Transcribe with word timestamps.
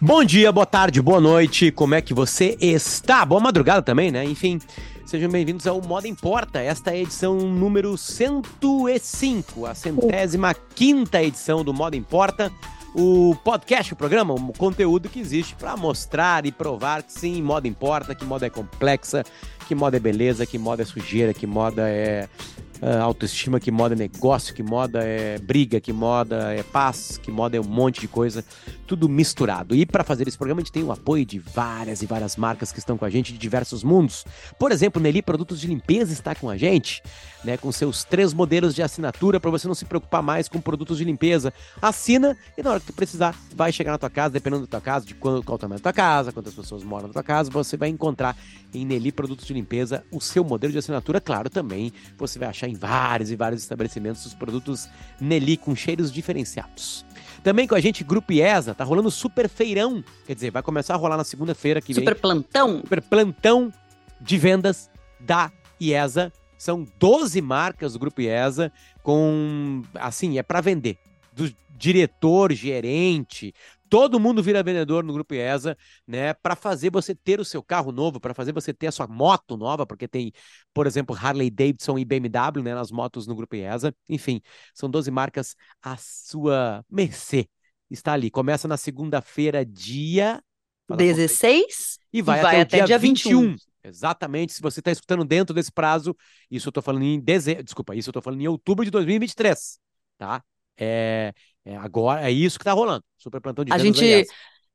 Bom 0.00 0.24
dia, 0.24 0.50
boa 0.50 0.66
tarde, 0.66 1.00
boa 1.00 1.20
noite, 1.20 1.70
como 1.70 1.94
é 1.94 2.02
que 2.02 2.12
você 2.12 2.56
está? 2.60 3.24
Boa 3.24 3.40
madrugada 3.40 3.80
também, 3.80 4.10
né? 4.10 4.24
Enfim, 4.24 4.60
sejam 5.06 5.30
bem-vindos 5.30 5.66
ao 5.66 5.80
Moda 5.80 6.08
Importa. 6.08 6.60
Esta 6.60 6.90
é 6.90 6.94
a 6.94 6.98
edição 6.98 7.36
número 7.36 7.96
105, 7.96 9.64
a 9.64 9.74
centésima 9.74 10.52
quinta 10.74 11.22
edição 11.22 11.64
do 11.64 11.72
Moda 11.72 11.96
Importa. 11.96 12.52
O 12.94 13.34
podcast, 13.42 13.92
o 13.92 13.96
programa, 13.96 14.34
o 14.34 14.52
conteúdo 14.52 15.08
que 15.08 15.18
existe 15.18 15.54
para 15.54 15.76
mostrar 15.76 16.44
e 16.44 16.52
provar 16.52 17.02
que 17.02 17.12
sim, 17.12 17.42
moda 17.42 17.66
importa, 17.66 18.14
que 18.14 18.24
moda 18.24 18.46
é 18.46 18.50
complexa, 18.50 19.24
que 19.66 19.74
moda 19.74 19.96
é 19.96 20.00
beleza, 20.00 20.46
que 20.46 20.58
moda 20.58 20.82
é 20.82 20.84
sujeira, 20.84 21.34
que 21.34 21.44
moda 21.44 21.88
é 21.88 22.28
uh, 22.80 23.02
autoestima, 23.02 23.58
que 23.58 23.70
moda 23.70 23.94
é 23.94 23.98
negócio, 23.98 24.54
que 24.54 24.62
moda 24.62 25.02
é 25.02 25.38
briga, 25.38 25.80
que 25.80 25.92
moda 25.92 26.54
é 26.54 26.62
paz, 26.62 27.18
que 27.20 27.30
moda 27.30 27.56
é 27.56 27.60
um 27.60 27.64
monte 27.64 28.00
de 28.00 28.08
coisa, 28.08 28.44
tudo 28.84 29.08
misturado. 29.08 29.74
E 29.74 29.84
para 29.84 30.04
fazer 30.04 30.28
esse 30.28 30.36
programa, 30.36 30.60
a 30.60 30.64
gente 30.64 30.72
tem 30.72 30.84
o 30.84 30.92
apoio 30.92 31.24
de 31.24 31.38
várias 31.38 32.02
e 32.02 32.06
várias 32.06 32.36
marcas 32.36 32.70
que 32.70 32.78
estão 32.78 32.96
com 32.96 33.04
a 33.04 33.10
gente 33.10 33.32
de 33.32 33.38
diversos 33.38 33.82
mundos. 33.82 34.24
Por 34.58 34.70
exemplo, 34.70 35.00
Nelly 35.02 35.22
Produtos 35.22 35.60
de 35.60 35.66
Limpeza 35.66 36.12
está 36.12 36.34
com 36.34 36.48
a 36.48 36.56
gente, 36.56 37.02
né, 37.42 37.56
com 37.56 37.70
seus 37.72 38.04
três 38.04 38.32
modelos 38.32 38.74
de 38.74 38.82
assinatura 38.82 39.40
para 39.40 39.50
você 39.50 39.66
não 39.66 39.74
se 39.74 39.84
preocupar 39.84 40.22
mais 40.22 40.48
com 40.48 40.60
produtos 40.60 40.98
de 40.98 41.04
limpeza. 41.04 41.52
Assina 41.80 42.36
e 42.56 42.62
na 42.62 42.70
hora 42.70 42.80
que 42.80 42.86
tu 42.86 42.92
precisar, 42.92 43.34
vai 43.54 43.72
chegar 43.72 43.92
na 43.92 43.98
tua 43.98 44.10
casa, 44.10 44.32
dependendo 44.32 44.62
da 44.62 44.68
tua 44.68 44.80
casa, 44.80 45.06
de 45.06 45.14
qual, 45.14 45.42
qual 45.42 45.58
tamanho 45.58 45.80
da 45.80 45.82
tua 45.82 45.92
casa, 45.92 46.32
quantas 46.32 46.54
pessoas 46.54 46.82
moram 46.84 47.08
na 47.08 47.12
tua 47.12 47.22
casa, 47.22 47.50
você 47.50 47.76
vai 47.76 47.88
encontrar 47.88 48.36
em 48.72 48.84
Nelly 48.84 49.12
Produtos 49.12 49.46
de 49.46 49.54
Limpeza 49.54 50.04
o 50.10 50.20
seu 50.20 50.44
modelo 50.44 50.72
de 50.72 50.78
assinatura. 50.78 51.20
Claro, 51.20 51.48
também 51.48 51.92
você 52.16 52.38
vai 52.38 52.48
achar 52.48 52.68
em 52.68 52.74
vários 52.74 53.30
e 53.30 53.36
vários 53.36 53.62
estabelecimentos 53.62 54.26
os 54.26 54.34
produtos 54.34 54.88
Nelly 55.20 55.56
com 55.56 55.74
cheiros 55.74 56.12
diferenciados. 56.12 57.04
Também 57.44 57.68
com 57.68 57.74
a 57.74 57.80
gente, 57.80 58.02
Grupo 58.02 58.32
IESA, 58.32 58.74
tá 58.74 58.84
rolando 58.84 59.10
super 59.10 59.50
feirão. 59.50 60.02
Quer 60.26 60.34
dizer, 60.34 60.50
vai 60.50 60.62
começar 60.62 60.94
a 60.94 60.96
rolar 60.96 61.18
na 61.18 61.24
segunda-feira 61.24 61.78
que 61.78 61.92
super 61.92 62.00
vem. 62.00 62.08
Super 62.08 62.20
plantão? 62.20 62.78
Super 62.78 63.02
plantão 63.02 63.72
de 64.18 64.38
vendas 64.38 64.90
da 65.20 65.52
IESA. 65.78 66.32
São 66.56 66.86
12 66.98 67.42
marcas 67.42 67.92
do 67.92 67.98
Grupo 67.98 68.22
IESA 68.22 68.72
com, 69.02 69.82
assim, 69.94 70.38
é 70.38 70.42
para 70.42 70.62
vender. 70.62 70.96
Do 71.34 71.54
diretor, 71.76 72.52
gerente, 72.52 73.52
todo 73.88 74.18
mundo 74.18 74.42
vira 74.42 74.62
vendedor 74.62 75.04
no 75.04 75.12
Grupo 75.12 75.34
IESA, 75.34 75.76
né? 76.06 76.34
Para 76.34 76.56
fazer 76.56 76.90
você 76.90 77.14
ter 77.14 77.40
o 77.40 77.44
seu 77.44 77.62
carro 77.62 77.92
novo, 77.92 78.18
para 78.18 78.34
fazer 78.34 78.52
você 78.52 78.72
ter 78.72 78.86
a 78.86 78.92
sua 78.92 79.06
moto 79.06 79.56
nova, 79.56 79.86
porque 79.86 80.08
tem, 80.08 80.32
por 80.72 80.86
exemplo, 80.86 81.16
Harley 81.16 81.50
Davidson 81.50 81.98
e 81.98 82.04
BMW, 82.04 82.62
né? 82.62 82.74
Nas 82.74 82.90
motos 82.90 83.26
no 83.26 83.34
Grupo 83.34 83.54
IESA. 83.54 83.94
Enfim, 84.08 84.40
são 84.74 84.88
12 84.90 85.10
marcas 85.10 85.54
à 85.82 85.96
sua 85.96 86.84
mercê. 86.90 87.48
Está 87.90 88.14
ali. 88.14 88.30
Começa 88.30 88.66
na 88.66 88.76
segunda-feira, 88.76 89.64
dia. 89.64 90.42
16 90.88 91.98
e 92.12 92.20
vai, 92.20 92.40
e 92.40 92.42
vai 92.42 92.60
até, 92.60 92.78
até 92.78 92.86
dia 92.86 92.98
21. 92.98 93.40
21. 93.52 93.56
Exatamente. 93.84 94.52
Se 94.54 94.60
você 94.60 94.80
está 94.80 94.90
escutando 94.90 95.24
dentro 95.24 95.54
desse 95.54 95.70
prazo, 95.70 96.16
isso 96.50 96.68
eu 96.68 96.70
estou 96.70 96.82
falando 96.82 97.04
em 97.04 97.20
dezembro. 97.20 97.62
Desculpa, 97.62 97.94
isso 97.94 98.08
eu 98.08 98.12
estou 98.12 98.22
falando 98.22 98.40
em 98.40 98.48
outubro 98.48 98.84
de 98.84 98.90
2023. 98.90 99.78
Tá? 100.18 100.42
É, 100.76 101.32
é, 101.64 101.76
agora 101.76 102.28
é 102.28 102.30
isso 102.30 102.58
que 102.58 102.62
está 102.62 102.72
rolando. 102.72 103.04
Super 103.16 103.40
Plantão 103.40 103.64
de 103.64 103.72
A 103.72 103.78
gente 103.78 104.26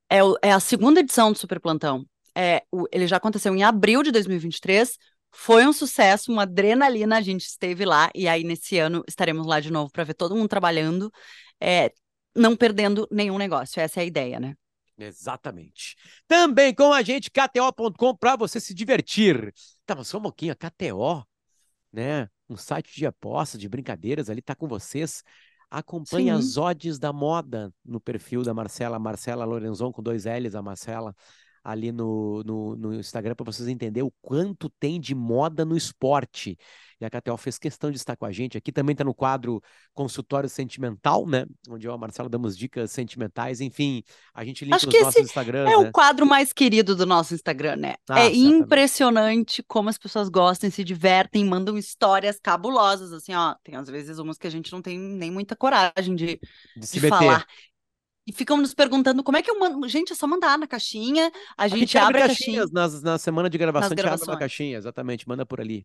é, 0.10 0.18
é, 0.42 0.52
a 0.52 0.60
segunda 0.60 1.00
edição 1.00 1.32
do 1.32 1.38
Super 1.38 1.60
Plantão. 1.60 2.06
É, 2.36 2.64
o, 2.72 2.86
ele 2.92 3.08
já 3.08 3.18
aconteceu 3.18 3.56
em 3.56 3.64
abril 3.64 4.02
de 4.02 4.12
2023. 4.12 4.98
Foi 5.32 5.66
um 5.66 5.74
sucesso, 5.74 6.32
uma 6.32 6.44
adrenalina. 6.44 7.18
A 7.18 7.22
gente 7.22 7.46
esteve 7.46 7.86
lá 7.86 8.10
e 8.16 8.28
aí 8.28 8.44
nesse 8.44 8.78
ano 8.80 9.04
estaremos 9.08 9.46
lá 9.46 9.60
de 9.60 9.72
novo 9.72 9.92
para 9.92 10.04
ver 10.04 10.16
todo 10.16 10.36
mundo 10.36 10.50
trabalhando, 10.50 11.12
é, 11.62 11.92
não 12.36 12.56
perdendo 12.56 13.08
nenhum 13.12 13.38
negócio. 13.38 13.80
Essa 13.80 14.00
é 14.00 14.04
a 14.04 14.08
ideia, 14.08 14.40
né? 14.40 14.56
Exatamente. 14.98 15.96
Também 16.28 16.74
com 16.74 16.92
a 16.92 17.02
gente, 17.02 17.32
KTO.com, 17.32 18.16
para 18.18 18.36
você 18.36 18.60
se 18.60 18.74
divertir. 18.74 19.54
Tá, 19.86 19.96
mas 19.96 20.08
só 20.08 20.18
um 20.18 20.24
pouquinho, 20.24 20.52
a 20.52 20.56
KTO, 20.56 21.26
né? 21.94 22.28
Um 22.50 22.58
site 22.58 22.96
de 22.96 23.06
apostas, 23.06 23.62
de 23.62 23.70
brincadeiras 23.70 24.30
ali, 24.30 24.42
tá 24.42 24.56
com 24.56 24.68
vocês 24.68 25.24
Acompanhe 25.70 26.32
Sim. 26.32 26.38
as 26.38 26.58
odds 26.58 26.98
da 26.98 27.14
moda 27.14 27.72
no 27.86 28.00
perfil 28.00 28.44
da 28.44 28.54
Marcela, 28.54 28.98
Marcela 28.98 29.46
Lorenzon, 29.46 29.92
com 29.92 30.02
dois 30.02 30.26
L's, 30.26 30.56
a 30.56 30.62
Marcela, 30.62 31.16
ali 31.64 31.92
no, 31.92 32.44
no, 32.44 32.76
no 32.76 32.94
Instagram, 32.94 33.36
para 33.36 33.46
vocês 33.46 33.68
entenderem 33.68 34.08
o 34.08 34.14
quanto 34.22 34.70
tem 34.80 35.00
de 35.00 35.14
moda 35.14 35.66
no 35.66 35.76
esporte. 35.76 36.58
E 37.02 37.06
a 37.06 37.10
KTO 37.10 37.38
fez 37.38 37.58
questão 37.58 37.90
de 37.90 37.98
estar 37.98 38.18
com 38.18 38.26
a 38.26 38.32
gente. 38.32 38.58
Aqui 38.58 38.74
também 38.74 38.92
está 38.92 39.06
no 39.06 39.14
quadro 39.14 39.64
Consultório 39.94 40.50
Sentimental, 40.50 41.26
né? 41.26 41.46
Onde 41.70 41.88
eu 41.88 41.94
e 41.94 41.96
a 41.96 41.98
Marcela 41.98 42.28
damos 42.28 42.58
dicas 42.58 42.92
sentimentais. 42.92 43.62
Enfim, 43.62 44.04
a 44.34 44.44
gente 44.44 44.66
linka 44.66 44.76
Acho 44.76 44.90
que 44.90 45.00
nossos 45.00 45.22
Instagrams. 45.22 45.72
É 45.72 45.78
né? 45.78 45.88
o 45.88 45.92
quadro 45.94 46.26
mais 46.26 46.52
querido 46.52 46.96
do 46.96 47.06
nosso 47.06 47.34
Instagram, 47.34 47.78
né? 47.78 47.96
Ah, 48.10 48.20
é 48.20 48.24
certamente. 48.24 48.40
impressionante 48.40 49.64
como 49.64 49.88
as 49.88 49.98
pessoas 49.98 50.28
gostam, 50.28 50.70
se 50.70 50.84
divertem, 50.84 51.46
mandam 51.46 51.78
histórias 51.78 52.38
cabulosas. 52.38 53.14
Assim, 53.14 53.34
ó, 53.34 53.56
tem 53.64 53.76
às 53.76 53.90
vezes 53.90 54.20
umas 54.20 54.38
que 54.38 54.48
a 54.48 54.52
gente 54.52 54.70
não 54.74 54.82
tem 54.82 55.00
nem 55.00 55.32
muita 55.32 55.56
coragem 55.56 56.16
de, 56.16 56.38
de, 56.76 56.92
de 56.92 57.00
falar. 57.08 57.46
E 58.30 58.32
ficam 58.32 58.58
nos 58.58 58.76
perguntando 58.76 59.24
como 59.24 59.38
é 59.38 59.42
que 59.42 59.50
eu 59.50 59.58
mando. 59.58 59.88
Gente, 59.88 60.14
é 60.14 60.16
só 60.16 60.28
mandar 60.28 60.56
na 60.56 60.68
caixinha. 60.68 61.32
A 61.58 61.68
gente, 61.68 61.78
a 61.78 61.80
gente 61.80 61.98
abre, 61.98 62.22
abre 62.22 62.28
caixinhas 62.28 62.70
caixinha. 62.70 62.82
Nas, 62.82 63.02
na 63.02 63.18
semana 63.18 63.50
de 63.50 63.58
gravação, 63.58 63.88
a 63.88 63.96
gente 63.96 64.08
abre 64.08 64.24
uma 64.24 64.38
caixinha, 64.38 64.78
exatamente, 64.78 65.28
manda 65.28 65.48
por 65.48 65.60
ali. 65.60 65.84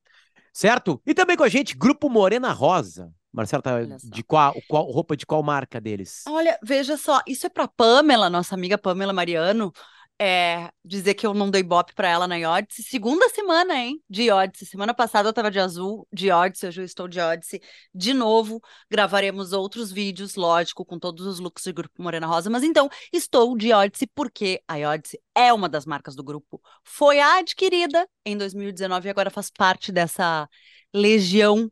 Certo? 0.52 1.00
E 1.06 1.14
também 1.14 1.38
com 1.38 1.42
a 1.42 1.48
gente, 1.48 1.74
Grupo 1.74 2.10
Morena 2.10 2.52
Rosa. 2.52 3.10
Marcela 3.32 3.62
tá 3.62 3.78
de 3.80 4.22
qual, 4.22 4.54
qual 4.68 4.84
roupa 4.84 5.16
de 5.16 5.24
qual 5.24 5.42
marca 5.42 5.80
deles? 5.80 6.22
Olha, 6.28 6.58
veja 6.62 6.98
só, 6.98 7.22
isso 7.26 7.46
é 7.46 7.48
para 7.48 7.66
Pamela, 7.66 8.28
nossa 8.28 8.54
amiga 8.54 8.76
Pamela 8.76 9.12
Mariano 9.14 9.72
é, 10.18 10.70
dizer 10.84 11.14
que 11.14 11.26
eu 11.26 11.34
não 11.34 11.50
dei 11.50 11.62
bop 11.62 11.92
para 11.94 12.08
ela 12.08 12.28
na 12.28 12.36
Iodice. 12.36 12.82
Segunda 12.82 13.28
semana, 13.28 13.74
hein, 13.74 14.00
de 14.08 14.24
Iodice. 14.24 14.66
Semana 14.66 14.94
passada 14.94 15.28
eu 15.28 15.32
tava 15.32 15.50
de 15.50 15.58
azul, 15.58 16.06
de 16.12 16.28
Iodice, 16.28 16.66
hoje 16.66 16.80
eu 16.80 16.84
estou 16.84 17.08
de 17.08 17.18
Iodice. 17.18 17.60
De 17.94 18.14
novo, 18.14 18.62
gravaremos 18.90 19.52
outros 19.52 19.90
vídeos, 19.90 20.36
lógico, 20.36 20.84
com 20.84 20.98
todos 20.98 21.26
os 21.26 21.38
looks 21.40 21.64
do 21.64 21.74
Grupo 21.74 22.02
Morena 22.02 22.26
Rosa. 22.26 22.48
Mas 22.48 22.62
então, 22.62 22.88
estou 23.12 23.56
de 23.56 23.68
Iodice 23.68 24.06
porque 24.14 24.62
a 24.68 24.76
Iodice 24.76 25.20
é 25.34 25.52
uma 25.52 25.68
das 25.68 25.84
marcas 25.84 26.14
do 26.14 26.22
grupo. 26.22 26.60
Foi 26.84 27.20
adquirida 27.20 28.08
em 28.24 28.36
2019 28.36 29.08
e 29.08 29.10
agora 29.10 29.30
faz 29.30 29.50
parte 29.50 29.90
dessa 29.90 30.48
legião 30.94 31.70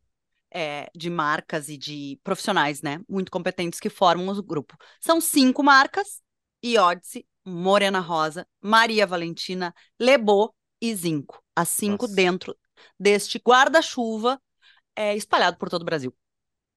é, 0.52 0.90
de 0.94 1.08
marcas 1.08 1.68
e 1.68 1.78
de 1.78 2.20
profissionais, 2.22 2.82
né, 2.82 3.00
muito 3.08 3.30
competentes 3.30 3.80
que 3.80 3.88
formam 3.88 4.28
o 4.36 4.42
grupo. 4.42 4.76
São 5.00 5.20
cinco 5.20 5.62
marcas, 5.62 6.20
Iodice, 6.64 7.26
Morena 7.44 8.00
Rosa, 8.00 8.46
Maria 8.60 9.06
Valentina, 9.06 9.74
Lebô 9.98 10.54
e 10.80 10.94
Zinco. 10.94 11.42
As 11.54 11.68
cinco 11.68 12.04
Nossa. 12.04 12.14
dentro 12.14 12.56
deste 12.98 13.38
guarda-chuva 13.38 14.40
é, 14.96 15.16
espalhado 15.16 15.56
por 15.56 15.68
todo 15.68 15.82
o 15.82 15.84
Brasil. 15.86 16.14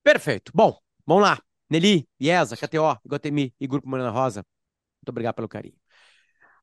Perfeito. 0.03 0.51
Bom, 0.53 0.77
vamos 1.05 1.23
lá. 1.23 1.39
Nelly, 1.69 2.07
Iesa, 2.19 2.55
KTO, 2.55 2.99
Iguatemi 3.05 3.53
e 3.59 3.67
Grupo 3.67 3.87
Morena 3.87 4.09
Rosa. 4.09 4.45
Muito 5.01 5.09
obrigado 5.09 5.35
pelo 5.35 5.47
carinho. 5.47 5.75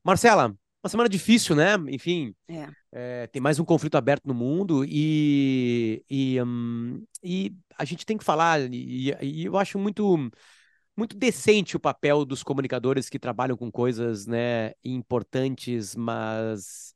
Marcela, 0.05 0.55
uma 0.83 0.89
semana 0.89 1.09
difícil, 1.09 1.55
né? 1.55 1.75
Enfim, 1.89 2.35
é. 2.49 2.69
É, 2.91 3.27
tem 3.29 3.41
mais 3.41 3.59
um 3.59 3.65
conflito 3.65 3.97
aberto 3.97 4.27
no 4.27 4.35
mundo 4.35 4.85
e, 4.85 6.05
e, 6.11 6.43
um, 6.43 7.03
e 7.23 7.57
a 7.79 7.85
gente 7.85 8.05
tem 8.05 8.19
que 8.19 8.25
falar, 8.25 8.61
e, 8.71 9.15
e 9.23 9.45
eu 9.45 9.57
acho 9.57 9.79
muito 9.79 10.31
muito 10.97 11.17
decente 11.17 11.77
o 11.77 11.81
papel 11.81 12.25
dos 12.25 12.43
comunicadores 12.43 13.09
que 13.09 13.19
trabalham 13.19 13.57
com 13.57 13.71
coisas, 13.71 14.27
né, 14.27 14.73
importantes, 14.85 15.97
mas 15.97 16.95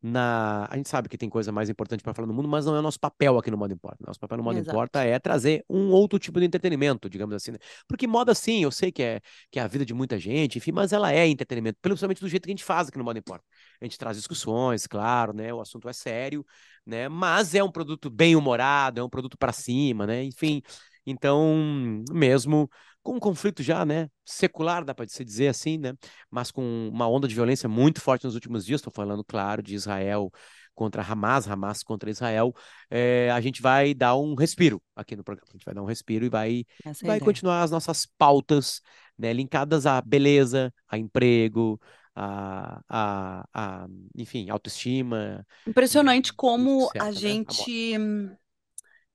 na 0.00 0.66
a 0.70 0.76
gente 0.76 0.88
sabe 0.88 1.08
que 1.08 1.18
tem 1.18 1.28
coisa 1.28 1.50
mais 1.50 1.68
importante 1.68 2.02
para 2.02 2.14
falar 2.14 2.28
no 2.28 2.34
mundo, 2.34 2.48
mas 2.48 2.64
não 2.64 2.76
é 2.76 2.78
o 2.78 2.82
nosso 2.82 3.00
papel 3.00 3.36
aqui 3.36 3.50
no 3.50 3.56
Modo 3.56 3.74
Importa. 3.74 3.98
Nosso 4.06 4.20
papel 4.20 4.38
no 4.38 4.44
Modo 4.44 4.58
Exato. 4.58 4.70
Importa 4.70 5.02
é 5.02 5.18
trazer 5.18 5.64
um 5.68 5.90
outro 5.90 6.18
tipo 6.18 6.38
de 6.38 6.46
entretenimento, 6.46 7.10
digamos 7.10 7.34
assim, 7.34 7.52
né? 7.52 7.58
Porque 7.88 8.06
moda 8.06 8.34
sim, 8.34 8.62
eu 8.62 8.70
sei 8.70 8.92
que 8.92 9.02
é 9.02 9.20
que 9.50 9.58
é 9.58 9.62
a 9.62 9.66
vida 9.66 9.84
de 9.84 9.92
muita 9.92 10.18
gente, 10.18 10.58
enfim, 10.58 10.70
mas 10.70 10.92
ela 10.92 11.12
é 11.12 11.26
entretenimento, 11.26 11.78
principalmente 11.82 12.20
do 12.20 12.28
jeito 12.28 12.44
que 12.44 12.50
a 12.50 12.52
gente 12.54 12.64
faz 12.64 12.88
aqui 12.88 12.98
no 12.98 13.04
Modo 13.04 13.18
Importa. 13.18 13.44
A 13.80 13.84
gente 13.84 13.98
traz 13.98 14.16
discussões, 14.16 14.86
claro, 14.86 15.32
né? 15.32 15.52
O 15.52 15.60
assunto 15.60 15.88
é 15.88 15.92
sério, 15.92 16.44
né? 16.86 17.08
Mas 17.08 17.54
é 17.54 17.62
um 17.62 17.70
produto 17.70 18.08
bem 18.08 18.36
humorado, 18.36 19.00
é 19.00 19.02
um 19.02 19.10
produto 19.10 19.36
para 19.36 19.52
cima, 19.52 20.06
né? 20.06 20.22
Enfim, 20.22 20.62
então, 21.04 22.04
mesmo 22.12 22.70
com 23.08 23.16
um 23.16 23.20
conflito 23.20 23.62
já, 23.62 23.86
né, 23.86 24.10
secular, 24.22 24.84
dá 24.84 24.94
para 24.94 25.08
se 25.08 25.24
dizer 25.24 25.48
assim, 25.48 25.78
né, 25.78 25.94
mas 26.30 26.50
com 26.50 26.90
uma 26.92 27.08
onda 27.08 27.26
de 27.26 27.34
violência 27.34 27.68
muito 27.68 28.02
forte 28.02 28.24
nos 28.24 28.34
últimos 28.34 28.66
dias, 28.66 28.80
estou 28.80 28.92
falando, 28.92 29.24
claro, 29.24 29.62
de 29.62 29.74
Israel 29.74 30.30
contra 30.74 31.02
Hamas, 31.02 31.48
Hamas 31.48 31.82
contra 31.82 32.10
Israel, 32.10 32.52
é, 32.90 33.30
a 33.30 33.40
gente 33.40 33.62
vai 33.62 33.94
dar 33.94 34.14
um 34.16 34.34
respiro 34.34 34.80
aqui 34.94 35.16
no 35.16 35.24
programa, 35.24 35.48
a 35.48 35.52
gente 35.52 35.64
vai 35.64 35.74
dar 35.74 35.82
um 35.82 35.86
respiro 35.86 36.26
e 36.26 36.28
vai, 36.28 36.64
é 36.84 37.06
vai 37.06 37.18
continuar 37.18 37.62
as 37.62 37.70
nossas 37.70 38.06
pautas, 38.18 38.82
né, 39.18 39.32
linkadas 39.32 39.86
à 39.86 40.02
beleza, 40.02 40.72
a 40.86 40.98
emprego, 40.98 41.80
a, 42.14 42.82
a, 42.88 43.48
a 43.54 43.86
enfim, 44.14 44.50
autoestima. 44.50 45.46
Impressionante 45.66 46.32
como 46.32 46.90
a 46.98 47.06
né, 47.06 47.12
gente... 47.12 47.96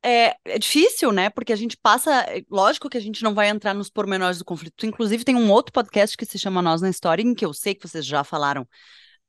é, 0.03 0.35
é, 0.45 0.59
difícil, 0.59 1.11
né? 1.11 1.29
Porque 1.29 1.53
a 1.53 1.55
gente 1.55 1.77
passa. 1.77 2.11
É, 2.29 2.43
lógico 2.51 2.89
que 2.89 2.97
a 2.97 3.01
gente 3.01 3.23
não 3.23 3.33
vai 3.33 3.49
entrar 3.49 3.73
nos 3.73 3.89
pormenores 3.89 4.37
do 4.37 4.45
conflito. 4.45 4.85
Inclusive, 4.85 5.23
tem 5.23 5.35
um 5.35 5.49
outro 5.49 5.71
podcast 5.71 6.17
que 6.17 6.25
se 6.25 6.37
chama 6.37 6.61
Nós 6.61 6.81
na 6.81 6.89
História, 6.89 7.23
em 7.23 7.33
que 7.33 7.45
eu 7.45 7.53
sei 7.53 7.73
que 7.73 7.87
vocês 7.87 8.05
já 8.05 8.23
falaram. 8.23 8.67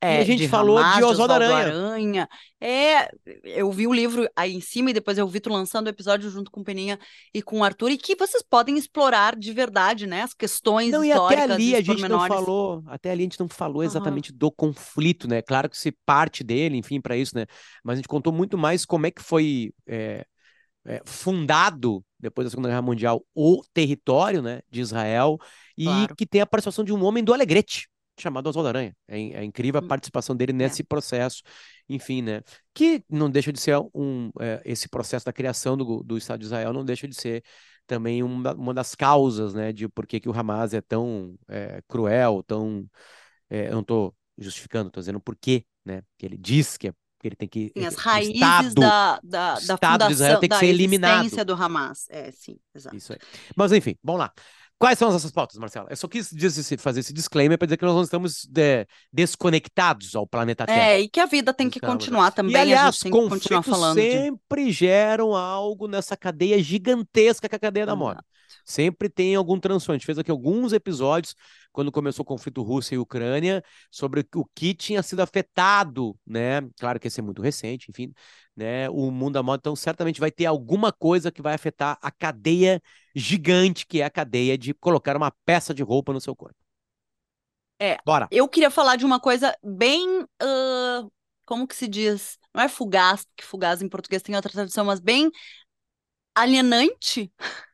É, 0.00 0.18
a 0.18 0.24
gente 0.24 0.40
de 0.40 0.48
falou 0.48 0.76
Hamas, 0.76 0.96
de 0.96 1.04
Oswaldo 1.04 1.32
Aranha. 1.32 1.56
Aranha. 1.56 2.28
É, 2.60 3.08
eu 3.42 3.70
vi 3.72 3.86
o 3.86 3.92
livro 3.92 4.28
aí 4.36 4.52
em 4.52 4.60
cima 4.60 4.90
e 4.90 4.92
depois 4.92 5.16
eu 5.16 5.26
vi 5.26 5.40
tu 5.40 5.48
lançando 5.48 5.86
o 5.86 5.90
episódio 5.90 6.28
junto 6.28 6.50
com 6.50 6.60
o 6.60 6.64
Peninha 6.64 6.98
e 7.32 7.40
com 7.40 7.60
o 7.60 7.64
Arthur, 7.64 7.90
e 7.90 7.96
que 7.96 8.14
vocês 8.14 8.42
podem 8.42 8.76
explorar 8.76 9.34
de 9.34 9.50
verdade, 9.52 10.06
né? 10.06 10.22
As 10.22 10.34
questões 10.34 10.90
não, 10.90 11.02
históricas. 11.02 11.40
E 11.40 11.44
até 11.44 11.52
ali 11.54 11.76
a 11.76 11.80
gente 11.80 12.08
não 12.08 12.26
falou, 12.26 12.82
até 12.86 13.10
ali 13.12 13.22
a 13.22 13.24
gente 13.24 13.40
não 13.40 13.48
falou 13.48 13.82
exatamente 13.82 14.30
uhum. 14.30 14.36
do 14.36 14.52
conflito, 14.52 15.26
né? 15.26 15.40
Claro 15.40 15.70
que 15.70 15.78
se 15.78 15.90
parte 16.04 16.44
dele, 16.44 16.76
enfim, 16.76 17.00
para 17.00 17.16
isso, 17.16 17.34
né? 17.34 17.46
Mas 17.82 17.94
a 17.94 17.96
gente 17.96 18.08
contou 18.08 18.32
muito 18.32 18.58
mais 18.58 18.84
como 18.84 19.06
é 19.06 19.10
que 19.10 19.22
foi 19.22 19.72
é, 19.86 20.26
é, 20.86 21.00
fundado, 21.04 22.04
depois 22.18 22.46
da 22.46 22.50
Segunda 22.50 22.68
Guerra 22.68 22.82
Mundial, 22.82 23.24
o 23.34 23.62
território 23.72 24.42
né, 24.42 24.60
de 24.70 24.80
Israel, 24.80 25.38
e 25.76 25.84
claro. 25.84 26.16
que 26.16 26.26
tem 26.26 26.40
a 26.40 26.46
participação 26.46 26.84
de 26.84 26.92
um 26.92 27.04
homem 27.04 27.22
do 27.24 27.32
Alegrete, 27.32 27.88
chamado 28.18 28.48
Oswaldo 28.48 28.68
Aranha. 28.68 28.96
É, 29.08 29.18
é 29.18 29.44
incrível 29.44 29.80
a 29.80 29.84
hum. 29.84 29.88
participação 29.88 30.36
dele 30.36 30.52
nesse 30.52 30.82
é. 30.82 30.84
processo, 30.84 31.42
enfim, 31.88 32.22
né? 32.22 32.42
Que 32.72 33.02
não 33.08 33.30
deixa 33.30 33.52
de 33.52 33.60
ser 33.60 33.76
um. 33.94 34.30
É, 34.40 34.62
esse 34.64 34.88
processo 34.88 35.26
da 35.26 35.32
criação 35.32 35.76
do, 35.76 36.02
do 36.02 36.16
Estado 36.16 36.40
de 36.40 36.46
Israel 36.46 36.72
não 36.72 36.84
deixa 36.84 37.08
de 37.08 37.14
ser 37.14 37.42
também 37.86 38.22
uma, 38.22 38.54
uma 38.54 38.74
das 38.74 38.94
causas, 38.94 39.52
né, 39.52 39.70
de 39.70 39.86
por 39.88 40.06
que, 40.06 40.18
que 40.18 40.28
o 40.28 40.32
Hamas 40.32 40.72
é 40.72 40.80
tão 40.80 41.34
é, 41.48 41.82
cruel, 41.88 42.42
tão. 42.42 42.88
É, 43.50 43.68
eu 43.68 43.72
não 43.72 43.80
estou 43.80 44.14
justificando, 44.38 44.88
estou 44.88 45.00
dizendo 45.00 45.20
por 45.20 45.36
quê, 45.36 45.64
né? 45.84 46.02
Que 46.18 46.26
ele 46.26 46.38
diz 46.38 46.76
que 46.76 46.88
é 46.88 46.94
que 47.24 47.28
ele 47.28 47.36
tem 47.36 47.48
que. 47.48 47.72
Sim, 47.76 47.86
as 47.86 47.94
raízes 47.94 48.34
Estado, 48.34 48.74
da, 48.74 49.20
da, 49.24 49.54
da 49.54 49.60
fundação, 49.60 50.08
de 50.08 50.12
Israel 50.12 50.40
tem 50.40 50.48
que 50.48 50.58
ser 50.58 50.66
eliminado. 50.66 51.44
do 51.44 51.54
Hamas. 51.54 52.06
É, 52.10 52.30
sim, 52.30 52.56
exato. 52.74 52.94
Isso 52.94 53.12
aí. 53.14 53.18
Mas 53.56 53.72
enfim, 53.72 53.96
vamos 54.02 54.20
lá. 54.20 54.32
Quais 54.76 54.98
são 54.98 55.08
as 55.08 55.14
nossas 55.14 55.30
pautas, 55.30 55.56
Marcela? 55.56 55.86
Eu 55.88 55.96
só 55.96 56.06
quis 56.06 56.30
fazer 56.78 57.00
esse 57.00 57.12
disclaimer 57.12 57.56
para 57.56 57.66
dizer 57.66 57.76
que 57.76 57.84
nós 57.84 57.94
não 57.94 58.02
estamos 58.02 58.44
de, 58.44 58.86
desconectados 59.10 60.14
ao 60.14 60.26
planeta 60.26 60.66
Terra. 60.66 60.88
É, 60.88 61.00
e 61.00 61.08
que 61.08 61.20
a 61.20 61.26
vida 61.26 61.54
tem 61.54 61.70
que 61.70 61.78
estamos, 61.78 61.94
continuar 61.94 62.32
também. 62.32 62.54
E, 62.54 62.58
aliás, 62.58 63.00
conflitos 63.04 63.94
sempre 63.94 64.64
de... 64.66 64.72
geram 64.72 65.34
algo 65.34 65.86
nessa 65.86 66.16
cadeia 66.16 66.62
gigantesca 66.62 67.48
que 67.48 67.54
é 67.54 67.56
a 67.56 67.60
cadeia 67.60 67.86
da 67.86 67.96
moda. 67.96 68.22
Sempre 68.64 69.08
tem 69.08 69.34
algum 69.34 69.58
transtorno. 69.58 69.96
A 69.96 69.98
gente 69.98 70.06
fez 70.06 70.18
aqui 70.18 70.30
alguns 70.30 70.72
episódios 70.72 71.34
quando 71.74 71.90
começou 71.90 72.22
o 72.22 72.26
conflito 72.26 72.62
Rússia 72.62 72.94
e 72.94 72.98
Ucrânia, 72.98 73.62
sobre 73.90 74.24
o 74.36 74.44
que 74.54 74.72
tinha 74.72 75.02
sido 75.02 75.20
afetado, 75.20 76.16
né? 76.24 76.60
Claro 76.78 77.00
que 77.00 77.08
esse 77.08 77.18
é 77.18 77.22
muito 77.22 77.42
recente, 77.42 77.90
enfim, 77.90 78.14
né? 78.56 78.88
O 78.90 79.10
mundo 79.10 79.34
da 79.34 79.42
moda, 79.42 79.58
então 79.58 79.74
certamente 79.74 80.20
vai 80.20 80.30
ter 80.30 80.46
alguma 80.46 80.92
coisa 80.92 81.32
que 81.32 81.42
vai 81.42 81.52
afetar 81.52 81.98
a 82.00 82.12
cadeia 82.12 82.80
gigante, 83.12 83.84
que 83.86 84.00
é 84.00 84.04
a 84.04 84.10
cadeia 84.10 84.56
de 84.56 84.72
colocar 84.72 85.16
uma 85.16 85.32
peça 85.44 85.74
de 85.74 85.82
roupa 85.82 86.12
no 86.12 86.20
seu 86.20 86.34
corpo. 86.36 86.54
É, 87.80 87.98
Bora. 88.06 88.28
eu 88.30 88.48
queria 88.48 88.70
falar 88.70 88.94
de 88.94 89.04
uma 89.04 89.18
coisa 89.18 89.52
bem, 89.60 90.22
uh, 90.22 91.12
como 91.44 91.66
que 91.66 91.74
se 91.74 91.88
diz? 91.88 92.38
Não 92.54 92.62
é 92.62 92.68
fugaz, 92.68 93.24
porque 93.24 93.42
fugaz 93.42 93.82
em 93.82 93.88
português 93.88 94.22
tem 94.22 94.36
outra 94.36 94.52
tradução, 94.52 94.84
mas 94.84 95.00
bem 95.00 95.28
alienante, 96.36 97.32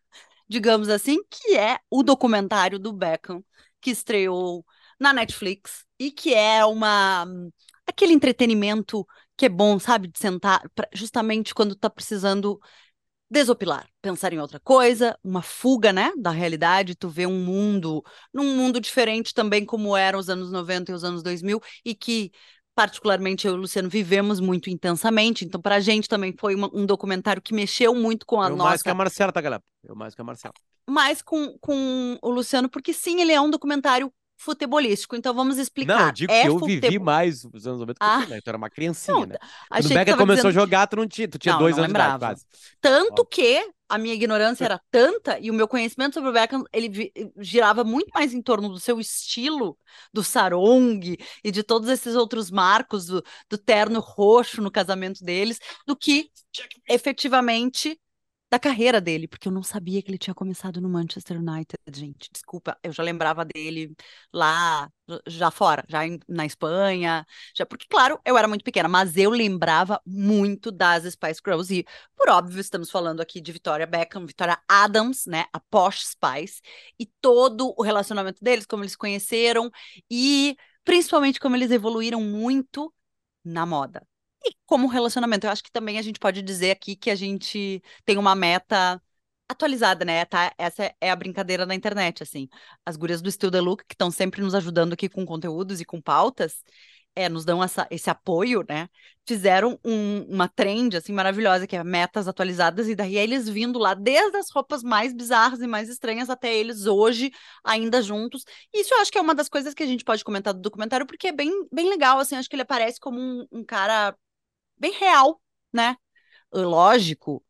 digamos 0.50 0.91
assim, 0.91 1.19
que 1.31 1.56
é 1.58 1.79
o 1.91 2.02
documentário 2.05 2.79
do 2.81 2.93
Beckham 2.93 3.44
que 3.81 3.91
estreou 3.93 4.67
na 5.00 5.14
Netflix 5.14 5.87
e 6.00 6.12
que 6.12 6.35
é 6.35 6.64
uma 6.67 7.26
aquele 7.87 8.12
entretenimento 8.14 9.06
que 9.37 9.47
é 9.47 9.50
bom, 9.50 9.79
sabe, 9.79 10.08
de 10.08 10.19
sentar 10.19 10.62
pra, 10.75 10.88
justamente 10.94 11.55
quando 11.55 11.76
tá 11.76 11.88
precisando 11.91 12.61
desopilar, 13.31 13.88
pensar 14.02 14.32
em 14.32 14.41
outra 14.41 14.58
coisa, 14.61 15.17
uma 15.23 15.41
fuga, 15.43 15.93
né, 15.93 16.12
da 16.19 16.31
realidade, 16.32 16.97
tu 16.97 17.08
vê 17.08 17.26
um 17.26 17.44
mundo, 17.44 18.02
num 18.35 18.56
mundo 18.56 18.81
diferente 18.81 19.32
também 19.32 19.64
como 19.64 19.97
eram 19.97 20.19
os 20.19 20.29
anos 20.29 20.50
90 20.50 20.91
e 20.91 20.94
os 20.94 21.05
anos 21.05 21.23
2000 21.23 21.61
e 21.85 21.94
que 21.94 22.32
particularmente 22.81 23.47
eu 23.47 23.53
e 23.53 23.56
o 23.56 23.61
Luciano 23.61 23.91
vivemos 23.91 24.41
muito 24.41 24.71
intensamente, 24.71 25.44
então 25.44 25.61
para 25.61 25.75
a 25.75 25.81
gente 25.81 26.09
também 26.09 26.32
foi 26.32 26.55
uma, 26.55 26.71
um 26.73 26.87
documentário 26.87 27.43
que 27.43 27.53
mexeu 27.53 27.94
muito 27.94 28.25
com 28.25 28.41
a 28.41 28.49
eu 28.49 28.56
nossa... 28.56 28.71
mais 28.71 28.82
que 28.82 28.88
a 28.88 28.94
Marcela, 28.94 29.31
tá, 29.31 29.41
galera? 29.43 29.62
Eu 29.85 29.94
mais 29.94 30.15
que 30.15 30.21
a 30.23 30.25
Marcela 30.25 30.55
mais 30.88 31.23
com, 31.23 31.56
com 31.61 32.19
o 32.21 32.31
Luciano, 32.31 32.69
porque 32.69 32.93
sim, 32.93 33.21
ele 33.21 33.32
é 33.32 33.41
um 33.41 33.49
documentário 33.49 34.12
futebolístico. 34.40 35.14
Então 35.14 35.34
vamos 35.34 35.58
explicar. 35.58 35.98
Não, 35.98 36.06
eu 36.06 36.12
digo 36.12 36.32
é 36.32 36.42
que 36.42 36.48
eu 36.48 36.58
futebol... 36.58 36.90
vivi 36.90 36.98
mais 36.98 37.44
os 37.44 37.66
anos 37.66 37.81
90 37.81 37.98
que 37.98 38.06
ah. 38.06 38.22
tu, 38.25 38.31
né? 38.31 38.40
Tu 38.40 38.48
era 38.48 38.56
uma 38.56 38.70
criancinha, 38.70 39.14
não, 39.14 39.26
né? 39.26 39.37
Quando 39.69 40.14
o 40.14 40.16
começou 40.16 40.48
a 40.48 40.52
jogar, 40.52 40.87
tu 40.87 40.96
não 40.96 41.06
tinha, 41.06 41.28
tu 41.28 41.38
tinha 41.38 41.52
não, 41.52 41.60
dois 41.60 41.76
não 41.76 41.84
anos 41.84 41.92
lembrava. 41.92 42.12
de 42.12 42.25
idade, 42.25 42.40
quase. 42.40 42.76
Tanto 42.81 43.22
Ó. 43.22 43.25
que 43.25 43.70
a 43.88 43.98
minha 43.98 44.14
ignorância 44.14 44.64
era 44.64 44.81
tanta 44.90 45.38
e 45.40 45.50
o 45.50 45.54
meu 45.54 45.69
conhecimento 45.69 46.14
sobre 46.14 46.31
o 46.31 46.32
Beckham, 46.32 46.64
ele 46.72 47.12
girava 47.38 47.84
muito 47.84 48.08
mais 48.14 48.32
em 48.32 48.40
torno 48.40 48.69
do 48.69 48.78
seu 48.78 48.98
estilo, 48.98 49.76
do 50.12 50.22
sarong 50.22 51.19
e 51.44 51.50
de 51.50 51.62
todos 51.62 51.88
esses 51.88 52.14
outros 52.14 52.50
marcos 52.50 53.06
do, 53.06 53.22
do 53.48 53.58
terno 53.58 54.00
roxo 54.00 54.62
no 54.62 54.70
casamento 54.70 55.22
deles, 55.22 55.58
do 55.87 55.96
que 55.96 56.31
efetivamente 56.88 58.00
da 58.50 58.58
carreira 58.58 59.00
dele, 59.00 59.29
porque 59.29 59.47
eu 59.49 59.52
não 59.52 59.62
sabia 59.62 60.02
que 60.02 60.11
ele 60.11 60.19
tinha 60.19 60.35
começado 60.35 60.81
no 60.81 60.88
Manchester 60.88 61.38
United, 61.38 61.79
gente. 61.94 62.29
Desculpa, 62.32 62.76
eu 62.82 62.93
já 62.93 63.02
lembrava 63.02 63.44
dele 63.44 63.94
lá, 64.32 64.91
já 65.26 65.50
fora, 65.50 65.85
já 65.88 66.05
em, 66.06 66.19
na 66.29 66.44
Espanha, 66.44 67.25
já 67.55 67.64
porque, 67.64 67.87
claro, 67.88 68.20
eu 68.25 68.37
era 68.37 68.49
muito 68.49 68.64
pequena, 68.64 68.88
mas 68.88 69.17
eu 69.17 69.31
lembrava 69.31 70.00
muito 70.05 70.73
das 70.73 71.05
Spice 71.05 71.41
Girls 71.44 71.73
e, 71.75 71.87
por 72.17 72.29
óbvio, 72.29 72.61
estamos 72.61 72.91
falando 72.91 73.20
aqui 73.20 73.41
de 73.41 73.52
Victoria 73.52 73.87
Beckham, 73.87 74.26
Victoria 74.26 74.58
Adams, 74.69 75.26
né, 75.26 75.44
a 75.52 75.61
Posh 75.61 76.06
Spice, 76.08 76.61
e 76.99 77.06
todo 77.20 77.73
o 77.76 77.82
relacionamento 77.82 78.43
deles, 78.43 78.67
como 78.67 78.82
eles 78.82 78.93
se 78.93 78.99
conheceram 78.99 79.70
e 80.11 80.56
principalmente 80.85 81.38
como 81.41 81.55
eles 81.56 81.70
evoluíram 81.70 82.20
muito 82.20 82.93
na 83.44 83.67
moda. 83.67 84.06
E 84.44 84.54
como 84.66 84.87
relacionamento, 84.88 85.46
eu 85.46 85.50
acho 85.50 85.62
que 85.62 85.72
também 85.72 85.98
a 85.98 86.02
gente 86.02 86.19
pode 86.19 86.42
dizer 86.42 86.70
aqui 86.70 86.96
que 86.96 87.10
a 87.10 87.14
gente 87.14 87.82
tem 88.04 88.16
uma 88.19 88.34
meta 88.34 89.00
atualizada, 89.48 90.04
né? 90.04 90.25
Tá? 90.25 90.52
Essa 90.56 90.94
é 91.00 91.10
a 91.10 91.16
brincadeira 91.16 91.66
da 91.66 91.75
internet, 91.75 92.22
assim. 92.22 92.48
As 92.87 92.96
gurias 92.96 93.20
do 93.20 93.31
Still 93.31 93.50
The 93.50 93.60
Look, 93.60 93.84
que 93.87 93.94
estão 93.94 94.10
sempre 94.10 94.40
nos 94.42 94.54
ajudando 94.54 94.92
aqui 94.94 95.08
com 95.08 95.26
conteúdos 95.26 95.81
e 95.81 95.84
com 95.84 96.00
pautas, 96.00 96.62
é, 97.14 97.28
nos 97.28 97.44
dão 97.44 97.62
essa, 97.62 97.87
esse 97.90 98.08
apoio, 98.08 98.64
né? 98.69 98.88
Fizeram 99.26 99.78
um, 99.84 100.22
uma 100.22 100.48
trend, 100.48 100.96
assim, 100.96 101.12
maravilhosa, 101.12 101.66
que 101.66 101.76
é 101.76 101.84
metas 101.84 102.28
atualizadas, 102.28 102.88
e 102.88 102.94
daí 102.94 103.16
eles 103.16 103.48
vindo 103.48 103.78
lá, 103.78 103.94
desde 103.94 104.37
as 104.37 104.50
roupas 104.50 104.82
mais 104.82 105.12
bizarras 105.12 105.60
e 105.60 105.66
mais 105.66 105.88
estranhas 105.88 106.31
até 106.31 106.54
eles 106.54 106.87
hoje, 106.87 107.32
ainda 107.64 108.00
juntos. 108.02 108.44
Isso 108.72 108.94
eu 108.94 109.00
acho 109.00 109.10
que 109.10 109.19
é 109.19 109.20
uma 109.20 109.34
das 109.34 109.48
coisas 109.48 109.75
que 109.75 109.82
a 109.82 109.87
gente 109.87 110.04
pode 110.04 110.25
comentar 110.25 110.54
do 110.54 110.61
documentário, 110.61 111.06
porque 111.06 111.28
é 111.28 111.32
bem, 111.32 111.50
bem 111.73 111.88
legal, 111.88 112.18
assim, 112.18 112.37
acho 112.37 112.49
que 112.49 112.54
ele 112.54 112.62
aparece 112.62 112.99
como 113.00 113.18
um, 113.20 113.47
um 113.52 113.64
cara 113.64 114.16
bem 114.80 114.92
real, 114.92 115.40
né? 115.72 115.96
Lógico, 116.52 117.44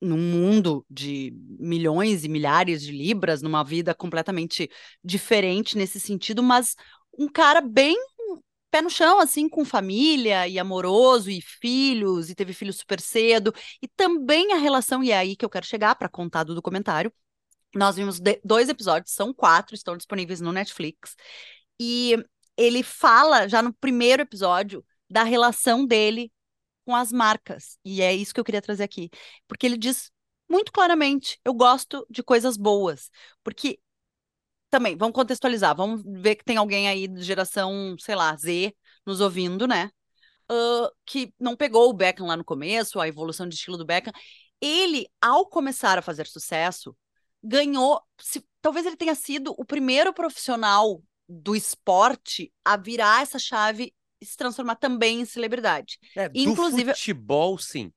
num 0.00 0.18
mundo 0.18 0.84
de 0.90 1.32
milhões 1.58 2.24
e 2.24 2.28
milhares 2.28 2.82
de 2.82 2.92
libras, 2.92 3.40
numa 3.40 3.64
vida 3.64 3.94
completamente 3.94 4.70
diferente 5.02 5.78
nesse 5.78 5.98
sentido, 5.98 6.42
mas 6.42 6.76
um 7.18 7.28
cara 7.28 7.60
bem 7.60 7.96
pé 8.74 8.82
no 8.82 8.90
chão, 8.90 9.20
assim, 9.20 9.48
com 9.48 9.64
família 9.64 10.48
e 10.48 10.58
amoroso 10.58 11.30
e 11.30 11.40
filhos, 11.40 12.28
e 12.28 12.34
teve 12.34 12.52
filhos 12.52 12.76
super 12.76 13.00
cedo, 13.00 13.54
e 13.80 13.86
também 13.86 14.52
a 14.52 14.56
relação, 14.56 15.02
e 15.02 15.12
é 15.12 15.16
aí 15.16 15.36
que 15.36 15.44
eu 15.44 15.48
quero 15.48 15.64
chegar 15.64 15.94
para 15.94 16.08
contar 16.08 16.42
do 16.42 16.56
documentário. 16.56 17.12
Nós 17.72 17.94
vimos 17.94 18.20
dois 18.44 18.68
episódios, 18.68 19.12
são 19.14 19.32
quatro, 19.32 19.76
estão 19.76 19.96
disponíveis 19.96 20.40
no 20.40 20.52
Netflix, 20.52 21.14
e 21.80 22.16
ele 22.56 22.82
fala 22.82 23.48
já 23.48 23.62
no 23.62 23.72
primeiro 23.72 24.22
episódio 24.22 24.84
da 25.14 25.22
relação 25.22 25.86
dele 25.86 26.32
com 26.84 26.94
as 26.94 27.12
marcas. 27.12 27.78
E 27.84 28.02
é 28.02 28.12
isso 28.12 28.34
que 28.34 28.40
eu 28.40 28.44
queria 28.44 28.60
trazer 28.60 28.82
aqui. 28.82 29.08
Porque 29.46 29.64
ele 29.64 29.78
diz 29.78 30.10
muito 30.48 30.72
claramente: 30.72 31.38
eu 31.44 31.54
gosto 31.54 32.04
de 32.10 32.20
coisas 32.20 32.56
boas. 32.56 33.10
Porque 33.44 33.78
também, 34.68 34.96
vamos 34.96 35.14
contextualizar, 35.14 35.76
vamos 35.76 36.02
ver 36.04 36.34
que 36.34 36.44
tem 36.44 36.56
alguém 36.56 36.88
aí 36.88 37.06
de 37.06 37.22
geração, 37.22 37.94
sei 38.00 38.16
lá, 38.16 38.36
Z, 38.36 38.74
nos 39.06 39.20
ouvindo, 39.20 39.68
né? 39.68 39.88
Uh, 40.50 40.90
que 41.06 41.32
não 41.38 41.56
pegou 41.56 41.88
o 41.88 41.92
Beckham 41.94 42.26
lá 42.26 42.36
no 42.36 42.44
começo, 42.44 42.98
a 42.98 43.06
evolução 43.06 43.48
de 43.48 43.54
estilo 43.54 43.78
do 43.78 43.86
Beckham. 43.86 44.12
Ele, 44.60 45.06
ao 45.20 45.46
começar 45.46 45.96
a 45.96 46.02
fazer 46.02 46.26
sucesso, 46.26 46.96
ganhou. 47.40 48.02
Se, 48.20 48.44
talvez 48.60 48.84
ele 48.84 48.96
tenha 48.96 49.14
sido 49.14 49.54
o 49.56 49.64
primeiro 49.64 50.12
profissional 50.12 51.00
do 51.28 51.54
esporte 51.54 52.52
a 52.64 52.76
virar 52.76 53.22
essa 53.22 53.38
chave 53.38 53.94
se 54.22 54.36
transformar 54.36 54.76
também 54.76 55.20
em 55.20 55.24
celebridade. 55.24 55.98
É, 56.16 56.30
Inclusive, 56.34 56.92
do 56.92 56.96
futebol, 56.96 57.58
sim. 57.58 57.92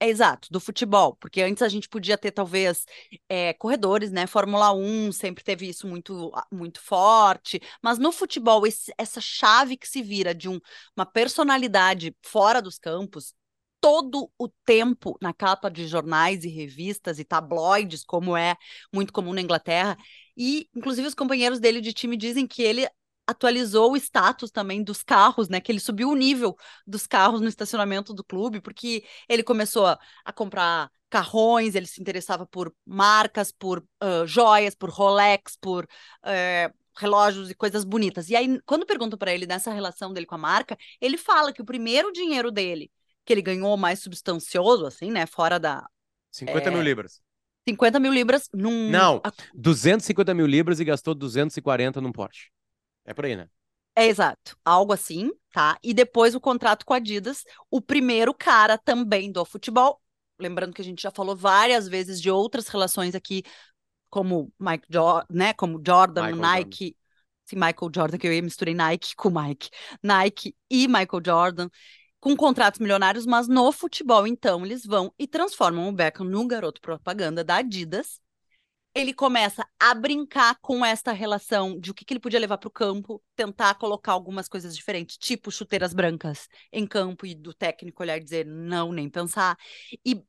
É 0.00 0.08
exato, 0.08 0.48
do 0.50 0.60
futebol, 0.60 1.16
porque 1.16 1.40
antes 1.40 1.62
a 1.62 1.68
gente 1.68 1.88
podia 1.88 2.18
ter 2.18 2.32
talvez 2.32 2.84
é, 3.28 3.54
corredores, 3.54 4.10
né? 4.10 4.26
Fórmula 4.26 4.72
1 4.72 5.12
sempre 5.12 5.42
teve 5.42 5.68
isso 5.68 5.86
muito, 5.86 6.32
muito 6.52 6.80
forte, 6.80 7.60
mas 7.82 7.96
no 7.96 8.10
futebol, 8.10 8.66
esse, 8.66 8.92
essa 8.98 9.20
chave 9.20 9.76
que 9.76 9.88
se 9.88 10.02
vira 10.02 10.34
de 10.34 10.48
um, 10.48 10.58
uma 10.96 11.06
personalidade 11.06 12.14
fora 12.22 12.60
dos 12.60 12.76
campos, 12.78 13.34
todo 13.80 14.30
o 14.38 14.48
tempo 14.66 15.16
na 15.22 15.32
capa 15.32 15.70
de 15.70 15.86
jornais 15.86 16.44
e 16.44 16.48
revistas 16.48 17.18
e 17.18 17.24
tabloides, 17.24 18.02
como 18.04 18.36
é 18.36 18.56
muito 18.92 19.12
comum 19.12 19.32
na 19.32 19.42
Inglaterra. 19.42 19.96
E, 20.36 20.68
inclusive, 20.74 21.06
os 21.06 21.14
companheiros 21.14 21.60
dele 21.60 21.80
de 21.80 21.92
time 21.92 22.16
dizem 22.16 22.46
que 22.46 22.62
ele 22.62 22.88
atualizou 23.26 23.92
o 23.92 23.96
status 23.96 24.50
também 24.50 24.82
dos 24.82 25.02
carros, 25.02 25.48
né? 25.48 25.60
Que 25.60 25.72
ele 25.72 25.80
subiu 25.80 26.10
o 26.10 26.14
nível 26.14 26.56
dos 26.86 27.06
carros 27.06 27.40
no 27.40 27.48
estacionamento 27.48 28.12
do 28.12 28.24
clube, 28.24 28.60
porque 28.60 29.04
ele 29.28 29.42
começou 29.42 29.86
a, 29.86 29.98
a 30.24 30.32
comprar 30.32 30.90
carrões, 31.08 31.74
ele 31.74 31.86
se 31.86 32.00
interessava 32.00 32.46
por 32.46 32.74
marcas, 32.84 33.52
por 33.52 33.78
uh, 33.78 34.26
joias, 34.26 34.74
por 34.74 34.90
Rolex, 34.90 35.56
por 35.60 35.84
uh, 35.84 36.74
relógios 36.96 37.50
e 37.50 37.54
coisas 37.54 37.84
bonitas. 37.84 38.28
E 38.30 38.36
aí, 38.36 38.60
quando 38.66 38.86
pergunto 38.86 39.16
para 39.16 39.32
ele 39.32 39.46
nessa 39.46 39.72
relação 39.72 40.12
dele 40.12 40.26
com 40.26 40.34
a 40.34 40.38
marca, 40.38 40.76
ele 41.00 41.16
fala 41.16 41.52
que 41.52 41.62
o 41.62 41.64
primeiro 41.64 42.12
dinheiro 42.12 42.50
dele, 42.50 42.90
que 43.24 43.32
ele 43.32 43.42
ganhou 43.42 43.76
mais 43.76 44.00
substancioso, 44.00 44.86
assim, 44.86 45.10
né? 45.10 45.26
Fora 45.26 45.58
da. 45.58 45.86
50 46.30 46.68
é... 46.68 46.72
mil 46.72 46.82
libras. 46.82 47.22
50 47.66 47.98
mil 47.98 48.12
libras 48.12 48.48
num. 48.52 48.90
Não, 48.90 49.22
250 49.54 50.34
mil 50.34 50.46
libras 50.46 50.80
e 50.80 50.84
gastou 50.84 51.14
240 51.14 52.00
num 52.00 52.12
Porsche. 52.12 52.48
É 53.04 53.12
por 53.12 53.24
aí, 53.24 53.36
né? 53.36 53.48
É 53.96 54.06
exato, 54.06 54.56
algo 54.64 54.92
assim, 54.92 55.30
tá? 55.52 55.78
E 55.82 55.94
depois 55.94 56.34
o 56.34 56.40
contrato 56.40 56.84
com 56.84 56.92
a 56.92 56.96
Adidas, 56.96 57.44
o 57.70 57.80
primeiro 57.80 58.34
cara 58.34 58.76
também 58.76 59.30
do 59.30 59.44
futebol. 59.44 60.00
Lembrando 60.38 60.74
que 60.74 60.82
a 60.82 60.84
gente 60.84 61.00
já 61.00 61.12
falou 61.12 61.36
várias 61.36 61.86
vezes 61.86 62.20
de 62.20 62.28
outras 62.28 62.66
relações 62.66 63.14
aqui, 63.14 63.44
como 64.10 64.52
Mike 64.58 64.86
jo 64.90 65.22
né? 65.30 65.52
Como 65.52 65.80
Jordan, 65.84 66.22
Michael 66.22 66.40
Nike. 66.40 66.84
Jordan. 66.84 66.96
Sim, 67.44 67.56
Michael 67.56 67.92
Jordan, 67.94 68.18
que 68.18 68.26
eu 68.26 68.32
ia 68.32 68.42
misturei 68.42 68.74
Nike 68.74 69.14
com 69.14 69.30
Mike. 69.30 69.70
Nike 70.02 70.56
e 70.68 70.88
Michael 70.88 71.22
Jordan, 71.24 71.68
com 72.18 72.34
contratos 72.34 72.80
milionários, 72.80 73.26
mas 73.26 73.46
no 73.46 73.70
futebol, 73.70 74.26
então, 74.26 74.64
eles 74.64 74.84
vão 74.84 75.12
e 75.18 75.26
transformam 75.28 75.88
o 75.88 75.92
Beckham 75.92 76.26
no 76.26 76.46
garoto 76.48 76.80
propaganda 76.80 77.44
da 77.44 77.56
Adidas 77.56 78.18
ele 78.94 79.12
começa 79.12 79.66
a 79.78 79.92
brincar 79.94 80.56
com 80.60 80.84
esta 80.84 81.12
relação 81.12 81.78
de 81.80 81.90
o 81.90 81.94
que, 81.94 82.04
que 82.04 82.14
ele 82.14 82.20
podia 82.20 82.38
levar 82.38 82.58
para 82.58 82.68
o 82.68 82.70
campo, 82.70 83.22
tentar 83.34 83.74
colocar 83.74 84.12
algumas 84.12 84.48
coisas 84.48 84.76
diferentes, 84.76 85.16
tipo 85.16 85.50
chuteiras 85.50 85.92
brancas 85.92 86.46
em 86.72 86.86
campo 86.86 87.26
e 87.26 87.34
do 87.34 87.52
técnico 87.52 88.02
olhar 88.02 88.16
e 88.16 88.24
dizer 88.24 88.46
não, 88.46 88.92
nem 88.92 89.08
pensar. 89.10 89.56
E 90.04 90.22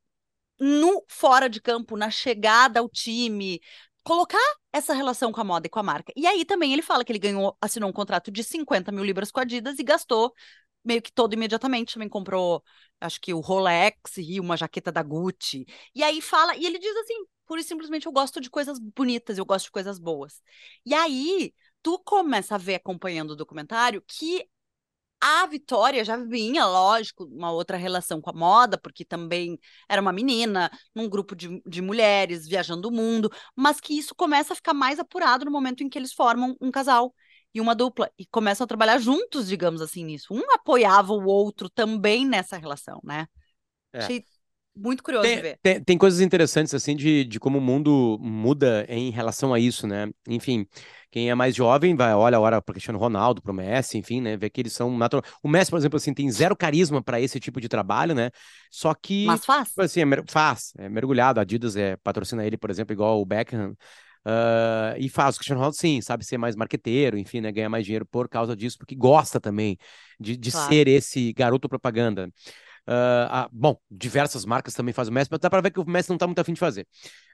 no 0.58 1.04
fora 1.08 1.48
de 1.48 1.60
campo, 1.60 1.96
na 1.96 2.10
chegada 2.10 2.80
ao 2.80 2.88
time, 2.88 3.60
colocar 4.02 4.38
essa 4.72 4.94
relação 4.94 5.32
com 5.32 5.40
a 5.40 5.44
moda 5.44 5.66
e 5.66 5.70
com 5.70 5.78
a 5.78 5.82
marca. 5.82 6.12
E 6.16 6.26
aí 6.26 6.44
também 6.44 6.72
ele 6.72 6.82
fala 6.82 7.04
que 7.04 7.12
ele 7.12 7.18
ganhou, 7.18 7.56
assinou 7.60 7.88
um 7.90 7.92
contrato 7.92 8.30
de 8.30 8.42
50 8.42 8.90
mil 8.90 9.04
libras 9.04 9.30
com 9.30 9.40
a 9.40 9.42
Adidas 9.42 9.78
e 9.78 9.84
gastou 9.84 10.32
meio 10.84 11.02
que 11.02 11.12
todo 11.12 11.34
imediatamente. 11.34 11.94
Também 11.94 12.08
comprou, 12.08 12.62
acho 13.00 13.20
que 13.20 13.34
o 13.34 13.40
Rolex 13.40 14.16
e 14.18 14.40
uma 14.40 14.56
jaqueta 14.56 14.90
da 14.90 15.02
Gucci. 15.02 15.66
E 15.94 16.02
aí 16.02 16.20
fala, 16.20 16.56
e 16.56 16.64
ele 16.66 16.78
diz 16.78 16.96
assim: 16.96 17.24
pura 17.46 17.60
e 17.60 17.64
simplesmente 17.64 18.06
eu 18.06 18.12
gosto 18.12 18.40
de 18.40 18.50
coisas 18.50 18.78
bonitas, 18.78 19.38
eu 19.38 19.46
gosto 19.46 19.66
de 19.66 19.70
coisas 19.72 19.98
boas. 19.98 20.42
E 20.84 20.94
aí, 20.94 21.52
tu 21.82 21.98
começa 22.00 22.54
a 22.56 22.58
ver 22.58 22.76
acompanhando 22.76 23.30
o 23.30 23.36
documentário 23.36 24.02
que 24.06 24.48
a 25.20 25.46
Vitória 25.46 26.04
já 26.04 26.16
vinha, 26.16 26.66
lógico, 26.66 27.24
uma 27.24 27.50
outra 27.50 27.76
relação 27.76 28.20
com 28.20 28.30
a 28.30 28.32
moda, 28.32 28.78
porque 28.78 29.04
também 29.04 29.58
era 29.88 30.00
uma 30.00 30.12
menina, 30.12 30.70
num 30.94 31.08
grupo 31.08 31.34
de, 31.34 31.60
de 31.66 31.80
mulheres 31.80 32.46
viajando 32.46 32.88
o 32.88 32.92
mundo, 32.92 33.30
mas 33.54 33.80
que 33.80 33.96
isso 33.98 34.14
começa 34.14 34.52
a 34.52 34.56
ficar 34.56 34.74
mais 34.74 34.98
apurado 34.98 35.44
no 35.44 35.50
momento 35.50 35.82
em 35.82 35.88
que 35.88 35.98
eles 35.98 36.12
formam 36.12 36.54
um 36.60 36.70
casal 36.70 37.14
e 37.54 37.60
uma 37.60 37.74
dupla 37.74 38.10
e 38.18 38.26
começam 38.26 38.64
a 38.64 38.68
trabalhar 38.68 38.98
juntos, 38.98 39.48
digamos 39.48 39.80
assim, 39.80 40.04
nisso. 40.04 40.34
Um 40.34 40.42
apoiava 40.52 41.12
o 41.12 41.24
outro 41.24 41.70
também 41.70 42.26
nessa 42.26 42.58
relação, 42.58 43.00
né? 43.02 43.26
É. 43.92 43.98
Achei 43.98 44.24
muito 44.76 45.02
curioso 45.02 45.26
tem, 45.26 45.36
de 45.36 45.42
ver. 45.42 45.58
Tem, 45.62 45.82
tem, 45.82 45.98
coisas 45.98 46.20
interessantes, 46.20 46.74
assim, 46.74 46.94
de, 46.94 47.24
de 47.24 47.40
como 47.40 47.58
o 47.58 47.60
mundo 47.60 48.18
muda 48.20 48.84
em 48.88 49.10
relação 49.10 49.54
a 49.54 49.58
isso, 49.58 49.86
né? 49.86 50.08
Enfim, 50.28 50.66
quem 51.10 51.30
é 51.30 51.34
mais 51.34 51.54
jovem 51.54 51.96
vai, 51.96 52.12
olha, 52.14 52.38
olha 52.38 52.60
para 52.60 52.74
Cristiano 52.74 52.98
Ronaldo, 52.98 53.40
para 53.40 53.52
o 53.52 53.54
Messi, 53.54 53.96
enfim, 53.96 54.20
né? 54.20 54.36
Vê 54.36 54.50
que 54.50 54.60
eles 54.60 54.72
são 54.72 54.96
natural. 54.96 55.24
O 55.42 55.48
Messi, 55.48 55.70
por 55.70 55.78
exemplo, 55.78 55.96
assim, 55.96 56.12
tem 56.12 56.30
zero 56.30 56.54
carisma 56.54 57.02
para 57.02 57.20
esse 57.20 57.40
tipo 57.40 57.60
de 57.60 57.68
trabalho, 57.68 58.14
né? 58.14 58.30
Só 58.70 58.92
que. 58.94 59.24
Mas 59.24 59.44
faz. 59.44 59.68
Tipo 59.68 59.82
assim, 59.82 60.00
é, 60.02 60.04
faz, 60.28 60.72
é 60.76 60.88
mergulhado. 60.88 61.40
A 61.40 61.42
Adidas 61.42 61.76
é, 61.76 61.96
patrocina 61.96 62.44
ele, 62.44 62.58
por 62.58 62.70
exemplo, 62.70 62.92
igual 62.92 63.20
o 63.20 63.24
Beckham. 63.24 63.74
Uh, 64.26 64.98
e 64.98 65.08
faz 65.08 65.36
o 65.36 65.38
Cristiano 65.38 65.60
Ronaldo, 65.60 65.76
sim, 65.76 66.00
sabe 66.00 66.24
ser 66.24 66.36
mais 66.36 66.56
marqueteiro, 66.56 67.16
enfim, 67.16 67.40
né? 67.40 67.52
Ganhar 67.52 67.68
mais 67.68 67.84
dinheiro 67.84 68.04
por 68.04 68.28
causa 68.28 68.56
disso, 68.56 68.76
porque 68.76 68.96
gosta 68.96 69.38
também 69.40 69.78
de, 70.18 70.36
de 70.36 70.50
claro. 70.50 70.68
ser 70.68 70.88
esse 70.88 71.32
garoto 71.32 71.68
propaganda. 71.68 72.28
Uh, 72.88 73.26
ah, 73.28 73.48
bom, 73.50 73.76
diversas 73.90 74.44
marcas 74.44 74.72
também 74.72 74.94
fazem 74.94 75.10
o 75.10 75.14
Messi, 75.14 75.28
mas 75.30 75.40
dá 75.40 75.50
para 75.50 75.60
ver 75.60 75.72
que 75.72 75.80
o 75.80 75.88
Messi 75.88 76.08
não 76.08 76.16
está 76.16 76.26
muito 76.26 76.38
afim 76.38 76.52
de 76.52 76.60
fazer, 76.60 76.86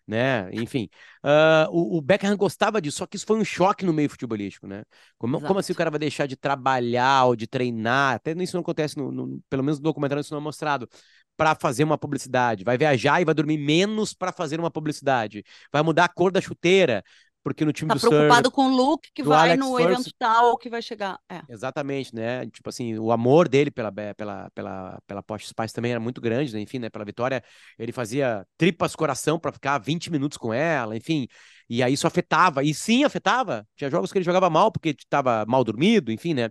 né? 0.06 0.48
Enfim, 0.52 0.88
uh, 1.22 1.68
o, 1.70 1.98
o 1.98 2.00
Beckham 2.00 2.34
gostava 2.36 2.80
disso, 2.80 2.98
só 2.98 3.06
que 3.06 3.16
isso 3.16 3.26
foi 3.26 3.38
um 3.38 3.44
choque 3.44 3.84
no 3.84 3.92
meio 3.92 4.08
futebolístico, 4.08 4.66
né? 4.66 4.82
Como, 5.18 5.40
como 5.42 5.58
assim 5.58 5.72
o 5.72 5.76
cara 5.76 5.90
vai 5.90 5.98
deixar 6.00 6.26
de 6.26 6.36
trabalhar 6.36 7.26
ou 7.26 7.36
de 7.36 7.46
treinar? 7.46 8.14
Até 8.14 8.32
isso 8.32 8.56
não 8.56 8.62
acontece, 8.62 8.96
no, 8.96 9.12
no 9.12 9.40
pelo 9.50 9.62
menos 9.62 9.78
no 9.78 9.84
documentário 9.84 10.22
isso 10.22 10.32
não 10.32 10.40
é 10.40 10.44
mostrado 10.44 10.88
para 11.36 11.54
fazer 11.54 11.84
uma 11.84 11.98
publicidade, 11.98 12.64
vai 12.64 12.78
viajar 12.78 13.20
e 13.20 13.24
vai 13.24 13.34
dormir 13.34 13.58
menos 13.58 14.14
para 14.14 14.32
fazer 14.32 14.60
uma 14.60 14.70
publicidade, 14.70 15.44
vai 15.72 15.82
mudar 15.82 16.04
a 16.04 16.08
cor 16.08 16.30
da 16.30 16.40
chuteira, 16.40 17.02
porque 17.42 17.64
no 17.64 17.72
time 17.72 17.88
tá 17.88 17.94
do 17.94 18.00
preocupado 18.00 18.48
Sir, 18.48 18.54
com 18.54 18.66
o 18.66 18.76
look 18.76 19.08
que 19.12 19.22
vai 19.22 19.50
Alex 19.50 19.58
no 19.58 19.80
evento 19.80 20.10
tal 20.18 20.56
que 20.56 20.70
vai 20.70 20.80
chegar. 20.80 21.18
É. 21.28 21.42
Exatamente, 21.48 22.14
né? 22.14 22.46
Tipo 22.46 22.68
assim, 22.68 22.96
o 22.98 23.10
amor 23.10 23.48
dele 23.48 23.70
pela, 23.70 23.92
pela, 23.92 24.50
pela, 24.54 24.98
pela 25.06 25.22
Porsche 25.22 25.48
Spice 25.48 25.74
também 25.74 25.90
era 25.90 26.00
muito 26.00 26.20
grande, 26.20 26.52
né? 26.54 26.60
Enfim, 26.60 26.78
né? 26.78 26.88
Pela 26.88 27.04
Vitória, 27.04 27.42
ele 27.78 27.92
fazia 27.92 28.46
tripas 28.56 28.94
coração 28.94 29.38
para 29.38 29.52
ficar 29.52 29.78
20 29.78 30.10
minutos 30.10 30.38
com 30.38 30.54
ela, 30.54 30.96
enfim. 30.96 31.26
E 31.68 31.82
aí 31.82 31.92
isso 31.92 32.06
afetava, 32.06 32.62
e 32.62 32.72
sim 32.72 33.04
afetava. 33.04 33.66
Tinha 33.76 33.90
jogos 33.90 34.12
que 34.12 34.18
ele 34.18 34.24
jogava 34.24 34.48
mal 34.48 34.70
porque 34.70 34.90
estava 34.90 35.44
mal 35.46 35.64
dormido, 35.64 36.12
enfim, 36.12 36.34
né? 36.34 36.50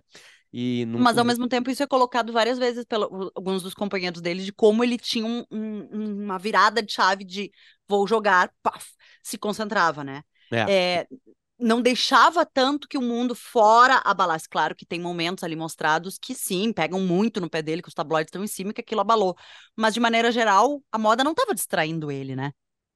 E 0.52 0.84
não... 0.84 0.98
Mas 0.98 1.16
ao 1.16 1.24
mesmo 1.24 1.48
tempo 1.48 1.70
isso 1.70 1.82
é 1.82 1.86
colocado 1.86 2.32
várias 2.32 2.58
vezes 2.58 2.84
pelos 2.84 3.30
alguns 3.34 3.62
dos 3.62 3.72
companheiros 3.72 4.20
dele 4.20 4.44
de 4.44 4.52
como 4.52 4.84
ele 4.84 4.98
tinha 4.98 5.24
um, 5.24 5.42
um, 5.50 6.24
uma 6.24 6.38
virada 6.38 6.82
de 6.82 6.92
chave 6.92 7.24
de 7.24 7.50
vou 7.88 8.06
jogar, 8.06 8.52
paf, 8.62 8.86
se 9.22 9.38
concentrava, 9.38 10.04
né? 10.04 10.22
É. 10.52 10.66
É, 10.70 11.06
não 11.58 11.80
deixava 11.80 12.44
tanto 12.44 12.88
que 12.88 12.98
o 12.98 13.02
mundo 13.02 13.34
fora 13.34 14.02
abalasse. 14.04 14.48
Claro 14.48 14.74
que 14.74 14.84
tem 14.84 15.00
momentos 15.00 15.44
ali 15.44 15.56
mostrados 15.56 16.18
que 16.18 16.34
sim, 16.34 16.72
pegam 16.72 17.00
muito 17.00 17.40
no 17.40 17.48
pé 17.48 17.62
dele, 17.62 17.82
que 17.82 17.88
os 17.88 17.94
tabloides 17.94 18.28
estão 18.28 18.42
em 18.42 18.48
cima 18.48 18.70
e 18.70 18.74
que 18.74 18.80
aquilo 18.80 19.00
abalou. 19.00 19.36
Mas 19.76 19.94
de 19.94 20.00
maneira 20.00 20.30
geral, 20.30 20.82
a 20.90 20.98
moda 20.98 21.24
não 21.24 21.32
estava 21.32 21.54
distraindo 21.54 22.10
ele, 22.10 22.36
né? 22.36 22.52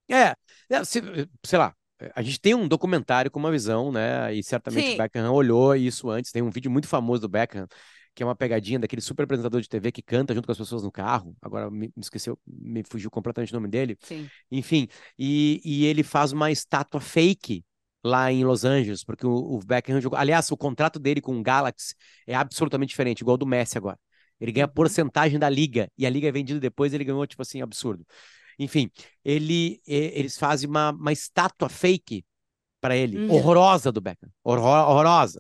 É, 0.09 0.35
é 0.71 0.85
se, 0.85 1.01
sei 1.45 1.59
lá, 1.59 1.75
a 2.15 2.23
gente 2.23 2.41
tem 2.41 2.55
um 2.55 2.69
documentário 2.69 3.31
com 3.31 3.39
uma 3.39 3.51
visão, 3.51 3.91
né? 3.91 4.35
E 4.35 4.43
certamente 4.43 4.89
sim. 4.89 4.95
o 4.95 4.99
Beckham 4.99 5.33
olhou 5.33 5.75
isso 5.75 6.11
antes. 6.11 6.31
Tem 6.31 6.43
um 6.43 6.51
vídeo 6.51 6.71
muito 6.71 6.87
famoso 6.87 7.23
do 7.23 7.29
Beckham, 7.29 7.67
que 8.17 8.23
é 8.23 8.27
uma 8.27 8.35
pegadinha 8.35 8.79
daquele 8.79 9.03
super 9.03 9.25
apresentador 9.25 9.61
de 9.61 9.69
TV 9.69 9.93
que 9.93 10.01
canta 10.01 10.35
junto 10.35 10.47
com 10.47 10.53
as 10.53 10.57
pessoas 10.57 10.83
no 10.83 10.91
carro. 10.91 11.37
Agora 11.43 11.71
me, 11.71 11.93
me 11.95 12.01
esqueceu, 12.01 12.39
me 12.47 12.83
fugiu 12.83 13.11
completamente 13.11 13.53
o 13.53 13.55
nome 13.55 13.69
dele. 13.69 13.99
Sim. 14.01 14.27
Enfim, 14.51 14.89
e, 15.19 15.61
e 15.63 15.85
ele 15.85 16.03
faz 16.03 16.33
uma 16.33 16.51
estátua 16.51 16.99
fake 16.99 17.63
lá 18.03 18.33
em 18.33 18.43
Los 18.43 18.65
Angeles, 18.65 19.05
porque 19.05 19.27
o, 19.27 19.35
o 19.35 19.59
Beckham 19.59 20.01
jogou. 20.01 20.19
Aliás, 20.19 20.51
o 20.51 20.57
contrato 20.57 20.99
dele 20.99 21.21
com 21.21 21.39
o 21.39 21.43
Galaxy 21.43 21.95
é 22.27 22.35
absolutamente 22.35 22.89
diferente, 22.89 23.21
igual 23.21 23.37
do 23.37 23.47
Messi 23.47 23.77
agora. 23.77 23.99
Ele 24.41 24.51
ganha 24.51 24.67
uhum. 24.67 24.73
porcentagem 24.73 25.39
da 25.39 25.51
liga 25.51 25.91
e 25.99 26.07
a 26.07 26.11
liga 26.11 26.27
é 26.27 26.33
vendida 26.33 26.59
depois, 26.59 26.95
ele 26.95 27.05
ganhou, 27.05 27.27
tipo 27.27 27.43
assim, 27.43 27.61
absurdo. 27.61 28.07
Enfim, 28.59 28.91
ele, 29.23 29.79
eles 29.87 30.39
fazem 30.39 30.71
uma, 30.71 30.91
uma 30.91 31.13
estátua 31.13 31.69
fake 31.69 32.25
para 32.81 32.97
ele, 32.97 33.19
uhum. 33.19 33.35
horrorosa 33.35 33.93
do 33.93 34.01
Beckham, 34.01 34.31
horrorosa, 34.43 35.39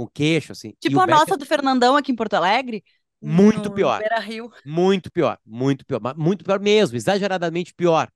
com 0.00 0.06
queixo, 0.06 0.52
assim. 0.52 0.72
Tipo 0.80 1.00
a 1.00 1.06
nossa 1.06 1.36
do 1.36 1.44
Fernandão 1.44 1.96
aqui 1.96 2.12
em 2.12 2.16
Porto 2.16 2.34
Alegre. 2.34 2.82
Muito 3.20 3.68
no, 3.68 3.74
pior. 3.74 4.00
No 4.00 4.22
Rio. 4.22 4.50
Muito 4.64 5.12
pior, 5.12 5.38
muito 5.44 5.84
pior, 5.84 6.00
muito 6.16 6.44
pior 6.44 6.58
mesmo, 6.58 6.96
exageradamente 6.96 7.74
pior. 7.74 8.10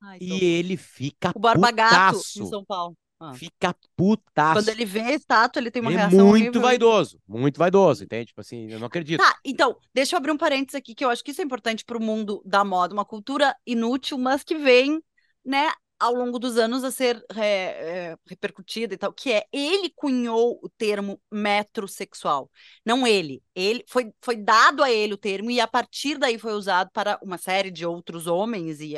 Ai, 0.00 0.18
e 0.20 0.44
ele 0.44 0.76
fica 0.76 1.32
O 1.34 1.38
Barba 1.38 1.70
Gato 1.70 2.18
em 2.18 2.46
São 2.46 2.64
Paulo. 2.64 2.96
Ah. 3.20 3.34
Fica 3.34 3.74
putaço. 3.96 4.60
Quando 4.60 4.68
ele 4.68 4.84
vê 4.84 5.00
a 5.00 5.12
estátua, 5.12 5.60
ele 5.60 5.72
tem 5.72 5.82
uma 5.82 5.90
ele 5.90 5.98
é 5.98 6.00
reação. 6.02 6.20
É 6.20 6.22
muito 6.22 6.44
horrível. 6.44 6.62
vaidoso, 6.62 7.20
muito 7.26 7.58
vaidoso, 7.58 8.04
entende? 8.04 8.26
Tipo 8.26 8.40
assim, 8.40 8.70
eu 8.70 8.78
não 8.78 8.86
acredito. 8.86 9.20
Tá, 9.20 9.36
então, 9.44 9.76
deixa 9.92 10.14
eu 10.14 10.18
abrir 10.18 10.30
um 10.30 10.36
parênteses 10.36 10.76
aqui, 10.76 10.94
que 10.94 11.04
eu 11.04 11.10
acho 11.10 11.22
que 11.24 11.32
isso 11.32 11.40
é 11.40 11.44
importante 11.44 11.84
para 11.84 11.98
o 11.98 12.02
mundo 12.02 12.40
da 12.44 12.64
moda, 12.64 12.94
uma 12.94 13.04
cultura 13.04 13.56
inútil, 13.66 14.18
mas 14.18 14.44
que 14.44 14.56
vem, 14.56 15.02
né, 15.44 15.72
ao 15.98 16.14
longo 16.14 16.38
dos 16.38 16.56
anos 16.56 16.84
a 16.84 16.90
ser 16.90 17.24
é, 17.36 18.12
é, 18.12 18.16
repercutida 18.26 18.94
e 18.94 18.96
tal, 18.96 19.12
que 19.12 19.32
é 19.32 19.44
ele 19.52 19.90
cunhou 19.94 20.58
o 20.62 20.68
termo 20.68 21.20
metrosexual. 21.30 22.50
Não 22.84 23.06
ele. 23.06 23.42
Ele 23.54 23.84
foi, 23.88 24.12
foi 24.22 24.36
dado 24.36 24.82
a 24.82 24.90
ele 24.90 25.14
o 25.14 25.18
termo 25.18 25.50
e 25.50 25.60
a 25.60 25.66
partir 25.66 26.18
daí 26.18 26.38
foi 26.38 26.52
usado 26.52 26.90
para 26.92 27.18
uma 27.22 27.38
série 27.38 27.70
de 27.70 27.84
outros 27.84 28.26
homens 28.26 28.80
e 28.80 28.96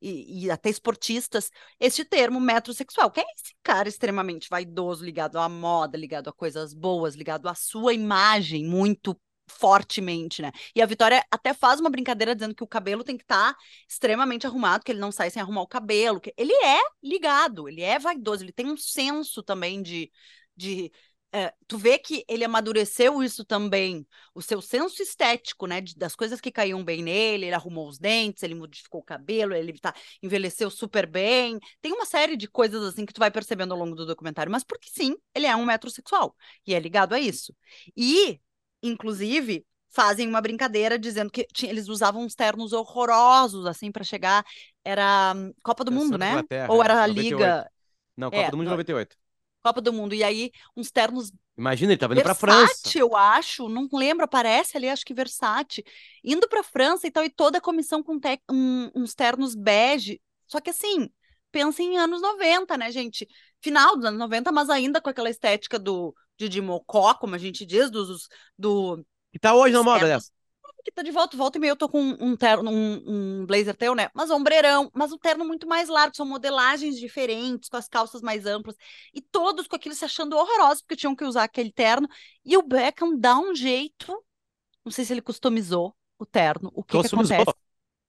e, 0.00 0.44
e, 0.44 0.50
até 0.50 0.70
esportistas, 0.70 1.50
este 1.80 2.04
termo 2.04 2.40
metrosexual, 2.40 3.10
que 3.10 3.20
é 3.20 3.24
esse 3.34 3.54
cara 3.62 3.88
extremamente 3.88 4.48
vaidoso, 4.48 5.04
ligado 5.04 5.38
à 5.38 5.48
moda, 5.48 5.98
ligado 5.98 6.28
a 6.28 6.32
coisas 6.32 6.72
boas, 6.72 7.14
ligado 7.14 7.48
à 7.48 7.54
sua 7.54 7.92
imagem 7.92 8.64
muito 8.64 9.20
fortemente, 9.48 10.42
né? 10.42 10.52
E 10.74 10.82
a 10.82 10.86
Vitória 10.86 11.24
até 11.30 11.52
faz 11.54 11.80
uma 11.80 11.90
brincadeira 11.90 12.34
dizendo 12.34 12.54
que 12.54 12.64
o 12.64 12.66
cabelo 12.66 13.04
tem 13.04 13.16
que 13.16 13.24
estar 13.24 13.54
tá 13.54 13.58
extremamente 13.88 14.46
arrumado, 14.46 14.84
que 14.84 14.92
ele 14.92 15.00
não 15.00 15.12
sai 15.12 15.30
sem 15.30 15.42
arrumar 15.42 15.62
o 15.62 15.68
cabelo, 15.68 16.20
que 16.20 16.32
ele 16.36 16.52
é 16.52 16.80
ligado, 17.02 17.68
ele 17.68 17.82
é 17.82 17.98
vaidoso, 17.98 18.44
ele 18.44 18.52
tem 18.52 18.66
um 18.66 18.76
senso 18.76 19.42
também 19.42 19.82
de, 19.82 20.10
de 20.56 20.92
é, 21.32 21.52
tu 21.66 21.76
vê 21.76 21.98
que 21.98 22.24
ele 22.28 22.44
amadureceu 22.44 23.22
isso 23.22 23.44
também, 23.44 24.06
o 24.34 24.40
seu 24.40 24.62
senso 24.62 25.02
estético, 25.02 25.66
né, 25.66 25.80
de, 25.80 25.94
das 25.94 26.16
coisas 26.16 26.40
que 26.40 26.50
caíam 26.50 26.82
bem 26.82 27.02
nele, 27.02 27.46
ele 27.46 27.54
arrumou 27.54 27.86
os 27.88 27.98
dentes, 27.98 28.42
ele 28.42 28.54
modificou 28.54 29.00
o 29.00 29.04
cabelo, 29.04 29.54
ele 29.54 29.78
tá, 29.78 29.94
envelheceu 30.22 30.70
super 30.70 31.06
bem, 31.06 31.58
tem 31.82 31.92
uma 31.92 32.06
série 32.06 32.36
de 32.36 32.48
coisas 32.48 32.82
assim 32.82 33.04
que 33.04 33.12
tu 33.12 33.18
vai 33.18 33.30
percebendo 33.30 33.72
ao 33.72 33.78
longo 33.78 33.94
do 33.94 34.06
documentário, 34.06 34.50
mas 34.50 34.64
porque 34.64 34.88
sim, 34.90 35.16
ele 35.34 35.46
é 35.46 35.54
um 35.54 35.66
metrosexual, 35.66 36.34
e 36.66 36.74
é 36.74 36.80
ligado 36.80 37.14
a 37.14 37.20
isso. 37.20 37.54
E, 37.96 38.40
inclusive, 38.82 39.64
fazem 39.88 40.28
uma 40.28 40.40
brincadeira 40.40 40.98
dizendo 40.98 41.30
que 41.30 41.46
tinha, 41.52 41.70
eles 41.70 41.88
usavam 41.88 42.22
uns 42.22 42.34
ternos 42.34 42.72
horrorosos, 42.72 43.66
assim, 43.66 43.90
para 43.90 44.04
chegar, 44.04 44.44
era 44.84 45.32
hum, 45.36 45.52
Copa 45.62 45.84
do 45.84 45.92
Mundo, 45.92 46.18
né? 46.18 46.44
Ou 46.68 46.82
era 46.82 47.02
a 47.02 47.06
Liga... 47.06 47.70
Não, 48.16 48.30
Copa 48.30 48.42
é, 48.42 48.50
do 48.50 48.56
Mundo 48.56 48.66
de 48.66 48.70
98. 48.70 49.16
Copa 49.62 49.80
do 49.80 49.92
Mundo. 49.92 50.14
E 50.14 50.24
aí, 50.24 50.50
uns 50.76 50.90
ternos. 50.90 51.32
Imagina, 51.56 51.92
ele 51.92 51.98
tava 51.98 52.14
indo 52.14 52.22
Versace, 52.22 52.40
pra 52.40 52.66
França. 52.66 52.98
eu 52.98 53.16
acho, 53.16 53.68
não 53.68 53.88
lembro, 53.92 54.24
aparece 54.24 54.76
ali, 54.76 54.88
acho 54.88 55.04
que 55.04 55.14
Versace. 55.14 55.84
Indo 56.24 56.48
pra 56.48 56.62
França 56.62 57.06
e 57.06 57.10
tal, 57.10 57.24
e 57.24 57.30
toda 57.30 57.58
a 57.58 57.60
comissão 57.60 58.02
com 58.02 58.18
te... 58.18 58.40
um, 58.50 58.90
uns 58.94 59.14
ternos 59.14 59.54
bege. 59.54 60.20
Só 60.46 60.60
que 60.60 60.70
assim, 60.70 61.10
pensa 61.50 61.82
em 61.82 61.98
anos 61.98 62.20
90, 62.20 62.76
né, 62.76 62.90
gente? 62.90 63.28
Final 63.60 63.96
dos 63.96 64.04
anos 64.04 64.18
90, 64.18 64.52
mas 64.52 64.70
ainda 64.70 65.00
com 65.00 65.10
aquela 65.10 65.30
estética 65.30 65.78
do 65.78 66.14
de 66.36 66.60
Mocó, 66.60 67.14
como 67.14 67.34
a 67.34 67.38
gente 67.38 67.66
diz, 67.66 67.90
dos, 67.90 68.28
do. 68.56 69.04
Que 69.32 69.38
tá 69.38 69.54
hoje 69.54 69.74
na 69.74 69.82
moda 69.82 70.06
dessa 70.06 70.30
que 70.88 70.92
tá 70.92 71.02
de 71.02 71.10
volta, 71.10 71.36
volta 71.36 71.58
e 71.58 71.60
meia 71.60 71.72
eu 71.72 71.76
tô 71.76 71.88
com 71.88 72.00
um 72.00 72.34
terno, 72.34 72.70
um, 72.70 73.40
um 73.42 73.46
blazer 73.46 73.76
teu, 73.76 73.94
né? 73.94 74.08
Mas 74.14 74.30
ombreirão, 74.30 74.90
mas 74.94 75.12
um 75.12 75.18
terno 75.18 75.44
muito 75.44 75.66
mais 75.66 75.88
largo, 75.88 76.16
são 76.16 76.24
modelagens 76.24 76.98
diferentes, 76.98 77.68
com 77.68 77.76
as 77.76 77.88
calças 77.88 78.22
mais 78.22 78.46
amplas, 78.46 78.76
e 79.12 79.20
todos 79.20 79.66
com 79.66 79.76
aquilo 79.76 79.94
se 79.94 80.04
achando 80.04 80.36
horrorosos, 80.36 80.80
porque 80.82 80.96
tinham 80.96 81.14
que 81.14 81.24
usar 81.24 81.44
aquele 81.44 81.70
terno, 81.70 82.08
e 82.44 82.56
o 82.56 82.62
Beckham 82.62 83.18
dá 83.18 83.38
um 83.38 83.54
jeito, 83.54 84.24
não 84.84 84.90
sei 84.90 85.04
se 85.04 85.12
ele 85.12 85.20
customizou 85.20 85.94
o 86.18 86.24
terno, 86.24 86.70
o 86.74 86.82
que, 86.82 86.98
que 87.00 87.06
acontece? 87.06 87.52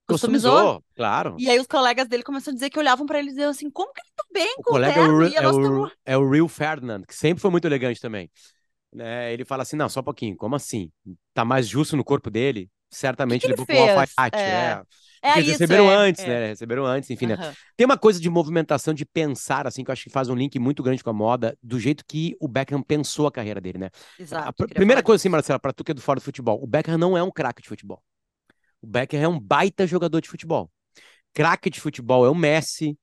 Customizou, 0.10 0.52
customizou, 0.52 0.84
claro. 0.96 1.36
E 1.40 1.50
aí 1.50 1.60
os 1.60 1.68
colegas 1.68 2.08
dele 2.08 2.24
começaram 2.24 2.54
a 2.54 2.56
dizer 2.56 2.70
que 2.70 2.80
olhavam 2.80 3.06
para 3.06 3.20
ele 3.20 3.30
e 3.30 3.32
diziam 3.32 3.50
assim, 3.50 3.70
como 3.70 3.94
que 3.94 4.02
ele 4.02 4.12
tá 4.16 4.24
bem 4.34 4.56
o 4.58 4.64
com 4.64 4.76
o 4.76 4.80
terno? 4.80 5.24
É 5.24 5.48
o, 5.48 5.92
é, 6.06 6.18
o, 6.18 6.28
é 6.28 6.32
Real 6.32 6.48
Ferdinand, 6.48 7.04
que 7.08 7.16
sempre 7.16 7.42
foi 7.42 7.52
muito 7.52 7.66
elegante 7.66 8.02
também 8.02 8.30
né, 8.94 9.32
ele 9.34 9.46
fala 9.46 9.64
assim: 9.64 9.76
não, 9.76 9.90
só 9.90 10.00
um 10.00 10.04
pouquinho, 10.04 10.36
como 10.36 10.56
assim? 10.56 10.92
Tá 11.34 11.46
mais 11.46 11.68
justo 11.68 11.96
no 11.96 12.04
corpo 12.04 12.30
dele? 12.30 12.70
Certamente 12.90 13.42
que 13.42 13.54
que 13.54 13.62
ele, 13.72 13.80
ele 13.80 13.80
um 13.80 14.00
alfaiate. 14.00 14.38
É. 14.38 14.42
é. 14.42 14.82
É 15.22 15.34
eles 15.34 15.50
isso, 15.50 15.60
receberam 15.60 15.92
é, 15.92 15.96
antes, 15.96 16.24
é. 16.24 16.28
né? 16.28 16.48
Receberam 16.48 16.86
antes, 16.86 17.10
enfim, 17.10 17.26
uhum. 17.26 17.38
né? 17.38 17.54
Tem 17.76 17.84
uma 17.84 17.98
coisa 17.98 18.22
de 18.22 18.30
movimentação, 18.30 18.94
de 18.94 19.06
pensar, 19.06 19.68
assim, 19.68 19.84
que 19.84 19.92
eu 19.92 19.94
acho 19.94 20.06
que 20.06 20.10
faz 20.10 20.30
um 20.30 20.34
link 20.34 20.58
muito 20.58 20.82
grande 20.82 21.04
com 21.04 21.10
a 21.10 21.14
moda, 21.14 21.58
do 21.62 21.78
jeito 21.78 22.06
que 22.08 22.38
o 22.40 22.48
Beckham 22.48 22.82
pensou 22.82 23.28
a 23.28 23.32
carreira 23.32 23.60
dele, 23.60 23.80
né? 23.80 23.90
Exato. 24.18 24.48
A 24.48 24.54
primeira 24.54 25.04
coisa, 25.04 25.22
assim, 25.22 25.28
Marcela, 25.28 25.60
pra 25.60 25.74
tu 25.74 25.84
que 25.84 25.92
é 25.92 25.94
do 25.94 26.02
fora 26.02 26.22
do 26.22 26.24
futebol, 26.24 26.64
o 26.64 26.66
Beckham 26.66 26.98
não 26.98 27.18
é 27.18 27.22
um 27.22 27.30
craque 27.30 27.62
de 27.62 27.68
futebol. 27.68 28.02
O 28.82 28.88
Beckham 28.88 29.20
é 29.22 29.28
um 29.28 29.40
baita 29.40 29.86
jogador 29.88 30.22
de 30.22 30.30
futebol. 30.30 30.72
Craque 31.34 31.70
de 31.70 31.80
futebol 31.80 32.26
é 32.26 32.30
o 32.30 32.36
Messi, 32.36 32.98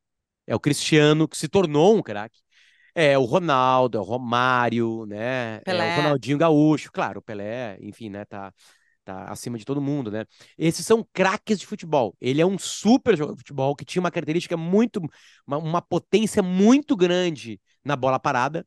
é 0.47 0.55
o 0.55 0.61
Cristiano, 0.61 1.29
que 1.29 1.37
se 1.37 1.49
tornou 1.49 1.97
um 1.97 2.03
craque. 2.03 2.41
É 2.95 3.19
o 3.19 3.25
Ronaldo, 3.25 3.99
é 3.99 4.01
o 4.01 4.05
Romário, 4.05 5.07
né? 5.07 5.61
Pelé. 5.61 5.91
É 5.91 5.93
o 5.93 6.03
Ronaldinho 6.03 6.39
Gaúcho, 6.39 6.91
claro, 6.93 7.21
o 7.21 7.23
Pelé, 7.23 7.79
enfim, 7.81 8.09
né? 8.11 8.25
Tá, 8.25 8.53
tá 9.05 9.25
acima 9.31 9.59
de 9.59 9.65
todo 9.65 9.81
mundo, 9.83 10.11
né? 10.11 10.25
Esses 10.59 10.87
são 10.87 11.07
craques 11.13 11.61
de 11.61 11.67
futebol. 11.67 12.17
Ele 12.21 12.41
é 12.41 12.47
um 12.47 12.59
super 12.59 13.17
jogador 13.17 13.35
de 13.37 13.41
futebol 13.41 13.77
que 13.77 13.85
tinha 13.85 14.01
uma 14.01 14.11
característica 14.11 14.57
muito, 14.57 15.01
uma, 15.47 15.59
uma 15.59 15.83
potência 15.83 16.43
muito 16.43 16.97
grande 16.97 17.61
na 17.85 17.97
bola 17.97 18.19
parada. 18.19 18.67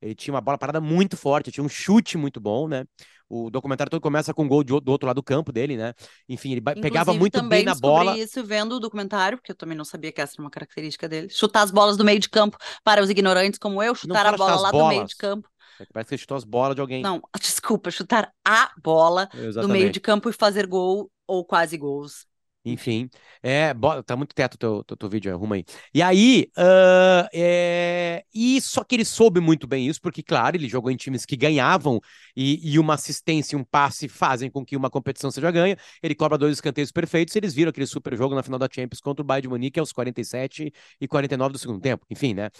Ele 0.00 0.14
tinha 0.14 0.34
uma 0.34 0.40
bola 0.40 0.58
parada 0.58 0.80
muito 0.80 1.16
forte, 1.16 1.50
tinha 1.52 1.64
um 1.64 1.68
chute 1.68 2.18
muito 2.18 2.40
bom, 2.40 2.68
né? 2.68 2.84
O 3.30 3.48
documentário 3.48 3.88
todo 3.88 4.00
começa 4.00 4.34
com 4.34 4.42
um 4.42 4.48
gol 4.48 4.64
de, 4.64 4.78
do 4.80 4.90
outro 4.90 5.06
lado 5.06 5.14
do 5.14 5.22
campo 5.22 5.52
dele, 5.52 5.76
né? 5.76 5.94
Enfim, 6.28 6.50
ele 6.50 6.60
Inclusive, 6.60 6.82
pegava 6.82 7.12
muito 7.14 7.40
bem 7.44 7.64
na 7.64 7.76
bola. 7.76 8.18
isso 8.18 8.42
vendo 8.44 8.72
o 8.74 8.80
documentário, 8.80 9.38
porque 9.38 9.52
eu 9.52 9.56
também 9.56 9.78
não 9.78 9.84
sabia 9.84 10.10
que 10.10 10.20
essa 10.20 10.34
era 10.34 10.42
uma 10.42 10.50
característica 10.50 11.08
dele. 11.08 11.28
Chutar 11.30 11.62
as 11.62 11.70
bolas 11.70 11.96
do 11.96 12.04
meio 12.04 12.18
de 12.18 12.28
campo 12.28 12.58
para 12.82 13.00
os 13.00 13.08
ignorantes 13.08 13.56
como 13.56 13.80
eu, 13.80 13.94
chutar 13.94 14.26
a 14.26 14.36
bola 14.36 14.56
lá 14.56 14.72
bolas. 14.72 14.86
do 14.86 14.88
meio 14.96 15.06
de 15.06 15.14
campo. 15.14 15.48
É 15.78 15.86
que 15.86 15.92
parece 15.92 16.08
que 16.08 16.14
ele 16.16 16.20
chutou 16.20 16.36
as 16.36 16.44
bolas 16.44 16.74
de 16.74 16.80
alguém. 16.80 17.02
Não, 17.02 17.22
desculpa, 17.40 17.90
chutar 17.90 18.32
a 18.44 18.70
bola 18.82 19.28
Exatamente. 19.32 19.60
do 19.60 19.68
meio 19.68 19.90
de 19.90 20.00
campo 20.00 20.28
e 20.28 20.32
fazer 20.32 20.66
gol 20.66 21.10
ou 21.26 21.44
quase 21.44 21.78
gols. 21.78 22.26
Enfim, 22.62 23.08
é, 23.42 23.72
tá 24.04 24.14
muito 24.16 24.34
teto 24.34 24.58
teu, 24.58 24.84
teu, 24.84 24.94
teu, 24.94 25.08
vídeo, 25.08 25.32
arruma 25.32 25.54
aí. 25.54 25.64
E 25.94 26.02
aí, 26.02 26.46
uh, 26.58 27.26
é, 27.32 28.22
e 28.34 28.60
só 28.60 28.84
que 28.84 28.94
ele 28.96 29.04
soube 29.04 29.40
muito 29.40 29.66
bem 29.66 29.86
isso, 29.86 29.98
porque, 29.98 30.22
claro, 30.22 30.56
ele 30.56 30.68
jogou 30.68 30.90
em 30.90 30.96
times 30.96 31.24
que 31.24 31.36
ganhavam 31.36 31.98
e, 32.36 32.60
e 32.70 32.78
uma 32.78 32.94
assistência 32.94 33.56
um 33.56 33.64
passe 33.64 34.08
fazem 34.08 34.50
com 34.50 34.62
que 34.62 34.76
uma 34.76 34.90
competição 34.90 35.30
seja 35.30 35.50
ganha. 35.50 35.74
Ele 36.02 36.14
cobra 36.14 36.36
dois 36.36 36.52
escanteios 36.52 36.92
perfeitos, 36.92 37.34
eles 37.34 37.54
viram 37.54 37.70
aquele 37.70 37.86
super 37.86 38.14
jogo 38.14 38.34
na 38.34 38.42
final 38.42 38.58
da 38.58 38.68
Champions 38.70 39.00
contra 39.00 39.22
o 39.22 39.24
Bayern 39.24 39.42
de 39.42 39.48
Munique 39.48 39.80
aos 39.80 39.90
47 39.90 40.70
e 41.00 41.08
49 41.08 41.52
do 41.52 41.58
segundo 41.58 41.80
tempo. 41.80 42.04
Enfim, 42.10 42.34
né? 42.34 42.50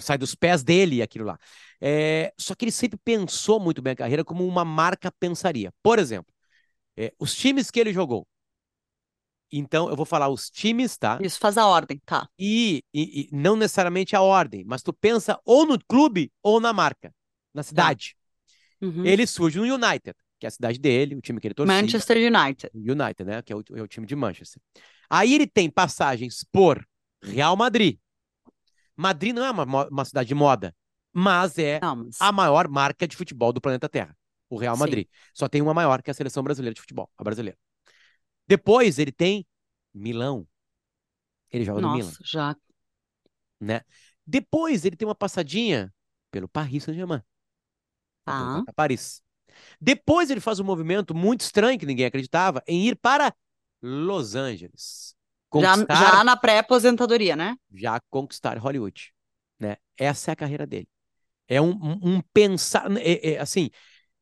Sai 0.00 0.18
dos 0.18 0.34
pés 0.34 0.64
dele 0.64 1.00
aquilo 1.00 1.26
lá. 1.26 1.38
É, 1.80 2.32
só 2.38 2.54
que 2.56 2.64
ele 2.64 2.72
sempre 2.72 2.98
pensou 3.04 3.60
muito 3.60 3.80
bem 3.82 3.92
a 3.92 3.96
carreira 3.96 4.24
como 4.24 4.46
uma 4.46 4.64
marca 4.64 5.12
pensaria. 5.12 5.72
Por 5.82 5.98
exemplo, 5.98 6.32
é, 6.96 7.12
os 7.18 7.34
times 7.34 7.70
que 7.70 7.80
ele 7.80 7.92
jogou, 7.92 8.26
então, 9.58 9.88
eu 9.88 9.96
vou 9.96 10.06
falar 10.06 10.28
os 10.28 10.50
times, 10.50 10.96
tá? 10.96 11.18
Isso, 11.20 11.38
faz 11.38 11.56
a 11.56 11.66
ordem, 11.66 12.00
tá. 12.04 12.28
E, 12.38 12.82
e, 12.92 13.22
e, 13.22 13.28
não 13.32 13.56
necessariamente 13.56 14.16
a 14.16 14.20
ordem, 14.20 14.64
mas 14.66 14.82
tu 14.82 14.92
pensa 14.92 15.38
ou 15.44 15.66
no 15.66 15.78
clube 15.86 16.32
ou 16.42 16.60
na 16.60 16.72
marca, 16.72 17.14
na 17.52 17.62
tá. 17.62 17.68
cidade. 17.68 18.16
Tá. 18.80 18.86
Uhum. 18.86 19.04
Ele 19.04 19.26
surge 19.26 19.58
no 19.58 19.64
United, 19.64 20.14
que 20.38 20.46
é 20.46 20.48
a 20.48 20.50
cidade 20.50 20.78
dele, 20.78 21.14
o 21.14 21.20
time 21.20 21.40
que 21.40 21.46
ele 21.46 21.54
torcia. 21.54 21.74
Manchester 21.74 22.16
United. 22.16 22.70
United, 22.74 23.24
né? 23.24 23.42
Que 23.42 23.52
é 23.52 23.56
o, 23.56 23.62
é 23.74 23.82
o 23.82 23.88
time 23.88 24.06
de 24.06 24.16
Manchester. 24.16 24.60
Aí 25.08 25.34
ele 25.34 25.46
tem 25.46 25.70
passagens 25.70 26.44
por 26.50 26.84
Real 27.22 27.56
Madrid. 27.56 27.98
Madrid 28.96 29.34
não 29.34 29.44
é 29.44 29.50
uma, 29.50 29.88
uma 29.88 30.04
cidade 30.04 30.28
de 30.28 30.34
moda, 30.34 30.74
mas 31.12 31.58
é 31.58 31.80
não, 31.80 31.96
mas... 31.96 32.16
a 32.20 32.32
maior 32.32 32.68
marca 32.68 33.06
de 33.06 33.16
futebol 33.16 33.52
do 33.52 33.60
planeta 33.60 33.88
Terra. 33.88 34.16
O 34.50 34.56
Real 34.56 34.76
Madrid. 34.76 35.06
Sim. 35.06 35.30
Só 35.32 35.48
tem 35.48 35.62
uma 35.62 35.74
maior, 35.74 36.02
que 36.02 36.10
é 36.10 36.12
a 36.12 36.14
seleção 36.14 36.42
brasileira 36.42 36.74
de 36.74 36.80
futebol, 36.80 37.10
a 37.16 37.24
brasileira. 37.24 37.58
Depois 38.46 38.98
ele 38.98 39.12
tem 39.12 39.46
Milão. 39.92 40.46
Ele 41.50 41.64
joga 41.64 41.80
Nossa, 41.80 41.92
no 41.92 41.98
Milan. 41.98 42.12
já. 42.24 42.56
Né? 43.60 43.80
Depois 44.26 44.84
ele 44.84 44.96
tem 44.96 45.06
uma 45.06 45.14
passadinha 45.14 45.92
pelo 46.30 46.48
Paris 46.48 46.84
Saint-Germain. 46.84 47.22
Ah. 48.26 48.62
Paris. 48.74 49.22
Depois 49.80 50.30
ele 50.30 50.40
faz 50.40 50.58
um 50.58 50.64
movimento 50.64 51.14
muito 51.14 51.42
estranho 51.42 51.78
que 51.78 51.86
ninguém 51.86 52.06
acreditava 52.06 52.62
em 52.66 52.88
ir 52.88 52.96
para 52.96 53.34
Los 53.80 54.34
Angeles. 54.34 55.14
Já, 55.54 55.76
já 55.76 56.24
na 56.24 56.36
pré-aposentadoria, 56.36 57.36
né? 57.36 57.56
Já 57.72 58.00
conquistar 58.10 58.58
Hollywood. 58.58 59.12
Né? 59.60 59.76
Essa 59.96 60.30
é 60.30 60.32
a 60.32 60.36
carreira 60.36 60.66
dele. 60.66 60.88
É 61.46 61.60
um, 61.60 61.70
um, 61.70 62.16
um 62.16 62.20
pensar. 62.32 62.90
É, 62.96 63.34
é, 63.34 63.38
assim, 63.38 63.70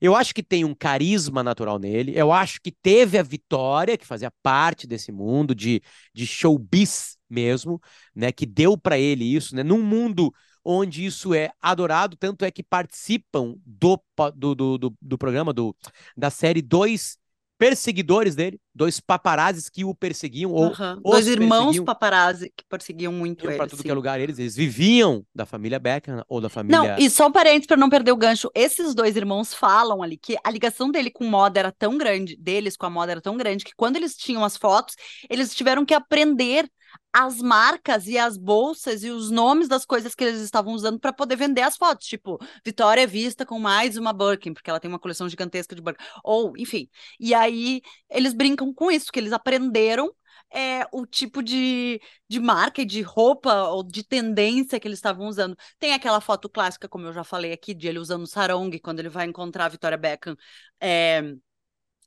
eu 0.02 0.16
acho 0.16 0.34
que 0.34 0.42
tem 0.42 0.64
um 0.64 0.74
carisma 0.74 1.44
natural 1.44 1.78
nele. 1.78 2.12
Eu 2.16 2.32
acho 2.32 2.60
que 2.60 2.72
teve 2.72 3.18
a 3.18 3.22
Vitória, 3.22 3.96
que 3.96 4.04
fazia 4.06 4.32
parte 4.42 4.84
desse 4.84 5.12
mundo 5.12 5.54
de, 5.54 5.80
de 6.12 6.26
showbiz 6.26 7.16
mesmo, 7.30 7.80
né? 8.14 8.32
Que 8.32 8.44
deu 8.44 8.76
para 8.76 8.98
ele 8.98 9.24
isso, 9.24 9.54
né? 9.54 9.62
Num 9.62 9.80
mundo 9.80 10.34
onde 10.64 11.04
isso 11.06 11.32
é 11.34 11.52
adorado, 11.60 12.16
tanto 12.16 12.44
é 12.44 12.50
que 12.50 12.62
participam 12.64 13.54
do, 13.64 14.00
do, 14.34 14.54
do, 14.56 14.78
do, 14.78 14.94
do 15.00 15.18
programa, 15.18 15.52
do, 15.52 15.74
da 16.16 16.30
série 16.30 16.62
dois 16.62 17.16
perseguidores 17.56 18.34
dele, 18.34 18.60
dois 18.74 19.00
paparazes 19.00 19.68
que 19.68 19.84
o 19.84 19.94
perseguiam. 19.94 20.52
Ou 20.52 20.68
uhum. 20.68 21.00
Dois 21.02 21.26
irmãos 21.26 21.78
paparazzi 21.80 22.52
que 22.56 22.64
perseguiam 22.68 23.12
muito 23.12 23.46
ele. 23.46 23.56
Para 23.56 23.66
tudo 23.66 23.78
sim. 23.78 23.84
que 23.84 23.90
é 23.90 23.94
lugar, 23.94 24.20
eles, 24.20 24.38
eles 24.38 24.56
viviam 24.56 25.24
da 25.34 25.44
família 25.44 25.78
Beckham 25.78 26.24
ou 26.28 26.40
da 26.40 26.48
família. 26.48 26.78
Não, 26.78 26.98
e 26.98 27.10
só 27.10 27.26
um 27.26 27.32
parênteses 27.32 27.66
para 27.66 27.76
não 27.76 27.90
perder 27.90 28.12
o 28.12 28.16
gancho: 28.16 28.50
esses 28.54 28.94
dois 28.94 29.16
irmãos 29.16 29.54
falam 29.54 30.02
ali 30.02 30.16
que 30.16 30.36
a 30.42 30.50
ligação 30.50 30.90
dele 30.90 31.10
com 31.10 31.24
moda 31.24 31.58
era 31.58 31.72
tão 31.72 31.96
grande, 31.98 32.36
deles 32.36 32.76
com 32.76 32.86
a 32.86 32.90
moda 32.90 33.12
era 33.12 33.20
tão 33.20 33.36
grande, 33.36 33.64
que 33.64 33.72
quando 33.76 33.96
eles 33.96 34.16
tinham 34.16 34.44
as 34.44 34.56
fotos, 34.56 34.94
eles 35.28 35.54
tiveram 35.54 35.84
que 35.84 35.94
aprender 35.94 36.68
as 37.12 37.42
marcas 37.42 38.06
e 38.06 38.16
as 38.16 38.38
bolsas 38.38 39.04
e 39.04 39.10
os 39.10 39.30
nomes 39.30 39.68
das 39.68 39.84
coisas 39.84 40.14
que 40.14 40.24
eles 40.24 40.40
estavam 40.40 40.72
usando 40.72 40.98
para 40.98 41.12
poder 41.12 41.36
vender 41.36 41.60
as 41.60 41.76
fotos. 41.76 42.06
Tipo, 42.06 42.38
Vitória 42.64 43.02
é 43.02 43.06
vista 43.06 43.44
com 43.44 43.58
mais 43.58 43.98
uma 43.98 44.12
Birkin, 44.12 44.54
porque 44.54 44.70
ela 44.70 44.80
tem 44.80 44.88
uma 44.88 44.98
coleção 44.98 45.28
gigantesca 45.28 45.74
de 45.74 45.82
Birkin. 45.82 46.02
Ou, 46.24 46.56
enfim. 46.56 46.88
E 47.20 47.34
aí 47.34 47.82
eles 48.10 48.32
brincam 48.32 48.61
com 48.70 48.90
isso, 48.90 49.10
que 49.10 49.18
eles 49.18 49.32
aprenderam 49.32 50.14
é, 50.52 50.86
o 50.92 51.06
tipo 51.06 51.42
de, 51.42 51.98
de 52.28 52.38
marca, 52.38 52.84
de 52.84 53.00
roupa 53.00 53.68
ou 53.70 53.82
de 53.82 54.04
tendência 54.04 54.78
que 54.78 54.86
eles 54.86 54.98
estavam 54.98 55.26
usando. 55.26 55.56
Tem 55.78 55.94
aquela 55.94 56.20
foto 56.20 56.48
clássica, 56.48 56.88
como 56.88 57.06
eu 57.06 57.12
já 57.12 57.24
falei 57.24 57.52
aqui, 57.52 57.72
de 57.72 57.88
ele 57.88 57.98
usando 57.98 58.26
sarong 58.26 58.70
quando 58.78 58.98
ele 59.00 59.08
vai 59.08 59.26
encontrar 59.26 59.64
a 59.66 59.68
Vitória 59.70 59.96
Beckham. 59.96 60.36
É, 60.78 61.22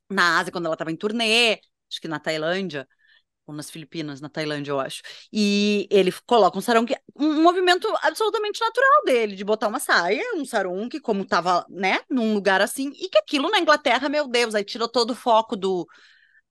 na 0.09 0.39
Ásia 0.39 0.51
quando 0.51 0.65
ela 0.65 0.75
estava 0.75 0.91
em 0.91 0.95
turnê, 0.95 1.59
acho 1.89 1.99
que 2.01 2.07
na 2.07 2.19
Tailândia 2.19 2.87
ou 3.47 3.53
nas 3.53 3.69
Filipinas, 3.69 4.21
na 4.21 4.29
Tailândia, 4.29 4.71
eu 4.71 4.79
acho. 4.79 5.01
E 5.31 5.87
ele 5.91 6.11
coloca 6.25 6.57
um 6.57 6.61
sarong, 6.61 6.87
um 7.15 7.43
movimento 7.43 7.87
absolutamente 8.01 8.59
natural 8.59 9.03
dele, 9.05 9.35
de 9.35 9.43
botar 9.43 9.67
uma 9.67 9.79
saia, 9.79 10.23
um 10.35 10.45
sarong, 10.45 10.89
como 11.01 11.25
tava, 11.25 11.65
né, 11.69 11.99
num 12.09 12.33
lugar 12.33 12.61
assim, 12.61 12.91
e 12.95 13.07
que 13.07 13.17
aquilo 13.19 13.49
na 13.51 13.59
Inglaterra, 13.59 14.09
meu 14.09 14.27
Deus, 14.27 14.55
aí 14.55 14.63
tirou 14.63 14.87
todo 14.87 15.11
o 15.11 15.15
foco 15.15 15.55
do, 15.55 15.87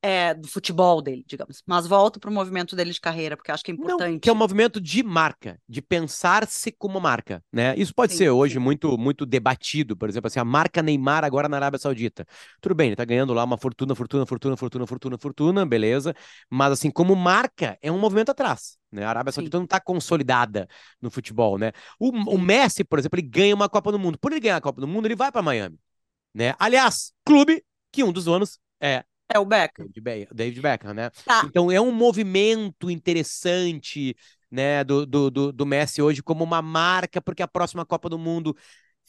é, 0.05 0.35
do 0.35 0.47
futebol 0.47 1.01
dele, 1.01 1.25
digamos. 1.27 1.63
Mas 1.67 1.87
volto 1.87 2.21
para 2.21 2.29
o 2.29 2.33
movimento 2.33 2.77
dele 2.77 2.93
de 2.93 3.01
carreira, 3.01 3.39
porque 3.39 3.51
acho 3.51 3.65
que 3.65 3.71
é 3.71 3.75
importante. 3.75 4.13
Não, 4.13 4.19
que 4.19 4.29
é 4.29 4.33
um 4.35 4.37
movimento 4.37 4.79
de 4.79 5.03
marca, 5.03 5.59
de 5.67 5.81
pensar-se 5.81 6.71
como 6.73 7.01
marca, 7.01 7.43
né? 7.51 7.75
Isso 7.79 7.95
pode 7.95 8.13
sim, 8.13 8.19
ser 8.19 8.29
hoje 8.29 8.59
muito 8.59 8.99
muito 8.99 9.25
debatido, 9.25 9.97
por 9.97 10.07
exemplo, 10.07 10.27
assim, 10.27 10.39
a 10.39 10.45
marca 10.45 10.83
Neymar 10.83 11.25
agora 11.25 11.49
na 11.49 11.57
Arábia 11.57 11.79
Saudita. 11.79 12.27
Tudo 12.61 12.75
bem, 12.75 12.89
ele 12.89 12.97
tá 12.97 13.05
ganhando 13.07 13.33
lá 13.33 13.43
uma 13.45 13.57
fortuna, 13.57 13.95
fortuna, 13.95 14.27
fortuna, 14.27 14.59
fortuna, 14.59 14.87
fortuna, 14.87 15.17
fortuna, 15.17 15.65
beleza. 15.65 16.15
Mas 16.51 16.73
assim, 16.73 16.91
como 16.91 17.17
marca, 17.17 17.79
é 17.81 17.91
um 17.91 17.99
movimento 17.99 18.29
atrás. 18.29 18.77
Né? 18.93 19.07
A 19.07 19.09
Arábia 19.09 19.33
Saudita 19.33 19.57
sim. 19.57 19.61
não 19.61 19.65
está 19.65 19.81
consolidada 19.81 20.69
no 21.01 21.11
futebol, 21.11 21.57
né? 21.57 21.73
O, 21.99 22.11
o 22.11 22.39
Messi, 22.39 22.85
por 22.85 22.99
exemplo, 22.99 23.19
ele 23.19 23.27
ganha 23.27 23.55
uma 23.55 23.71
Copa 23.71 23.91
do 23.91 23.99
Mundo. 23.99 24.19
Por 24.19 24.33
ele 24.33 24.41
ganhar 24.43 24.57
a 24.57 24.61
Copa 24.61 24.83
do 24.83 24.87
Mundo, 24.87 25.07
ele 25.07 25.17
vai 25.17 25.33
para 25.33 25.41
Miami, 25.41 25.79
né? 26.35 26.55
Aliás, 26.59 27.15
clube 27.25 27.65
que 27.91 28.05
um 28.05 28.13
dos 28.13 28.27
donos 28.27 28.59
é 28.79 29.03
é 29.29 29.39
o 29.39 29.45
Beckham. 29.45 29.87
David 30.33 30.61
Beckham, 30.61 30.95
né? 30.95 31.11
Tá. 31.25 31.45
Então 31.47 31.71
é 31.71 31.81
um 31.81 31.93
movimento 31.93 32.91
interessante, 32.91 34.17
né, 34.51 34.85
do, 34.85 35.05
do, 35.07 35.31
do, 35.31 35.67
Messi 35.67 36.01
hoje 36.01 36.23
como 36.23 36.45
uma 36.45 36.63
marca, 36.63 37.21
porque 37.21 37.43
a 37.43 37.49
próxima 37.49 37.85
Copa 37.85 38.09
do 38.09 38.19
Mundo 38.19 38.57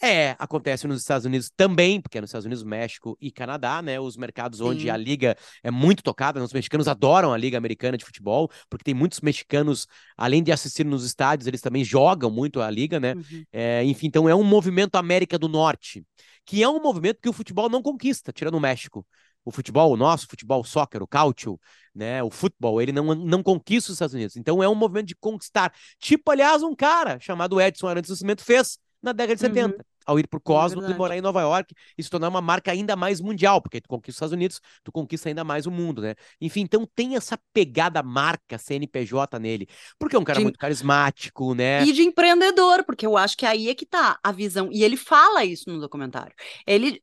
é, 0.01 0.36
acontece 0.39 0.88
nos 0.88 0.99
Estados 0.99 1.25
Unidos 1.25 1.49
também, 1.56 2.01
porque 2.01 2.17
é 2.17 2.21
nos 2.21 2.30
Estados 2.30 2.45
Unidos, 2.45 2.63
México 2.63 3.17
e 3.21 3.32
Canadá, 3.32 3.82
né? 3.82 3.99
Os 3.99 4.17
mercados 4.17 4.60
Sim. 4.60 4.65
onde 4.65 4.89
a 4.89 4.97
liga 4.97 5.38
é 5.63 5.71
muito 5.71 6.04
tocada. 6.04 6.39
Né? 6.39 6.45
Os 6.45 6.51
mexicanos 6.51 6.88
adoram 6.88 7.32
a 7.32 7.38
Liga 7.38 7.58
Americana 7.58 7.97
de 7.97 8.04
Futebol, 8.04 8.49
porque 8.69 8.84
tem 8.84 8.93
muitos 8.93 9.21
mexicanos, 9.21 9.88
além 10.17 10.43
de 10.43 10.51
assistir 10.51 10.86
nos 10.86 11.06
estádios, 11.06 11.47
eles 11.47 11.62
também 11.62 11.84
jogam 11.84 12.30
muito 12.30 12.62
a 12.62 12.69
liga, 12.69 12.99
né? 12.99 13.13
Uhum. 13.13 13.43
É, 13.54 13.84
enfim, 13.86 14.08
então 14.08 14.28
é 14.28 14.36
um 14.36 14.43
movimento 14.43 14.95
América 14.95 15.39
do 15.39 15.47
Norte, 15.47 16.04
que 16.45 16.62
é 16.62 16.67
um 16.67 16.82
movimento 16.82 17.19
que 17.21 17.30
o 17.30 17.34
futebol 17.34 17.69
não 17.69 17.82
conquista, 17.82 18.34
tirando 18.34 18.56
o 18.56 18.60
México 18.60 19.06
o 19.45 19.51
futebol, 19.51 19.93
o 19.93 19.97
nosso 19.97 20.27
futebol, 20.27 20.62
o 20.62 20.65
soccer, 20.65 21.01
o 21.01 21.08
cáutio, 21.08 21.60
né, 21.93 22.21
o 22.23 22.31
futebol, 22.31 22.81
ele 22.81 22.91
não, 22.91 23.13
não 23.15 23.43
conquista 23.43 23.91
os 23.91 23.95
Estados 23.95 24.15
Unidos. 24.15 24.36
Então 24.36 24.62
é 24.62 24.67
um 24.67 24.75
movimento 24.75 25.08
de 25.08 25.15
conquistar. 25.15 25.71
Tipo, 25.99 26.31
aliás, 26.31 26.63
um 26.63 26.75
cara 26.75 27.19
chamado 27.19 27.62
Edson 27.62 27.88
Arantes 27.88 28.10
Nascimento 28.10 28.43
fez 28.43 28.79
na 29.05 29.12
década 29.12 29.36
de 29.36 29.41
70, 29.41 29.67
uhum. 29.67 29.84
ao 30.08 30.19
ir 30.19 30.27
para 30.27 30.38
o 30.38 30.41
Cosmos 30.41 30.84
é 30.84 30.89
e 30.89 30.93
morar 30.95 31.15
em 31.15 31.21
Nova 31.21 31.39
York 31.41 31.75
e 31.95 32.01
se 32.01 32.10
tornar 32.10 32.27
uma 32.27 32.41
marca 32.41 32.71
ainda 32.71 32.95
mais 32.95 33.21
mundial, 33.21 33.62
porque 33.62 33.79
tu 33.79 33.88
conquista 33.88 34.10
os 34.10 34.15
Estados 34.15 34.34
Unidos, 34.34 34.60
tu 34.84 34.91
conquista 34.91 35.29
ainda 35.29 35.43
mais 35.43 35.67
o 35.67 35.71
mundo, 35.71 36.01
né? 36.01 36.15
Enfim, 36.41 36.62
então 36.62 36.89
tem 36.95 37.15
essa 37.15 37.38
pegada 37.53 38.01
marca 38.01 38.58
CNPJ 38.58 39.38
nele, 39.38 39.67
porque 39.99 40.15
é 40.15 40.19
um 40.19 40.23
cara 40.23 40.39
de... 40.39 40.45
muito 40.45 40.58
carismático, 40.58 41.53
né? 41.53 41.84
E 41.84 41.93
de 41.93 42.01
empreendedor, 42.01 42.84
porque 42.84 43.05
eu 43.05 43.15
acho 43.15 43.38
que 43.38 43.45
aí 43.45 43.69
é 43.69 43.75
que 43.75 43.86
tá 43.86 44.19
a 44.23 44.31
visão, 44.31 44.69
e 44.71 44.84
ele 44.84 44.97
fala 44.97 45.45
isso 45.45 45.69
no 45.69 45.79
documentário. 45.79 46.34
Ele 46.65 46.99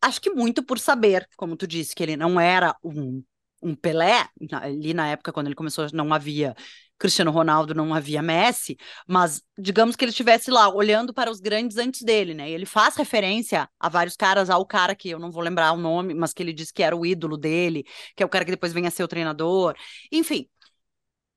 acho 0.00 0.20
que 0.20 0.30
muito 0.30 0.62
por 0.62 0.78
saber, 0.78 1.28
como 1.36 1.56
tu 1.56 1.66
disse, 1.66 1.94
que 1.94 2.02
ele 2.02 2.16
não 2.16 2.40
era 2.40 2.76
um, 2.82 3.22
um 3.62 3.74
Pelé, 3.74 4.26
ali 4.52 4.94
na 4.94 5.08
época 5.08 5.32
quando 5.32 5.46
ele 5.46 5.54
começou 5.54 5.86
não 5.92 6.12
havia 6.12 6.54
Cristiano 6.98 7.30
Ronaldo, 7.30 7.74
não 7.74 7.94
havia 7.94 8.20
Messi, 8.20 8.76
mas 9.06 9.40
digamos 9.56 9.94
que 9.94 10.04
ele 10.04 10.10
estivesse 10.10 10.50
lá 10.50 10.68
olhando 10.68 11.14
para 11.14 11.30
os 11.30 11.40
grandes 11.40 11.76
antes 11.76 12.02
dele, 12.02 12.34
né? 12.34 12.50
E 12.50 12.52
ele 12.52 12.66
faz 12.66 12.96
referência 12.96 13.68
a 13.78 13.88
vários 13.88 14.16
caras, 14.16 14.50
ao 14.50 14.66
cara 14.66 14.96
que 14.96 15.08
eu 15.10 15.18
não 15.18 15.30
vou 15.30 15.42
lembrar 15.42 15.72
o 15.72 15.76
nome, 15.76 16.12
mas 16.12 16.32
que 16.32 16.42
ele 16.42 16.52
disse 16.52 16.72
que 16.72 16.82
era 16.82 16.96
o 16.96 17.06
ídolo 17.06 17.36
dele, 17.36 17.84
que 18.16 18.22
é 18.22 18.26
o 18.26 18.28
cara 18.28 18.44
que 18.44 18.50
depois 18.50 18.72
vem 18.72 18.86
a 18.86 18.90
ser 18.90 19.04
o 19.04 19.08
treinador. 19.08 19.76
Enfim, 20.10 20.48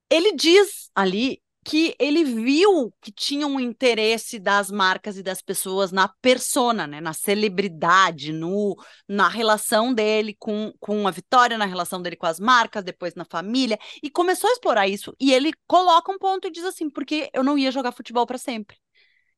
ele 0.09 0.33
diz 0.35 0.89
ali 0.95 1.41
que 1.63 1.95
ele 1.99 2.23
viu 2.23 2.91
que 2.99 3.11
tinha 3.11 3.45
um 3.45 3.59
interesse 3.59 4.39
das 4.39 4.71
marcas 4.71 5.17
e 5.17 5.23
das 5.23 5.41
pessoas 5.41 5.91
na 5.91 6.07
persona, 6.07 6.87
né, 6.87 6.99
na 6.99 7.13
celebridade, 7.13 8.33
no, 8.33 8.75
na 9.07 9.27
relação 9.27 9.93
dele 9.93 10.35
com, 10.39 10.73
com 10.79 11.07
a 11.07 11.11
Vitória, 11.11 11.57
na 11.57 11.65
relação 11.65 12.01
dele 12.01 12.15
com 12.15 12.25
as 12.25 12.39
marcas, 12.39 12.83
depois 12.83 13.13
na 13.13 13.25
família, 13.25 13.77
e 14.01 14.09
começou 14.09 14.49
a 14.49 14.53
explorar 14.53 14.87
isso. 14.87 15.15
E 15.19 15.31
ele 15.33 15.53
coloca 15.67 16.11
um 16.11 16.17
ponto 16.17 16.47
e 16.47 16.51
diz 16.51 16.65
assim: 16.65 16.89
porque 16.89 17.29
eu 17.33 17.43
não 17.43 17.57
ia 17.57 17.71
jogar 17.71 17.91
futebol 17.91 18.25
para 18.25 18.37
sempre. 18.37 18.77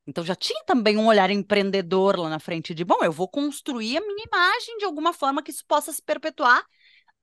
Então 0.08 0.24
já 0.24 0.36
tinha 0.36 0.64
também 0.66 0.98
um 0.98 1.08
olhar 1.08 1.30
empreendedor 1.30 2.20
lá 2.20 2.30
na 2.30 2.40
frente 2.40 2.74
de, 2.74 2.84
bom, 2.84 3.04
eu 3.04 3.12
vou 3.12 3.28
construir 3.28 3.98
a 3.98 4.02
minha 4.02 4.26
imagem 4.26 4.78
de 4.78 4.86
alguma 4.86 5.14
forma 5.14 5.42
que 5.42 5.52
isso 5.52 5.64
possa 5.66 5.94
se 5.94 6.02
perpetuar, 6.02 6.62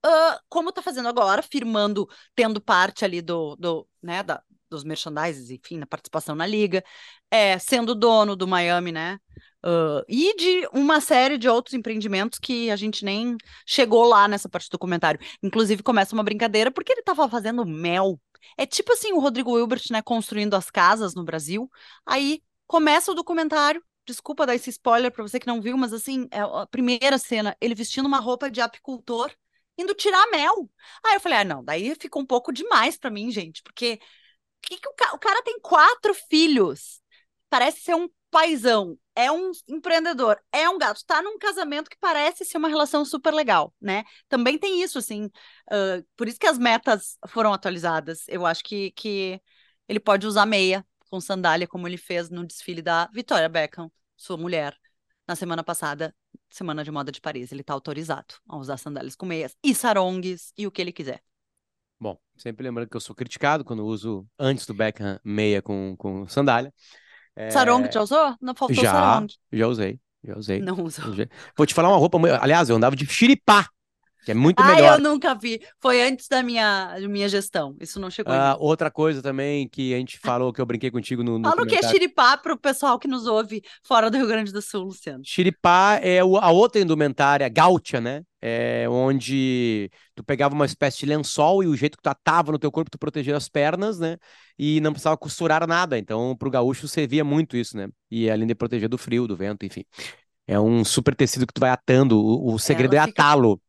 uh, 0.04 0.40
como 0.48 0.70
está 0.70 0.82
fazendo 0.82 1.08
agora, 1.08 1.42
firmando, 1.42 2.08
tendo 2.34 2.60
parte 2.60 3.04
ali 3.04 3.20
do, 3.20 3.54
do 3.56 3.86
né, 4.02 4.22
da, 4.22 4.42
dos 4.70 4.84
merchandises, 4.84 5.50
enfim, 5.50 5.78
na 5.78 5.86
participação 5.86 6.34
na 6.34 6.46
liga, 6.46 6.82
é, 7.30 7.58
sendo 7.58 7.94
dono 7.94 8.36
do 8.36 8.46
Miami, 8.46 8.92
né? 8.92 9.18
Uh, 9.64 10.02
e 10.08 10.34
de 10.36 10.68
uma 10.72 11.00
série 11.00 11.36
de 11.36 11.48
outros 11.48 11.74
empreendimentos 11.74 12.38
que 12.38 12.70
a 12.70 12.76
gente 12.76 13.04
nem 13.04 13.36
chegou 13.66 14.04
lá 14.04 14.26
nessa 14.26 14.48
parte 14.48 14.68
do 14.68 14.72
documentário. 14.72 15.20
Inclusive, 15.42 15.82
começa 15.82 16.14
uma 16.14 16.22
brincadeira 16.24 16.70
porque 16.70 16.92
ele 16.92 17.00
estava 17.00 17.28
fazendo 17.28 17.66
mel. 17.66 18.18
É 18.56 18.64
tipo 18.66 18.92
assim 18.92 19.12
o 19.12 19.20
Rodrigo 19.20 19.52
Wilbert, 19.52 19.82
né, 19.90 20.00
construindo 20.02 20.54
as 20.54 20.70
casas 20.70 21.14
no 21.14 21.24
Brasil. 21.24 21.70
Aí 22.06 22.42
começa 22.66 23.12
o 23.12 23.14
documentário. 23.14 23.82
Desculpa 24.06 24.46
dar 24.46 24.54
esse 24.54 24.70
spoiler 24.70 25.12
para 25.12 25.22
você 25.22 25.38
que 25.38 25.46
não 25.46 25.60
viu, 25.60 25.76
mas 25.76 25.92
assim, 25.92 26.26
é 26.30 26.40
a 26.40 26.66
primeira 26.66 27.18
cena, 27.18 27.56
ele 27.60 27.74
vestindo 27.74 28.06
uma 28.06 28.18
roupa 28.18 28.50
de 28.50 28.60
apicultor, 28.60 29.30
indo 29.78 29.94
tirar 29.94 30.26
mel. 30.30 30.70
Aí 31.04 31.14
eu 31.14 31.20
falei: 31.20 31.38
"Ah, 31.38 31.44
não, 31.44 31.62
daí 31.62 31.94
fica 31.94 32.18
um 32.18 32.26
pouco 32.26 32.52
demais 32.52 32.96
para 32.96 33.10
mim, 33.10 33.30
gente, 33.30 33.62
porque 33.62 34.00
que, 34.62 34.78
que 34.78 34.88
o, 34.88 34.94
ca... 34.94 35.14
o 35.14 35.18
cara 35.18 35.42
tem 35.42 35.58
quatro 35.60 36.14
filhos? 36.14 37.00
Parece 37.48 37.80
ser 37.80 37.94
um 37.94 38.08
paizão, 38.30 38.96
é 39.14 39.30
um 39.30 39.50
empreendedor, 39.68 40.40
é 40.52 40.68
um 40.68 40.78
gato, 40.78 41.04
tá 41.04 41.20
num 41.20 41.38
casamento 41.38 41.90
que 41.90 41.98
parece 41.98 42.44
ser 42.44 42.58
uma 42.58 42.68
relação 42.68 43.04
super 43.04 43.34
legal, 43.34 43.74
né? 43.80 44.04
Também 44.28 44.56
tem 44.56 44.82
isso, 44.82 44.98
assim, 44.98 45.24
uh, 45.26 46.06
por 46.16 46.28
isso 46.28 46.38
que 46.38 46.46
as 46.46 46.58
metas 46.58 47.18
foram 47.28 47.52
atualizadas. 47.52 48.24
Eu 48.28 48.46
acho 48.46 48.62
que, 48.62 48.92
que 48.92 49.40
ele 49.88 49.98
pode 50.00 50.26
usar 50.26 50.46
meia 50.46 50.86
com 51.10 51.20
sandália, 51.20 51.66
como 51.66 51.88
ele 51.88 51.96
fez 51.96 52.30
no 52.30 52.46
desfile 52.46 52.80
da 52.82 53.08
Victoria 53.12 53.48
Beckham, 53.48 53.90
sua 54.16 54.36
mulher, 54.36 54.76
na 55.26 55.34
semana 55.34 55.64
passada, 55.64 56.14
Semana 56.48 56.84
de 56.84 56.90
Moda 56.90 57.12
de 57.12 57.20
Paris. 57.20 57.52
Ele 57.52 57.62
tá 57.62 57.72
autorizado 57.72 58.34
a 58.48 58.56
usar 58.56 58.76
sandálias 58.76 59.16
com 59.16 59.26
meias 59.26 59.56
e 59.62 59.74
sarongues 59.74 60.52
e 60.56 60.66
o 60.66 60.70
que 60.70 60.80
ele 60.80 60.92
quiser. 60.92 61.22
Bom, 62.00 62.16
sempre 62.36 62.64
lembrando 62.64 62.88
que 62.88 62.96
eu 62.96 63.00
sou 63.00 63.14
criticado 63.14 63.64
quando 63.64 63.84
uso 63.84 64.26
antes 64.38 64.64
do 64.66 64.72
Beckham 64.72 65.20
meia 65.22 65.60
com, 65.60 65.94
com 65.98 66.26
sandália. 66.26 66.72
É... 67.36 67.50
Sarong 67.50 67.88
já 67.92 68.00
usou? 68.00 68.34
Não 68.40 68.54
faltou 68.54 68.82
já, 68.82 68.90
sarong. 68.90 69.26
Já 69.52 69.66
usei, 69.68 70.00
já 70.24 70.36
usei. 70.36 70.60
Não 70.60 70.82
usou. 70.82 71.14
Vou 71.56 71.66
te 71.66 71.74
falar 71.74 71.90
uma 71.90 71.98
roupa, 71.98 72.18
aliás, 72.40 72.70
eu 72.70 72.76
andava 72.76 72.96
de 72.96 73.06
xiripá 73.06 73.68
que 74.24 74.30
é 74.30 74.34
muito 74.34 74.60
ah, 74.60 74.66
melhor. 74.66 74.98
eu 74.98 75.02
nunca 75.02 75.34
vi. 75.34 75.60
Foi 75.80 76.02
antes 76.02 76.28
da 76.28 76.42
minha, 76.42 76.94
minha 77.08 77.28
gestão. 77.28 77.74
Isso 77.80 77.98
não 77.98 78.10
chegou. 78.10 78.32
Ah, 78.32 78.56
outra 78.58 78.90
coisa 78.90 79.22
também 79.22 79.68
que 79.68 79.94
a 79.94 79.96
gente 79.96 80.18
falou, 80.18 80.52
que 80.52 80.60
eu 80.60 80.66
brinquei 80.66 80.90
contigo 80.90 81.22
no. 81.22 81.38
no 81.38 81.48
Fala 81.48 81.62
o 81.62 81.66
que 81.66 81.76
é 81.76 81.82
xiripá 81.82 82.36
para 82.36 82.52
o 82.52 82.58
pessoal 82.58 82.98
que 82.98 83.08
nos 83.08 83.26
ouve 83.26 83.62
fora 83.82 84.10
do 84.10 84.18
Rio 84.18 84.26
Grande 84.26 84.52
do 84.52 84.60
Sul, 84.60 84.84
Luciano. 84.84 85.22
Xiripá 85.24 85.98
é 86.02 86.20
a 86.20 86.50
outra 86.50 86.80
indumentária 86.80 87.48
gaúcha, 87.48 88.00
né? 88.00 88.22
É 88.42 88.88
onde 88.88 89.90
tu 90.14 90.24
pegava 90.24 90.54
uma 90.54 90.64
espécie 90.64 91.00
de 91.00 91.06
lençol 91.06 91.62
e 91.62 91.66
o 91.66 91.76
jeito 91.76 91.96
que 91.96 92.02
tu 92.02 92.08
atava 92.08 92.52
no 92.52 92.58
teu 92.58 92.72
corpo, 92.72 92.90
tu 92.90 92.98
protegia 92.98 93.36
as 93.36 93.48
pernas, 93.48 93.98
né? 93.98 94.16
E 94.58 94.80
não 94.80 94.92
precisava 94.92 95.16
costurar 95.16 95.66
nada. 95.66 95.98
Então, 95.98 96.34
pro 96.36 96.50
gaúcho 96.50 96.88
servia 96.88 97.22
muito 97.22 97.56
isso, 97.56 97.76
né? 97.76 97.88
E 98.10 98.30
além 98.30 98.46
de 98.46 98.54
proteger 98.54 98.88
do 98.88 98.96
frio, 98.96 99.26
do 99.26 99.36
vento, 99.36 99.66
enfim. 99.66 99.84
É 100.46 100.58
um 100.58 100.84
super 100.84 101.14
tecido 101.14 101.46
que 101.46 101.52
tu 101.52 101.60
vai 101.60 101.70
atando. 101.70 102.18
O, 102.18 102.54
o 102.54 102.58
segredo 102.58 102.94
é, 102.94 102.96
é 102.96 103.00
atá-lo. 103.00 103.60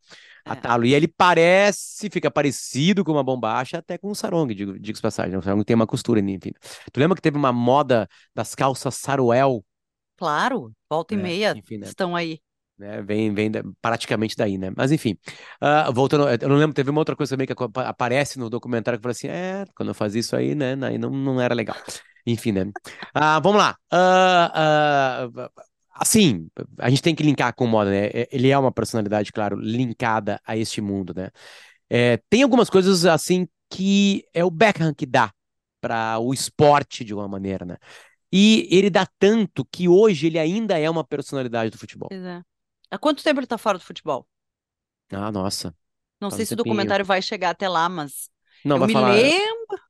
É. 0.46 0.52
Atalo. 0.52 0.86
E 0.86 0.94
ele 0.94 1.08
parece, 1.08 2.10
fica 2.10 2.32
parecido 2.32 3.04
com 3.04 3.12
uma 3.12 3.24
bombacha, 3.24 3.78
até 3.78 3.98
com 3.98 4.10
um 4.10 4.16
sarong, 4.16 4.54
digo, 4.54 4.80
digo 4.80 5.00
passagem. 5.02 5.38
O 5.38 5.42
sarong 5.42 5.64
tem 5.64 5.76
uma 5.76 5.88
costura, 5.88 6.20
enfim. 6.20 6.52
Tu 6.92 7.00
lembra 7.00 7.16
que 7.16 7.22
teve 7.22 7.38
uma 7.38 7.52
moda 7.52 8.08
das 8.34 8.56
calças 8.56 8.96
saruel? 8.96 9.64
Claro, 10.18 10.72
volta 10.90 11.14
e 11.14 11.18
é, 11.18 11.22
meia 11.22 11.54
enfim, 11.58 11.78
né? 11.78 11.88
estão 11.88 12.16
aí. 12.16 12.40
Né? 12.82 13.00
Vem, 13.04 13.32
vem 13.32 13.52
praticamente 13.80 14.36
daí, 14.36 14.58
né? 14.58 14.72
Mas 14.76 14.92
enfim, 14.92 15.16
uh, 15.62 15.94
voltando, 15.94 16.28
eu 16.28 16.50
não 16.50 16.56
lembro, 16.56 16.74
teve 16.74 16.90
uma 16.90 17.00
outra 17.00 17.16
coisa 17.16 17.36
também 17.36 17.46
que 17.46 17.54
aparece 17.76 18.40
no 18.40 18.50
documentário 18.50 18.98
que 18.98 19.04
fala 19.04 19.12
assim: 19.12 19.28
é, 19.28 19.66
quando 19.76 19.90
eu 19.90 19.94
fazia 19.96 20.20
isso 20.20 20.36
aí, 20.36 20.56
né? 20.56 20.76
Aí 20.82 20.98
não, 20.98 21.12
não 21.12 21.40
era 21.40 21.54
legal. 21.54 21.78
Enfim, 22.26 22.52
né? 22.52 22.64
Uh, 22.64 23.42
vamos 23.44 23.58
lá. 23.58 23.78
Uh, 23.94 25.50
assim, 25.94 26.48
a 26.80 26.90
gente 26.90 27.04
tem 27.04 27.14
que 27.14 27.22
linkar 27.22 27.54
com 27.54 27.66
o 27.66 27.68
moda, 27.68 27.92
né? 27.92 28.08
É, 28.08 28.28
ele 28.32 28.50
é 28.50 28.58
uma 28.58 28.72
personalidade, 28.72 29.32
claro, 29.32 29.60
linkada 29.60 30.42
a 30.44 30.58
este 30.58 30.82
mundo, 30.82 31.14
né? 31.16 31.30
É, 31.88 32.18
tem 32.32 32.42
algumas 32.42 32.70
coisas 32.70 33.06
assim 33.06 33.48
que 33.70 34.26
é 34.34 34.44
o 34.44 34.50
Beckham 34.50 34.92
que 34.92 35.06
dá 35.06 35.32
para 35.80 36.18
o 36.18 36.34
esporte 36.34 37.04
de 37.04 37.14
uma 37.14 37.28
maneira, 37.28 37.64
né? 37.64 37.78
E 38.32 38.68
ele 38.72 38.90
dá 38.90 39.06
tanto 39.20 39.64
que 39.72 39.88
hoje 39.88 40.28
ele 40.28 40.40
ainda 40.40 40.80
é 40.80 40.90
uma 40.90 41.04
personalidade 41.04 41.70
do 41.70 41.78
futebol. 41.78 42.10
É. 42.12 42.42
Há 42.92 42.98
quanto 42.98 43.24
tempo 43.24 43.40
ele 43.40 43.48
tá 43.48 43.58
fora 43.58 43.78
do 43.78 43.84
futebol? 43.84 44.28
Ah, 45.12 45.32
nossa. 45.32 45.74
Não 46.20 46.30
sei 46.30 46.46
se 46.46 46.54
o 46.54 46.58
documentário 46.58 47.04
vai 47.04 47.22
chegar 47.22 47.50
até 47.50 47.68
lá, 47.68 47.90
mas 47.90 48.30
não, 48.64 48.76
eu 48.76 48.80
vai 48.82 48.88
me 48.88 48.94
falar... 48.94 49.12
lembro. 49.14 49.82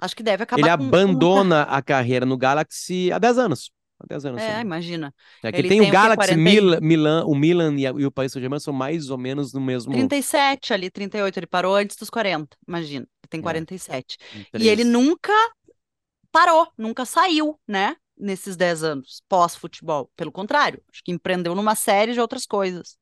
Acho 0.00 0.16
que 0.16 0.22
deve 0.22 0.42
acabar 0.42 0.60
Ele 0.60 0.76
com, 0.76 0.84
abandona 0.84 1.62
a 1.62 1.80
carreira 1.80 2.26
no 2.26 2.36
Galaxy 2.36 3.12
há 3.12 3.18
10 3.18 3.38
anos. 3.38 3.70
Há 3.98 4.06
10 4.06 4.26
anos. 4.26 4.42
É, 4.42 4.60
imagina. 4.60 5.14
É 5.42 5.50
que 5.50 5.58
ele 5.58 5.68
tem, 5.68 5.80
o 5.80 5.90
Galaxy, 5.90 6.34
40... 6.34 6.36
Mil, 6.36 6.80
Milan, 6.82 7.24
o 7.24 7.34
Milan 7.34 7.74
e, 7.76 7.86
a, 7.86 7.90
e 7.90 8.04
o 8.04 8.10
Paris 8.10 8.32
Saint-Germain 8.32 8.60
são 8.60 8.74
mais 8.74 9.08
ou 9.08 9.16
menos 9.16 9.54
no 9.54 9.60
mesmo... 9.60 9.92
37 9.92 10.74
ali, 10.74 10.90
38. 10.90 11.38
Ele 11.38 11.46
parou 11.46 11.74
antes 11.74 11.96
dos 11.96 12.10
40, 12.10 12.56
imagina. 12.68 13.06
Ele 13.22 13.28
tem 13.30 13.40
47. 13.40 14.18
É. 14.52 14.58
E 14.58 14.68
ele 14.68 14.84
nunca 14.84 15.32
parou, 16.30 16.68
nunca 16.76 17.06
saiu, 17.06 17.58
né? 17.66 17.96
Nesses 18.18 18.56
10 18.56 18.82
anos, 18.82 19.22
pós-futebol. 19.28 20.10
Pelo 20.16 20.32
contrário, 20.32 20.82
acho 20.90 21.02
que 21.04 21.12
empreendeu 21.12 21.54
numa 21.54 21.74
série 21.74 22.14
de 22.14 22.20
outras 22.20 22.46
coisas. 22.46 22.96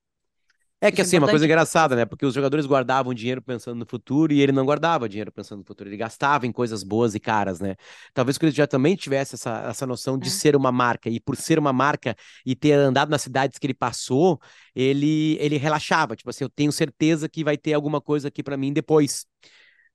É 0.84 0.92
que 0.92 1.00
assim, 1.00 1.16
é 1.16 1.18
uma 1.18 1.28
coisa 1.30 1.46
engraçada, 1.46 1.96
né? 1.96 2.04
Porque 2.04 2.26
os 2.26 2.34
jogadores 2.34 2.66
guardavam 2.66 3.14
dinheiro 3.14 3.40
pensando 3.40 3.78
no 3.78 3.86
futuro 3.86 4.34
e 4.34 4.42
ele 4.42 4.52
não 4.52 4.66
guardava 4.66 5.08
dinheiro 5.08 5.32
pensando 5.32 5.60
no 5.60 5.64
futuro. 5.64 5.88
Ele 5.88 5.96
gastava 5.96 6.46
em 6.46 6.52
coisas 6.52 6.82
boas 6.82 7.14
e 7.14 7.20
caras, 7.20 7.58
né? 7.58 7.74
Talvez 8.12 8.36
que 8.36 8.44
ele 8.44 8.52
já 8.52 8.66
também 8.66 8.94
tivesse 8.94 9.34
essa, 9.34 9.64
essa 9.66 9.86
noção 9.86 10.18
de 10.18 10.28
é. 10.28 10.30
ser 10.30 10.54
uma 10.54 10.70
marca. 10.70 11.08
E 11.08 11.18
por 11.18 11.36
ser 11.36 11.58
uma 11.58 11.72
marca 11.72 12.14
e 12.44 12.54
ter 12.54 12.72
andado 12.72 13.08
nas 13.08 13.22
cidades 13.22 13.58
que 13.58 13.66
ele 13.66 13.72
passou, 13.72 14.38
ele, 14.74 15.38
ele 15.40 15.56
relaxava. 15.56 16.14
Tipo 16.14 16.28
assim, 16.28 16.44
eu 16.44 16.50
tenho 16.50 16.70
certeza 16.70 17.30
que 17.30 17.42
vai 17.42 17.56
ter 17.56 17.72
alguma 17.72 17.98
coisa 17.98 18.28
aqui 18.28 18.42
para 18.42 18.56
mim 18.56 18.70
depois. 18.70 19.24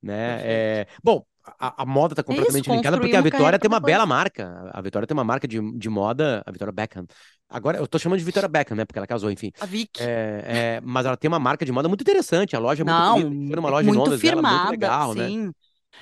Né? 0.02 0.40
É... 0.42 0.86
Bom, 1.04 1.24
a, 1.58 1.82
a, 1.82 1.86
moda 1.86 2.14
tá 2.14 2.22
completamente 2.22 2.66
Isso, 2.66 2.74
linkada 2.74 2.98
porque 2.98 3.16
a 3.16 3.20
Vitória 3.20 3.58
tem 3.58 3.68
uma 3.68 3.80
bela 3.80 4.04
marca. 4.06 4.70
A 4.72 4.80
Vitória 4.80 5.06
tem 5.06 5.16
uma 5.16 5.24
marca 5.24 5.48
de, 5.48 5.60
de 5.78 5.88
moda, 5.88 6.42
a 6.46 6.50
Vitória 6.50 6.72
Beckham. 6.72 7.06
Agora, 7.48 7.78
eu 7.78 7.88
tô 7.88 7.98
chamando 7.98 8.18
de 8.18 8.24
Vitória 8.24 8.48
Beckham, 8.48 8.76
né? 8.76 8.84
Porque 8.84 8.98
ela 8.98 9.06
casou, 9.06 9.30
enfim. 9.30 9.50
A 9.60 9.66
Vic. 9.66 10.00
É, 10.00 10.42
é, 10.44 10.80
mas 10.84 11.06
ela 11.06 11.16
tem 11.16 11.28
uma 11.28 11.38
marca 11.38 11.64
de 11.64 11.72
moda 11.72 11.88
muito 11.88 12.02
interessante. 12.02 12.54
A 12.54 12.58
loja 12.58 12.82
é 12.82 12.84
muito 12.84 12.96
não, 12.96 13.22
bonita. 13.22 13.60
uma 13.60 13.70
loja 13.70 13.86
muito 13.86 13.96
em 13.96 13.98
Londres 13.98 14.20
firmada, 14.20 14.48
dela, 14.48 14.58
muito 14.58 14.70
legal, 14.70 15.14
né? 15.14 15.28
sim. 15.28 15.46
né? 15.46 15.52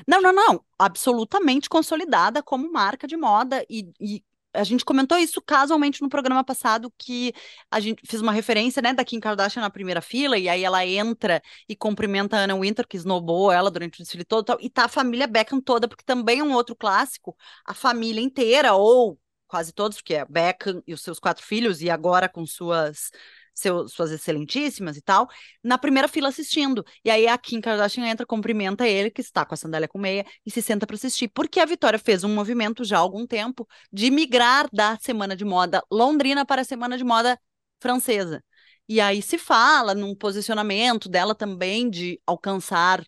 Não, 0.07 0.20
não, 0.20 0.33
não. 0.33 0.61
Absolutamente 0.79 1.68
consolidada 1.68 2.42
como 2.42 2.70
marca 2.70 3.07
de 3.07 3.16
moda 3.16 3.64
e, 3.68 3.90
e 4.01 4.22
a 4.55 4.65
gente 4.65 4.85
comentou 4.85 5.19
isso 5.19 5.41
casualmente 5.43 6.01
no 6.03 6.09
programa 6.09 6.43
passado, 6.43 6.93
que 6.99 7.33
a 7.71 7.81
gente 7.81 8.03
fez 8.07 8.23
uma 8.23 8.33
referência, 8.33 8.81
né, 8.83 8.93
da 8.93 9.05
Kim 9.05 9.21
Kardashian 9.21 9.63
na 9.63 9.71
primeira 9.71 10.01
fila, 10.01 10.39
e 10.39 10.49
aí 10.49 10.65
ela 10.65 10.85
entra 10.87 11.43
e 11.69 11.77
cumprimenta 11.77 12.37
a 12.37 12.41
Anna 12.41 12.59
Winter, 12.59 12.87
que 12.87 12.97
snowbou 12.97 13.53
ela 13.53 13.71
durante 13.71 14.01
o 14.01 14.03
desfile 14.03 14.25
todo, 14.25 14.57
e 14.61 14.71
tá 14.71 14.85
a 14.85 14.89
família 14.89 15.27
Beckham 15.27 15.61
toda, 15.61 15.87
porque 15.89 16.05
também 16.05 16.41
é 16.41 16.45
um 16.45 16.53
outro 16.53 16.75
clássico, 16.75 17.37
a 17.65 17.75
família 17.75 18.21
inteira, 18.21 18.75
ou 18.75 19.19
quase 19.47 19.73
todos, 19.73 19.99
porque 19.99 20.15
é 20.15 20.25
Beckham 20.25 20.83
e 20.87 20.95
os 20.95 21.03
seus 21.03 21.19
quatro 21.19 21.45
filhos, 21.45 21.81
e 21.83 21.91
agora 21.91 22.29
com 22.29 22.47
suas 22.47 23.11
seu, 23.59 23.88
suas 23.88 24.11
excelentíssimas 24.11 24.97
e 24.97 25.03
tal, 25.03 25.29
na 25.62 25.77
primeira 25.79 26.09
fila 26.09 26.29
assistindo. 26.29 26.85
E 27.05 27.11
aí 27.11 27.27
a 27.27 27.37
Kim 27.37 27.61
Kardashian 27.61 28.07
entra, 28.07 28.27
cumprimenta 28.27 28.87
ele, 28.87 29.11
que 29.11 29.21
está 29.21 29.44
com 29.44 29.55
a 29.55 29.57
sandália 29.57 29.88
com 29.88 29.99
meia, 29.99 30.25
e 30.47 30.51
se 30.51 30.62
senta 30.62 30.87
para 30.87 30.97
assistir. 30.97 31.29
Porque 31.29 31.61
a 31.61 31.66
Vitória 31.66 31.99
fez 31.99 32.25
um 32.25 32.35
movimento 32.35 32.85
já 32.85 32.97
há 32.97 33.01
algum 33.01 33.27
tempo 33.27 33.66
de 33.92 34.11
migrar 34.11 34.68
da 34.73 34.97
semana 35.01 35.37
de 35.37 35.44
moda 35.44 35.83
londrina 35.90 36.47
para 36.47 36.62
a 36.62 36.64
semana 36.64 36.97
de 36.97 37.05
moda 37.05 37.38
francesa. 37.81 38.42
E 38.88 39.01
aí 39.01 39.21
se 39.21 39.38
fala 39.38 39.94
num 39.94 40.14
posicionamento 40.14 41.09
dela 41.09 41.35
também 41.35 41.90
de 41.90 42.21
alcançar 42.27 43.05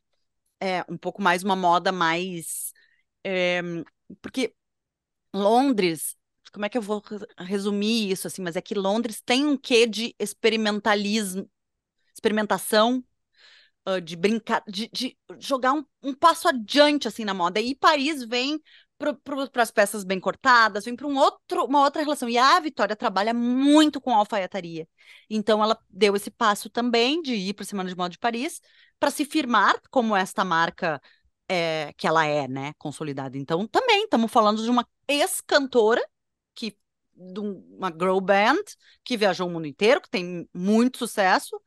é, 0.60 0.84
um 0.88 0.96
pouco 0.98 1.22
mais 1.22 1.42
uma 1.42 1.56
moda 1.56 1.90
mais. 1.92 2.72
É, 3.24 3.60
porque 4.22 4.54
Londres 5.34 6.16
como 6.52 6.64
é 6.64 6.68
que 6.68 6.78
eu 6.78 6.82
vou 6.82 7.02
resumir 7.38 8.10
isso 8.10 8.26
assim, 8.26 8.42
mas 8.42 8.56
é 8.56 8.60
que 8.60 8.74
Londres 8.74 9.20
tem 9.20 9.46
um 9.46 9.56
quê 9.56 9.86
de 9.86 10.14
experimentalismo, 10.18 11.48
experimentação, 12.14 13.04
uh, 13.88 14.00
de 14.00 14.16
brincar, 14.16 14.62
de, 14.68 14.88
de 14.92 15.16
jogar 15.38 15.72
um, 15.72 15.84
um, 16.02 16.14
passo 16.14 16.48
adiante 16.48 17.08
assim 17.08 17.24
na 17.24 17.34
moda. 17.34 17.60
E 17.60 17.74
Paris 17.74 18.22
vem 18.24 18.60
para 18.98 19.62
as 19.62 19.70
peças 19.70 20.04
bem 20.04 20.20
cortadas, 20.20 20.84
vem 20.84 20.94
para 20.94 21.06
um 21.06 21.16
outro, 21.16 21.64
uma 21.64 21.82
outra 21.82 22.02
relação. 22.02 22.28
E 22.28 22.36
a 22.36 22.60
Vitória 22.60 22.94
trabalha 22.94 23.32
muito 23.32 24.00
com 24.00 24.14
alfaiataria. 24.14 24.86
Então 25.28 25.62
ela 25.62 25.78
deu 25.88 26.14
esse 26.16 26.30
passo 26.30 26.68
também 26.68 27.22
de 27.22 27.34
ir 27.34 27.54
para 27.54 27.62
a 27.62 27.66
Semana 27.66 27.88
de 27.88 27.96
Moda 27.96 28.10
de 28.10 28.18
Paris 28.18 28.60
para 28.98 29.10
se 29.10 29.24
firmar 29.24 29.80
como 29.90 30.14
esta 30.14 30.44
marca 30.44 31.00
é, 31.48 31.92
que 31.96 32.06
ela 32.06 32.26
é, 32.26 32.46
né, 32.46 32.72
consolidada. 32.78 33.38
Então 33.38 33.66
também 33.66 34.04
estamos 34.04 34.30
falando 34.30 34.62
de 34.62 34.70
uma 34.70 34.86
ex-cantora 35.08 36.06
que 36.54 36.76
de 37.14 37.40
uma 37.40 37.90
girl 37.90 38.18
band 38.20 38.64
que 39.04 39.16
viajou 39.16 39.46
o 39.48 39.50
mundo 39.50 39.66
inteiro, 39.66 40.00
que 40.00 40.08
tem 40.08 40.48
muito 40.54 40.98
sucesso, 40.98 41.60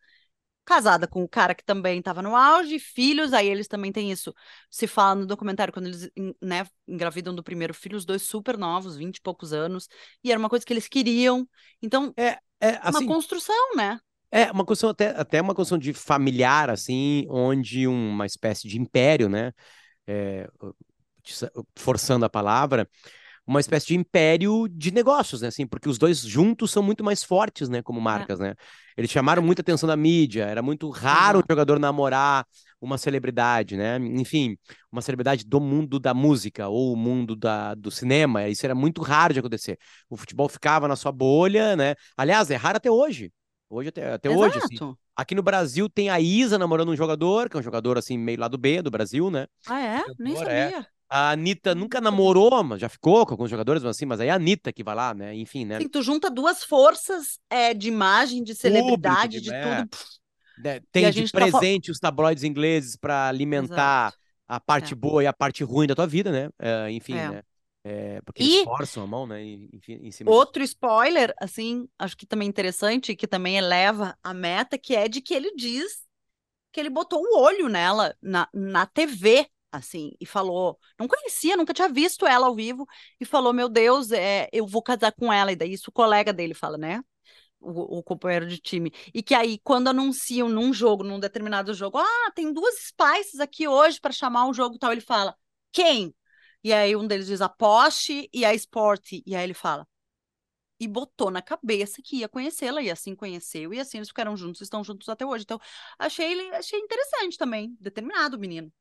casada 0.66 1.08
com 1.08 1.24
o 1.24 1.30
cara 1.30 1.54
que 1.54 1.64
também 1.64 2.00
estava 2.00 2.22
no 2.22 2.36
auge, 2.36 2.80
filhos, 2.80 3.34
aí 3.34 3.48
eles 3.48 3.68
também 3.68 3.92
têm 3.92 4.12
isso. 4.12 4.34
Se 4.70 4.88
fala 4.88 5.16
no 5.16 5.26
documentário, 5.26 5.74
quando 5.74 5.88
eles 5.88 6.10
né, 6.42 6.66
engravidam 6.88 7.36
do 7.36 7.44
primeiro 7.44 7.74
filho, 7.74 7.98
os 7.98 8.06
dois 8.06 8.24
super 8.24 8.58
novos, 8.58 8.96
20 8.96 9.18
e 9.18 9.22
poucos 9.22 9.54
anos, 9.54 9.88
e 10.24 10.32
era 10.32 10.40
uma 10.40 10.50
coisa 10.50 10.66
que 10.66 10.74
eles 10.74 10.88
queriam. 10.88 11.48
Então, 11.82 12.14
é, 12.18 12.40
é 12.60 12.80
assim, 12.82 13.06
uma 13.06 13.14
construção, 13.14 13.76
né? 13.76 14.00
É, 14.32 14.52
uma 14.52 14.66
construção 14.66 14.90
até, 14.90 15.10
até 15.10 15.42
uma 15.42 15.54
construção 15.54 15.78
de 15.78 15.94
familiar, 15.94 16.70
assim, 16.70 17.28
onde 17.30 17.88
uma 17.88 18.26
espécie 18.26 18.68
de 18.68 18.80
império, 18.80 19.30
né? 19.30 19.52
É, 20.08 20.50
forçando 21.76 22.26
a 22.26 22.30
palavra, 22.30 22.90
uma 23.46 23.60
espécie 23.60 23.88
de 23.88 23.96
império 23.96 24.68
de 24.70 24.92
negócios, 24.92 25.42
né? 25.42 25.50
Assim, 25.50 25.68
porque 25.68 25.90
os 25.90 25.98
dois 25.98 26.20
juntos 26.20 26.72
são 26.72 26.82
muito 26.82 27.04
mais 27.04 27.24
fortes, 27.24 27.68
né? 27.68 27.82
Como 27.82 28.00
é. 28.00 28.04
marcas, 28.04 28.40
é. 28.40 28.44
né? 28.44 28.56
Eles 28.96 29.12
chamaram 29.12 29.42
muita 29.42 29.62
atenção 29.62 29.88
da 29.88 29.98
mídia. 29.98 30.46
Era 30.46 30.62
muito 30.62 30.90
raro 30.90 31.40
uhum. 31.40 31.44
um 31.44 31.52
jogador 31.52 31.80
namorar 31.80 32.46
uma 32.80 32.98
celebridade, 32.98 33.76
né? 33.76 33.98
Enfim, 33.98 34.58
uma 34.92 35.02
celebridade 35.02 35.46
do 35.46 35.60
mundo 35.60 36.00
da 36.00 36.14
música 36.14 36.68
ou 36.68 36.94
o 36.94 36.96
mundo 36.96 37.36
da, 37.36 37.74
do 37.76 37.92
cinema. 37.92 38.48
Isso 38.48 38.66
era 38.66 38.76
muito 38.76 39.02
raro 39.02 39.34
de 39.34 39.40
acontecer. 39.40 39.78
O 40.10 40.16
futebol 40.16 40.48
ficava 40.48 40.88
na 40.88 40.96
sua 40.96 41.12
bolha, 41.12 41.76
né? 41.76 41.96
Aliás, 42.16 42.50
é 42.50 42.56
raro 42.56 42.78
até 42.78 42.92
hoje. 42.92 43.32
Hoje 43.70 43.90
até, 43.90 44.14
até 44.14 44.30
hoje, 44.30 44.60
assim. 44.60 44.96
Aqui 45.16 45.34
no 45.34 45.44
Brasil 45.44 45.90
tem 45.90 46.10
a 46.10 46.20
Isa 46.20 46.58
namorando 46.58 46.90
um 46.90 46.96
jogador, 46.96 47.50
que 47.50 47.58
é 47.58 47.60
um 47.60 47.64
jogador 47.64 47.98
assim 47.98 48.18
meio 48.18 48.40
lado 48.40 48.58
B 48.58 48.82
do 48.82 48.92
Brasil, 48.92 49.32
né? 49.32 49.48
Ah, 49.68 49.82
é? 49.82 49.98
Jogador, 50.00 50.16
Nem 50.20 50.34
é. 50.34 50.38
sabia. 50.38 50.80
É. 50.80 50.86
A 51.16 51.30
Anitta 51.30 51.76
nunca 51.76 52.02
namorou, 52.02 52.64
mas 52.64 52.82
já 52.82 52.90
ficou 52.90 53.24
com 53.24 53.36
alguns 53.36 53.48
jogadores, 53.48 53.84
mas 53.84 53.96
assim, 53.96 54.06
mas 54.08 54.20
aí 54.20 54.30
é 54.30 54.32
a 54.32 54.36
Anitta 54.36 54.74
que 54.74 54.84
vai 54.84 54.96
lá, 54.96 55.14
né? 55.14 55.36
Enfim, 55.36 55.64
né? 55.64 55.80
Sim, 55.80 55.88
tu 55.88 56.02
junta 56.02 56.28
duas 56.28 56.64
forças 56.64 57.40
é, 57.52 57.72
de 57.72 57.88
imagem, 57.88 58.44
de 58.44 58.56
celebridade, 58.56 59.38
Público, 59.38 59.44
de, 59.44 59.54
é. 59.54 59.86
tudo. 59.86 60.68
É, 60.68 60.82
tem 60.92 61.12
de 61.12 61.32
tá 61.32 61.38
presente 61.38 61.86
tá... 61.86 61.92
os 61.92 62.00
tabloides 62.00 62.44
ingleses 62.44 62.96
para 62.96 63.28
alimentar 63.28 64.08
Exato. 64.08 64.18
a 64.48 64.60
parte 64.60 64.94
é. 64.94 64.96
boa 64.96 65.24
e 65.24 65.28
a 65.28 65.34
parte 65.34 65.64
ruim 65.64 65.86
da 65.86 65.94
tua 65.94 66.08
vida, 66.08 66.32
né? 66.32 66.50
É, 66.58 66.90
enfim, 66.90 67.14
é. 67.14 67.30
né? 67.30 67.42
Porque 68.26 68.42
e 68.42 68.56
eles 68.56 68.64
forçam 68.64 69.04
a 69.04 69.08
mão, 69.08 69.28
né? 69.28 69.44
Enfim, 69.72 70.00
em 70.02 70.10
cima 70.10 70.32
outro 70.32 70.64
spoiler, 70.64 71.32
assim, 71.40 71.88
acho 72.00 72.18
que 72.18 72.26
também 72.26 72.50
interessante, 72.50 73.16
que 73.16 73.28
também 73.28 73.56
eleva 73.56 74.18
a 74.24 74.34
meta, 74.34 74.80
que 74.80 74.96
é 74.96 75.08
de 75.08 75.22
que 75.22 75.36
ele 75.36 75.54
diz 75.56 76.02
que 76.72 76.80
ele 76.80 76.90
botou 76.90 77.22
o 77.22 77.40
olho 77.40 77.70
nela 77.70 78.16
na, 78.20 78.50
na 78.52 78.88
TV 78.88 79.48
assim, 79.74 80.12
e 80.20 80.26
falou, 80.26 80.80
não 81.00 81.08
conhecia, 81.08 81.58
nunca 81.58 81.74
tinha 81.74 81.90
visto 81.90 82.26
ela 82.28 82.48
ao 82.48 82.56
vivo, 82.56 82.88
e 83.20 83.26
falou, 83.26 83.52
meu 83.54 83.68
Deus, 83.68 84.12
é, 84.12 84.48
eu 84.54 84.68
vou 84.68 84.82
casar 84.84 85.12
com 85.12 85.34
ela, 85.34 85.52
e 85.52 85.56
daí 85.56 85.74
isso 85.74 85.90
o 85.90 85.94
colega 85.94 86.32
dele 86.32 86.54
fala, 86.54 86.78
né? 86.78 87.02
O, 87.60 88.00
o, 88.00 88.04
companheiro 88.04 88.46
de 88.48 88.58
time. 88.60 88.92
E 89.14 89.24
que 89.24 89.34
aí, 89.34 89.58
quando 89.64 89.88
anunciam 89.88 90.50
num 90.50 90.74
jogo, 90.74 91.04
num 91.04 91.20
determinado 91.20 91.74
jogo, 91.74 91.98
ah, 91.98 92.32
tem 92.36 92.54
duas 92.54 92.76
Spices 92.76 93.40
aqui 93.40 93.68
hoje 93.68 94.00
para 94.02 94.12
chamar 94.12 94.46
um 94.46 94.54
jogo 94.54 94.78
tal, 94.78 94.92
ele 94.92 95.02
fala, 95.02 95.36
quem? 95.72 96.14
E 96.64 96.74
aí 96.74 96.96
um 96.96 97.08
deles 97.08 97.28
diz 97.28 97.42
a 97.42 97.50
Porsche 97.50 98.30
e 98.34 98.46
a 98.46 98.54
Sport. 98.54 99.14
E 99.26 99.36
aí 99.36 99.44
ele 99.44 99.54
fala, 99.54 99.88
e 100.80 100.88
botou 100.88 101.32
na 101.32 101.42
cabeça 101.42 102.02
que 102.04 102.18
ia 102.18 102.30
conhecê-la, 102.30 102.82
e 102.82 102.92
assim 102.92 103.16
conheceu, 103.16 103.74
e 103.74 103.80
assim 103.80 103.98
eles 103.98 104.10
ficaram 104.10 104.36
juntos, 104.36 104.62
estão 104.62 104.84
juntos 104.84 105.08
até 105.10 105.26
hoje. 105.26 105.44
Então, 105.44 105.60
achei 105.98 106.32
ele 106.32 106.50
achei 106.56 106.80
interessante 106.80 107.38
também, 107.38 107.76
determinado 107.80 108.38
menino. 108.38 108.72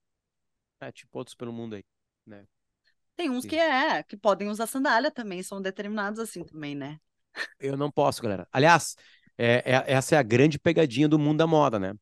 É, 0.82 0.90
tipo 0.90 1.16
outros 1.16 1.36
pelo 1.36 1.52
mundo 1.52 1.76
aí, 1.76 1.84
né? 2.26 2.44
Tem 3.14 3.30
uns 3.30 3.46
que 3.46 3.54
é, 3.54 4.02
que 4.02 4.16
podem 4.16 4.48
usar 4.48 4.66
sandália 4.66 5.12
também, 5.12 5.40
são 5.40 5.62
determinados 5.62 6.18
assim 6.18 6.42
também, 6.44 6.74
né? 6.74 6.98
Eu 7.60 7.76
não 7.76 7.88
posso, 7.88 8.20
galera. 8.20 8.48
Aliás, 8.50 8.96
é, 9.38 9.62
é, 9.64 9.92
essa 9.92 10.16
é 10.16 10.18
a 10.18 10.24
grande 10.24 10.58
pegadinha 10.58 11.08
do 11.08 11.20
mundo 11.20 11.38
da 11.38 11.46
moda, 11.46 11.78
né? 11.78 11.94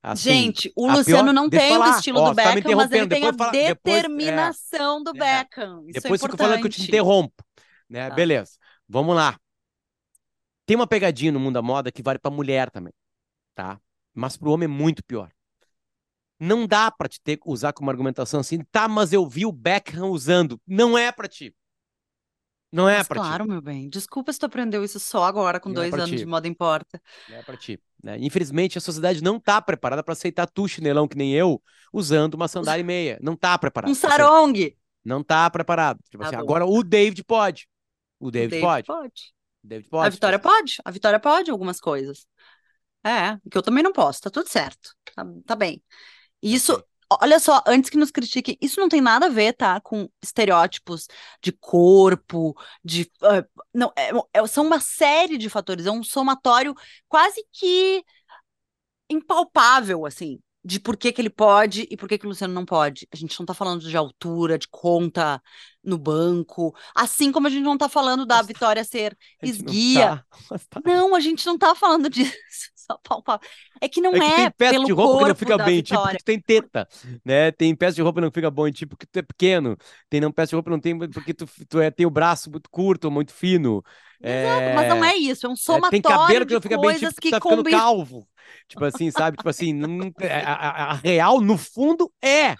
Assim, 0.00 0.30
Gente, 0.30 0.72
o 0.76 0.86
Luciano 0.86 1.24
pior... 1.24 1.32
não 1.32 1.50
tem 1.50 1.76
o 1.76 1.86
estilo 1.90 2.20
Ó, 2.20 2.30
do 2.30 2.36
tá 2.36 2.54
Beckham, 2.54 2.70
tá 2.70 2.76
mas 2.76 2.92
ele 2.92 3.08
tem 3.08 3.26
a 3.26 3.34
fala... 3.34 3.50
determinação 3.50 5.02
depois, 5.02 5.08
é, 5.08 5.12
do 5.12 5.18
Beckham. 5.18 5.84
Isso 5.88 6.00
depois 6.00 6.22
é 6.22 6.24
fico 6.24 6.36
falando 6.38 6.60
que 6.60 6.66
eu 6.66 6.70
te 6.70 6.82
interrompo. 6.84 7.44
Né? 7.88 8.08
Tá. 8.08 8.14
Beleza, 8.14 8.52
vamos 8.88 9.16
lá. 9.16 9.36
Tem 10.64 10.76
uma 10.76 10.86
pegadinha 10.86 11.32
no 11.32 11.40
mundo 11.40 11.54
da 11.54 11.62
moda 11.62 11.90
que 11.90 12.00
vale 12.00 12.20
para 12.20 12.30
mulher 12.30 12.70
também, 12.70 12.92
tá? 13.56 13.80
Mas 14.14 14.36
para 14.36 14.48
o 14.48 14.52
homem 14.52 14.66
é 14.66 14.68
muito 14.68 15.04
pior. 15.04 15.32
Não 16.40 16.66
dá 16.66 16.90
para 16.90 17.08
te 17.08 17.20
ter 17.20 17.38
usar 17.46 17.72
como 17.74 17.90
argumentação 17.90 18.40
assim, 18.40 18.64
tá, 18.72 18.88
mas 18.88 19.12
eu 19.12 19.28
vi 19.28 19.46
o 19.46 19.52
Beckham 19.52 20.10
usando. 20.10 20.60
Não 20.66 20.96
é 20.98 21.12
para 21.12 21.28
ti. 21.28 21.54
Não 22.72 22.88
é 22.88 22.98
Mas 22.98 23.08
pra 23.08 23.20
claro, 23.20 23.44
ti. 23.44 23.48
meu 23.48 23.60
bem. 23.60 23.88
Desculpa 23.88 24.32
se 24.32 24.38
tu 24.38 24.46
aprendeu 24.46 24.84
isso 24.84 25.00
só 25.00 25.24
agora, 25.24 25.58
com 25.60 25.70
Não 25.70 25.80
é 25.82 25.86
dois 25.86 25.90
pra 25.90 26.04
anos 26.04 26.20
de 26.20 26.24
ti. 26.24 26.26
moda 26.26 26.46
importa. 26.48 27.00
Não 27.28 27.36
é 27.36 27.42
pra 27.42 27.56
ti. 27.56 27.80
né? 28.02 28.16
Infelizmente, 28.20 28.78
a 28.78 28.80
sociedade 28.80 29.22
não 29.22 29.38
tá 29.40 29.60
preparada 29.60 30.02
pra 30.02 30.12
aceitar 30.12 30.46
tu, 30.46 30.66
chinelão, 30.68 31.08
que 31.08 31.16
nem 31.16 31.34
eu, 31.34 31.62
usando 31.92 32.34
uma 32.34 32.48
sandália 32.48 32.80
e 32.82 32.84
meia. 32.84 33.18
Não 33.22 33.36
tá 33.36 33.56
preparado. 33.58 33.90
Um 33.90 33.94
sarong! 33.94 34.76
Não 35.04 35.22
tá 35.22 35.48
preparado. 35.50 36.00
Tipo 36.10 36.22
Tá 36.22 36.28
assim, 36.28 36.36
agora 36.36 36.66
o 36.66 36.82
David 36.82 37.24
pode. 37.24 37.68
O 38.18 38.30
O 38.30 38.30
David 38.30 38.50
David 38.50 38.60
pode. 38.60 38.86
pode. 38.86 39.32
O 39.64 39.68
David 39.68 39.88
A 39.90 39.90
pode. 39.90 40.10
Vitória 40.10 40.38
pode. 40.38 40.76
A 40.84 40.90
Vitória 40.90 41.20
pode 41.20 41.50
algumas 41.50 41.80
coisas. 41.80 42.26
É, 43.04 43.38
que 43.50 43.56
eu 43.58 43.62
também 43.62 43.82
não 43.82 43.92
posso. 43.92 44.20
Tá 44.22 44.30
tudo 44.30 44.48
certo. 44.48 44.94
Tá, 45.14 45.24
tá 45.46 45.56
bem. 45.56 45.82
Isso, 46.42 46.82
olha 47.22 47.38
só, 47.38 47.62
antes 47.66 47.90
que 47.90 47.96
nos 47.96 48.10
critiquem, 48.10 48.56
isso 48.60 48.80
não 48.80 48.88
tem 48.88 49.00
nada 49.00 49.26
a 49.26 49.28
ver, 49.28 49.52
tá? 49.54 49.80
Com 49.80 50.08
estereótipos 50.22 51.06
de 51.42 51.52
corpo, 51.52 52.54
de. 52.84 53.10
ah, 53.22 53.44
não, 53.74 53.92
é- 53.96 54.10
é- 54.40 54.46
são 54.46 54.66
uma 54.66 54.80
série 54.80 55.36
de 55.38 55.48
fatores. 55.50 55.86
É 55.86 55.90
um 55.90 56.02
somatório 56.02 56.74
quase 57.08 57.44
que 57.52 58.04
impalpável, 59.08 60.06
assim, 60.06 60.38
de 60.64 60.78
por 60.78 60.96
que 60.96 61.12
que 61.12 61.20
ele 61.20 61.30
pode 61.30 61.86
e 61.90 61.96
por 61.96 62.08
que 62.08 62.18
que 62.18 62.26
o 62.26 62.28
Luciano 62.28 62.54
não 62.54 62.64
pode. 62.64 63.08
A 63.12 63.16
gente 63.16 63.38
não 63.38 63.46
tá 63.46 63.54
falando 63.54 63.80
de 63.80 63.96
altura, 63.96 64.58
de 64.58 64.68
conta 64.68 65.42
no 65.82 65.98
banco, 65.98 66.74
assim 66.94 67.32
como 67.32 67.46
a 67.46 67.50
gente 67.50 67.62
não 67.62 67.78
tá 67.78 67.88
falando 67.88 68.26
da 68.26 68.36
Mas 68.38 68.46
Vitória 68.46 68.84
ser 68.84 69.16
A 69.42 69.46
gente 69.46 69.62
não 69.62 69.74
esguia. 69.74 69.84
tá, 69.92 70.24
tá. 70.70 70.80
Não, 70.84 71.14
a 71.14 71.20
gente 71.20 71.44
não 71.46 71.58
tá 71.58 71.74
falando 71.74 72.08
disso, 72.10 72.34
só 72.92 72.98
palpável. 72.98 73.48
É 73.80 73.88
que 73.88 74.00
não 74.00 74.12
É 74.12 74.20
que 74.20 74.32
é 74.32 74.32
tem 74.32 74.50
peça 74.50 74.80
de 74.82 74.90
roupa 74.92 75.16
que 75.16 75.24
não 75.24 75.34
fica 75.36 75.56
bem 75.58 75.78
em 75.78 75.82
ti 75.82 75.96
porque 75.96 76.16
Vitória. 76.16 76.16
tu 76.16 76.24
tem 76.24 76.40
teta, 76.40 76.88
né? 77.24 77.52
Tem 77.52 77.74
peça 77.76 77.94
de 77.94 78.02
roupa 78.02 78.20
que 78.20 78.24
não 78.24 78.32
fica 78.32 78.50
bom 78.50 78.66
em 78.66 78.72
ti 78.72 78.84
porque 78.84 79.06
tu 79.06 79.18
é 79.18 79.22
pequeno. 79.22 79.76
Tem 80.08 80.20
não 80.20 80.32
peça 80.32 80.50
de 80.50 80.56
roupa 80.56 80.68
que 80.70 80.74
não 80.76 80.80
tem 80.80 80.98
porque 81.12 81.32
tu, 81.32 81.46
tu 81.68 81.80
é, 81.80 81.90
tem 81.92 82.06
o 82.06 82.10
braço 82.10 82.50
muito 82.50 82.68
curto 82.70 83.08
muito 83.10 83.32
fino. 83.32 83.84
Exato, 84.22 84.70
mas 84.70 84.86
não 84.86 85.02
É, 85.02 85.04
é 85.04 85.14
isso, 85.16 85.46
é 85.46 85.48
um 85.48 85.56
é, 85.68 85.80
tem 85.82 86.02
somatório 86.02 86.02
cabelo 86.02 86.46
que 86.46 86.52
não 86.54 86.60
fica 86.62 86.76
bem 86.78 86.90
em 86.92 86.94
ti 86.94 87.06
porque 87.06 87.22
tu 87.22 87.28
que 87.28 87.30
tá 87.30 87.40
ficando 87.40 87.64
combinam. 87.64 87.64
calvo. 87.64 88.28
Tipo 88.68 88.84
assim, 88.84 89.10
sabe? 89.12 89.36
Tipo 89.36 89.48
assim, 89.48 89.72
não- 89.72 90.12
a, 90.20 90.54
a- 90.54 90.90
a 90.92 90.94
real, 90.94 91.40
no 91.40 91.56
fundo, 91.58 92.12
é. 92.22 92.58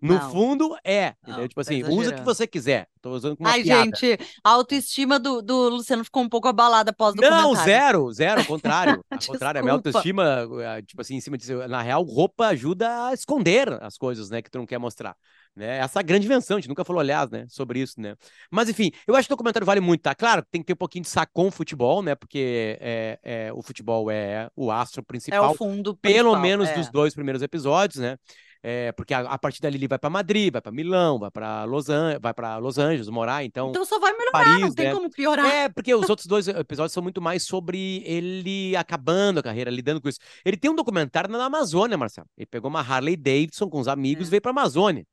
No 0.00 0.14
Não, 0.14 0.30
fundo, 0.30 0.76
é. 0.84 1.14
Não, 1.26 1.46
Tipo 1.48 1.54
tá 1.54 1.60
assim, 1.60 1.82
usa 1.84 2.10
o 2.10 2.14
que 2.14 2.24
você 2.24 2.46
quiser. 2.46 2.88
Tô 3.00 3.12
usando 3.12 3.36
como 3.36 3.48
uma 3.48 3.54
Ai, 3.54 3.62
piada. 3.62 3.84
gente, 3.84 4.18
a 4.42 4.50
autoestima 4.50 5.18
do, 5.18 5.40
do 5.40 5.68
Luciano 5.68 6.04
ficou 6.04 6.22
um 6.22 6.28
pouco 6.28 6.48
abalada 6.48 6.90
após 6.90 7.14
o 7.14 7.20
Não, 7.20 7.54
zero, 7.54 8.12
zero, 8.12 8.40
ao 8.40 8.46
contrário. 8.46 9.04
Ao 9.10 9.18
contrário, 9.18 9.60
a 9.60 9.62
minha 9.62 9.72
autoestima, 9.74 10.46
eh, 10.60 10.82
tipo 10.82 11.00
assim, 11.00 11.16
em 11.16 11.20
cima 11.20 11.36
disso, 11.36 11.54
na 11.68 11.82
real, 11.82 12.02
roupa 12.02 12.46
ajuda 12.48 13.08
a 13.08 13.14
esconder 13.14 13.68
as 13.82 13.96
coisas, 13.96 14.30
né, 14.30 14.40
que 14.40 14.50
tu 14.50 14.58
não 14.58 14.66
quer 14.66 14.78
mostrar. 14.78 15.16
Né? 15.54 15.78
Essa 15.78 15.98
é 15.98 16.00
a 16.00 16.02
grande 16.02 16.26
invenção, 16.26 16.56
a 16.56 16.60
gente 16.60 16.68
nunca 16.68 16.84
falou, 16.84 17.00
aliás, 17.00 17.30
né, 17.30 17.46
sobre 17.48 17.80
isso, 17.80 18.00
né? 18.00 18.14
Mas 18.50 18.68
enfim, 18.68 18.90
eu 19.06 19.16
acho 19.16 19.26
que 19.26 19.32
o 19.32 19.36
documentário 19.36 19.66
vale 19.66 19.80
muito, 19.80 20.02
tá? 20.02 20.14
Claro, 20.14 20.42
tem 20.50 20.60
que 20.60 20.66
ter 20.66 20.72
um 20.72 20.76
pouquinho 20.76 21.02
de 21.02 21.10
sacão 21.10 21.50
futebol, 21.50 22.02
né? 22.02 22.14
Porque 22.14 22.78
é, 22.80 23.18
é, 23.22 23.52
o 23.52 23.62
futebol 23.62 24.10
é 24.10 24.48
o 24.54 24.70
astro 24.70 25.00
É 25.00 25.02
o 25.02 25.04
principal, 25.04 25.54
fundo 25.54 25.96
pelo 25.96 26.32
principal, 26.32 26.40
menos 26.40 26.70
dos 26.70 26.86
é. 26.86 26.90
dois 26.90 27.14
primeiros 27.14 27.42
episódios, 27.42 28.00
né? 28.00 28.16
É, 28.62 28.90
porque 28.92 29.14
a, 29.14 29.20
a 29.20 29.38
partir 29.38 29.60
dali 29.60 29.76
ele 29.76 29.86
vai 29.86 29.98
para 29.98 30.10
Madrid, 30.10 30.52
vai 30.52 30.60
para 30.60 30.72
Milão, 30.72 31.18
vai 31.18 31.30
para 31.30 31.64
Los, 31.64 31.88
An 31.88 32.18
vai 32.20 32.34
para 32.34 32.56
Los 32.58 32.76
Angeles 32.76 33.08
morar, 33.08 33.44
então 33.44 33.70
Então 33.70 33.84
só 33.84 34.00
vai 34.00 34.12
melhorar, 34.12 34.58
não 34.58 34.60
Paris, 34.60 34.74
tem 34.74 34.86
né? 34.86 34.92
como 34.92 35.08
piorar. 35.10 35.46
É, 35.46 35.68
porque 35.68 35.94
os 35.94 36.10
outros 36.10 36.26
dois 36.26 36.48
episódios 36.48 36.92
são 36.92 37.02
muito 37.02 37.22
mais 37.22 37.44
sobre 37.44 38.02
ele 38.04 38.74
acabando 38.76 39.38
a 39.38 39.42
carreira, 39.42 39.70
lidando 39.70 40.00
com 40.00 40.08
isso. 40.08 40.18
Ele 40.44 40.56
tem 40.56 40.70
um 40.70 40.74
documentário 40.74 41.30
na 41.30 41.44
Amazônia, 41.44 41.96
Marcelo. 41.96 42.26
Ele 42.36 42.46
pegou 42.46 42.68
uma 42.68 42.80
Harley 42.80 43.16
Davidson 43.16 43.68
com 43.70 43.78
os 43.78 43.86
amigos 43.88 44.26
e 44.26 44.28
É. 44.28 44.30
veio 44.30 44.42
pra 44.42 44.50
Amazônia, 44.50 45.06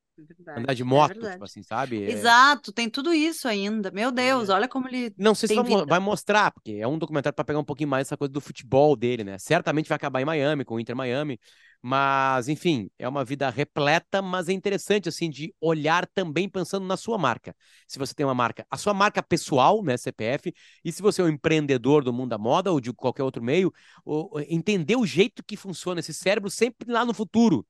É 0.47 0.59
andar 0.59 0.73
verdade, 0.73 0.77
de 0.77 0.81
é 0.81 0.85
moto, 0.85 1.09
tipo 1.13 1.21
verdade. 1.21 1.43
assim, 1.43 1.61
sabe? 1.61 2.03
É, 2.03 2.11
Exato, 2.11 2.71
tem 2.71 2.89
tudo 2.89 3.13
isso 3.13 3.47
ainda. 3.47 3.91
Meu 3.91 4.11
Deus, 4.11 4.49
é. 4.49 4.53
olha 4.53 4.67
como 4.67 4.87
ele 4.87 5.13
Não 5.17 5.35
sei 5.35 5.47
se 5.49 5.61
vida. 5.61 5.85
vai 5.85 5.99
mostrar, 5.99 6.51
porque 6.51 6.71
é 6.79 6.87
um 6.87 6.97
documentário 6.97 7.35
pra 7.35 7.45
pegar 7.45 7.59
um 7.59 7.63
pouquinho 7.65 7.89
mais 7.89 8.07
essa 8.07 8.17
coisa 8.17 8.31
do 8.33 8.41
futebol 8.41 8.95
dele, 8.95 9.23
né? 9.23 9.37
Certamente 9.37 9.87
vai 9.87 9.97
acabar 9.97 10.21
em 10.21 10.25
Miami, 10.25 10.65
com 10.65 10.75
o 10.75 10.79
Inter 10.79 10.95
Miami. 10.95 11.39
Mas, 11.87 12.49
enfim, 12.49 12.89
é 12.97 13.07
uma 13.07 13.23
vida 13.23 13.47
repleta, 13.47 14.19
mas 14.19 14.49
é 14.49 14.53
interessante, 14.53 15.07
assim, 15.07 15.29
de 15.29 15.53
olhar 15.61 16.07
também 16.07 16.49
pensando 16.49 16.83
na 16.83 16.97
sua 16.97 17.15
marca. 17.15 17.55
Se 17.87 17.99
você 17.99 18.11
tem 18.15 18.25
uma 18.25 18.33
marca, 18.33 18.65
a 18.71 18.77
sua 18.77 18.91
marca 18.91 19.21
pessoal, 19.21 19.83
né, 19.83 19.95
CPF, 19.95 20.51
e 20.83 20.91
se 20.91 20.99
você 21.03 21.21
é 21.21 21.25
um 21.25 21.29
empreendedor 21.29 22.03
do 22.03 22.11
mundo 22.11 22.29
da 22.31 22.39
moda 22.39 22.71
ou 22.71 22.79
de 22.81 22.91
qualquer 22.91 23.21
outro 23.21 23.43
meio, 23.43 23.71
o- 24.03 24.39
entender 24.49 24.95
o 24.95 25.05
jeito 25.05 25.43
que 25.43 25.55
funciona 25.55 25.99
esse 25.99 26.11
cérebro 26.11 26.49
sempre 26.49 26.91
lá 26.91 27.05
no 27.05 27.13
futuro. 27.13 27.67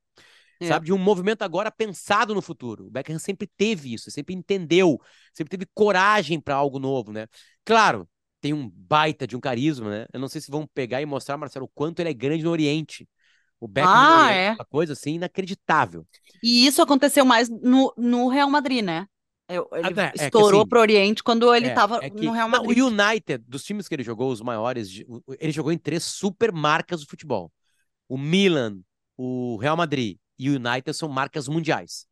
É. 0.60 0.66
Sabe, 0.66 0.86
de 0.86 0.92
um 0.92 0.98
movimento 0.98 1.42
agora 1.42 1.70
pensado 1.70 2.34
no 2.34 2.40
futuro. 2.42 2.86
O 2.86 2.90
Beckham 2.90 3.18
sempre 3.18 3.46
teve 3.56 3.92
isso, 3.94 4.10
sempre 4.10 4.34
entendeu, 4.34 4.98
sempre 5.34 5.50
teve 5.50 5.66
coragem 5.74 6.40
para 6.40 6.54
algo 6.54 6.78
novo, 6.78 7.12
né? 7.12 7.26
Claro, 7.64 8.08
tem 8.40 8.52
um 8.54 8.68
baita 8.70 9.26
de 9.26 9.36
um 9.36 9.40
carisma, 9.40 9.90
né? 9.90 10.06
Eu 10.12 10.20
não 10.20 10.28
sei 10.28 10.40
se 10.40 10.50
vão 10.50 10.66
pegar 10.66 11.02
e 11.02 11.06
mostrar, 11.06 11.36
Marcelo, 11.36 11.66
o 11.66 11.68
quanto 11.74 12.00
ele 12.00 12.08
é 12.10 12.14
grande 12.14 12.44
no 12.44 12.50
Oriente. 12.50 13.06
O 13.60 13.66
Beckham 13.68 13.90
Ah, 13.92 14.32
é. 14.32 14.52
uma 14.52 14.64
coisa 14.64 14.92
assim 14.92 15.14
inacreditável. 15.14 16.06
E 16.42 16.66
isso 16.66 16.82
aconteceu 16.82 17.24
mais 17.24 17.48
no, 17.48 17.92
no 17.96 18.28
Real 18.28 18.50
Madrid, 18.50 18.84
né? 18.84 19.06
Eu- 19.48 19.68
Ele 19.72 20.00
é 20.00 20.12
estourou 20.14 20.60
assim, 20.62 20.68
pro 20.68 20.80
Oriente 20.80 21.22
quando 21.22 21.54
ele 21.54 21.68
é, 21.68 21.74
tava 21.74 22.04
é 22.04 22.10
que 22.10 22.24
no 22.26 22.32
Real 22.32 22.48
não, 22.48 22.62
Madrid. 22.64 22.78
o 22.78 22.86
United, 22.86 23.44
dos 23.46 23.62
times 23.64 23.86
que 23.88 23.94
ele 23.94 24.02
jogou, 24.02 24.30
os 24.30 24.40
maiores, 24.40 24.88
ele 25.38 25.52
jogou 25.52 25.70
em 25.72 25.78
três 25.78 26.02
super 26.04 26.52
marcas 26.52 27.00
do 27.00 27.06
futebol. 27.08 27.52
O 28.08 28.18
Milan, 28.18 28.78
o 29.16 29.56
Real 29.56 29.76
Madrid 29.76 30.18
e 30.38 30.50
o 30.50 30.56
United 30.56 30.92
são 30.94 31.08
marcas 31.08 31.48
mundiais. 31.48 32.06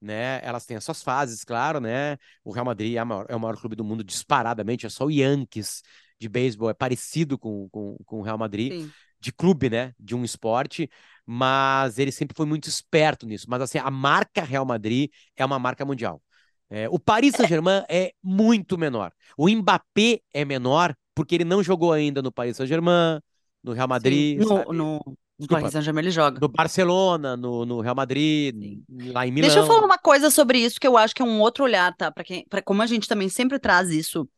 Né? 0.00 0.40
Elas 0.42 0.64
têm 0.64 0.78
as 0.78 0.84
suas 0.84 1.02
fases, 1.02 1.44
claro, 1.44 1.78
né? 1.78 2.16
O 2.42 2.52
Real 2.52 2.64
Madrid 2.64 2.96
é, 2.96 3.04
maior- 3.04 3.26
é 3.28 3.36
o 3.36 3.40
maior 3.40 3.56
clube 3.58 3.76
do 3.76 3.84
mundo 3.84 4.02
disparadamente, 4.02 4.86
é 4.86 4.88
só 4.88 5.04
o 5.04 5.10
Yankees 5.10 5.82
de 6.18 6.28
beisebol, 6.28 6.70
é 6.70 6.74
parecido 6.74 7.38
com, 7.38 7.68
com, 7.70 7.96
com 8.06 8.20
o 8.20 8.22
Real 8.22 8.38
Madrid, 8.38 8.72
Sim. 8.72 8.90
De 9.20 9.32
clube, 9.32 9.70
né? 9.70 9.94
De 9.98 10.14
um 10.14 10.24
esporte, 10.24 10.88
mas 11.26 11.98
ele 11.98 12.12
sempre 12.12 12.36
foi 12.36 12.46
muito 12.46 12.68
esperto 12.68 13.26
nisso. 13.26 13.46
Mas 13.48 13.62
assim, 13.62 13.78
a 13.78 13.90
marca 13.90 14.42
Real 14.42 14.64
Madrid 14.64 15.10
é 15.36 15.44
uma 15.44 15.58
marca 15.58 15.84
mundial. 15.84 16.22
É, 16.68 16.88
o 16.88 16.98
Paris 16.98 17.34
Saint-Germain 17.34 17.84
é 17.88 18.12
muito 18.22 18.78
menor. 18.78 19.12
O 19.36 19.48
Mbappé 19.48 20.20
é 20.32 20.44
menor 20.44 20.94
porque 21.14 21.34
ele 21.34 21.44
não 21.44 21.62
jogou 21.62 21.92
ainda 21.92 22.22
no 22.22 22.32
Paris 22.32 22.56
Saint-Germain, 22.56 23.20
no 23.62 23.72
Real 23.72 23.88
Sim. 23.88 23.88
Madrid, 23.88 24.38
No, 24.38 24.46
sabe? 24.46 24.72
no, 24.72 25.00
no 25.38 25.48
Desculpa, 25.48 25.48
Paris 25.48 25.72
Saint-Germain 25.72 26.02
ele 26.04 26.10
joga. 26.10 26.40
no 26.40 26.48
Barcelona, 26.48 27.36
no, 27.36 27.66
no 27.66 27.80
Real 27.80 27.94
Madrid, 27.94 28.54
Sim. 28.60 28.84
lá 28.88 29.26
em 29.26 29.32
Deixa 29.38 29.58
eu 29.60 29.64
falar 29.64 29.80
Milão. 29.80 29.86
uma 29.86 29.98
coisa 29.98 30.30
sobre 30.30 30.58
isso 30.58 30.78
que 30.80 30.86
eu 30.86 30.96
acho 30.96 31.14
que 31.14 31.22
é 31.22 31.24
um 31.24 31.40
outro 31.40 31.64
olhar, 31.64 31.94
tá? 31.96 32.10
Para 32.10 32.24
quem, 32.24 32.44
para 32.48 32.62
como 32.62 32.82
a 32.82 32.86
gente 32.86 33.08
também 33.08 33.28
sempre 33.28 33.58
traz 33.58 33.90
isso, 33.90 34.28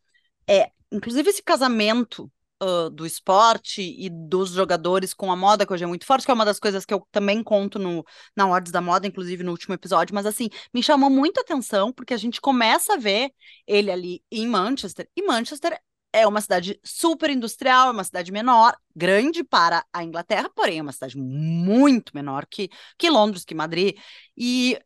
é, 0.49 0.71
inclusive 0.92 1.31
esse 1.31 1.42
casamento 1.42 2.31
ah, 2.64 2.88
do 2.90 3.05
esporte 3.05 3.83
e 3.83 4.09
dos 4.09 4.51
jogadores 4.51 5.12
com 5.12 5.33
a 5.33 5.37
moda, 5.37 5.66
que 5.66 5.72
hoje 5.72 5.83
é 5.83 5.87
muito 5.87 6.07
forte, 6.07 6.25
que 6.25 6.31
é 6.31 6.35
uma 6.35 6.44
das 6.44 6.61
coisas 6.61 6.85
que 6.85 6.94
eu 6.94 7.05
também 7.11 7.42
conto 7.42 7.77
no, 7.77 8.05
na 8.37 8.48
Odds 8.48 8.70
da 8.70 8.81
Moda, 8.81 9.05
inclusive 9.05 9.42
no 9.42 9.51
último 9.51 9.75
episódio, 9.75 10.14
mas 10.14 10.27
assim, 10.27 10.48
me 10.72 10.81
chamou 10.81 11.11
muita 11.11 11.40
atenção, 11.40 11.92
porque 11.92 12.14
a 12.14 12.16
gente 12.16 12.40
começa 12.40 12.94
a 12.94 12.96
ver 12.96 13.33
ele 13.66 13.90
ali 13.90 14.22
em 14.31 14.46
Manchester, 14.46 15.09
e 15.16 15.27
Manchester 15.27 15.77
é 16.12 16.25
uma 16.25 16.40
cidade 16.40 16.79
super 16.85 17.31
industrial, 17.31 17.88
é 17.88 17.90
uma 17.90 18.05
cidade 18.05 18.31
menor, 18.31 18.77
grande 18.94 19.42
para 19.42 19.85
a 19.92 20.05
Inglaterra, 20.05 20.48
porém 20.55 20.79
é 20.79 20.83
uma 20.83 20.92
cidade 20.92 21.18
muito 21.18 22.12
menor 22.14 22.46
que, 22.46 22.70
que 22.96 23.11
Londres, 23.11 23.44
que 23.44 23.57
Madrid, 23.57 23.98
e 24.37 24.79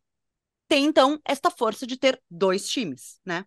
tem 0.67 0.87
então 0.87 1.21
esta 1.27 1.51
força 1.51 1.87
de 1.87 1.99
ter 1.99 2.19
dois 2.31 2.67
times, 2.67 3.21
né? 3.23 3.45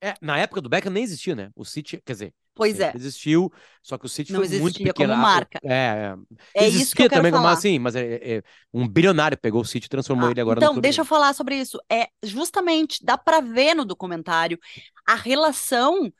É, 0.00 0.14
na 0.20 0.38
época 0.38 0.60
do 0.60 0.68
Beckham 0.68 0.92
nem 0.92 1.02
existia, 1.02 1.34
né? 1.34 1.50
O 1.56 1.64
City, 1.64 2.00
quer 2.04 2.12
dizer, 2.12 2.34
Pois 2.56 2.80
é, 2.80 2.92
existiu, 2.94 3.52
só 3.82 3.98
que 3.98 4.06
o 4.06 4.08
City 4.08 4.32
não 4.32 4.40
foi 4.40 4.48
muito 4.48 4.74
existia 4.74 4.92
como 4.94 5.08
pequeno. 5.08 5.12
Ah, 5.12 5.16
marca. 5.22 5.60
É, 5.62 5.74
é. 5.74 6.14
É 6.54 6.68
isso 6.68 6.96
que 6.96 7.02
eu 7.02 7.06
quero 7.06 7.22
também 7.22 7.30
como 7.32 7.46
falar. 7.46 7.52
assim, 7.52 7.78
mas 7.78 7.94
é, 7.94 8.38
é- 8.38 8.42
um 8.72 8.88
bilionário 8.88 9.36
pegou 9.38 9.60
o 9.60 9.64
City 9.64 9.86
e 9.86 9.88
transformou 9.90 10.28
Ah, 10.28 10.30
ele 10.30 10.40
agora 10.40 10.60
no 10.60 10.66
então, 10.66 10.80
deixa 10.80 11.02
eu 11.02 11.04
falar 11.04 11.34
sobre 11.34 11.56
isso. 11.56 11.78
É 11.90 12.08
justamente, 12.22 13.04
dá 13.04 13.18
para 13.18 13.40
ver 13.40 13.74
no 13.74 13.84
documentário 13.84 14.58
a 15.06 15.14
relação 15.14 16.12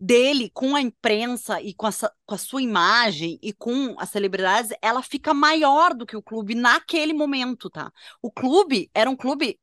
dele 0.00 0.50
com 0.52 0.74
a 0.76 0.80
imprensa 0.80 1.60
e 1.62 1.74
com 1.74 1.86
a, 1.86 1.90
com 2.26 2.34
a 2.34 2.38
sua 2.38 2.62
imagem 2.62 3.38
e 3.42 3.52
com 3.52 3.94
as 3.98 4.10
celebridades, 4.10 4.70
ela 4.82 5.02
fica 5.02 5.32
maior 5.34 5.94
do 5.94 6.06
que 6.06 6.16
o 6.16 6.22
clube 6.22 6.54
naquele 6.54 7.12
momento, 7.12 7.70
tá? 7.70 7.92
O 8.22 8.30
clube 8.30 8.90
era 8.94 9.08
um 9.10 9.16
clube, 9.16 9.58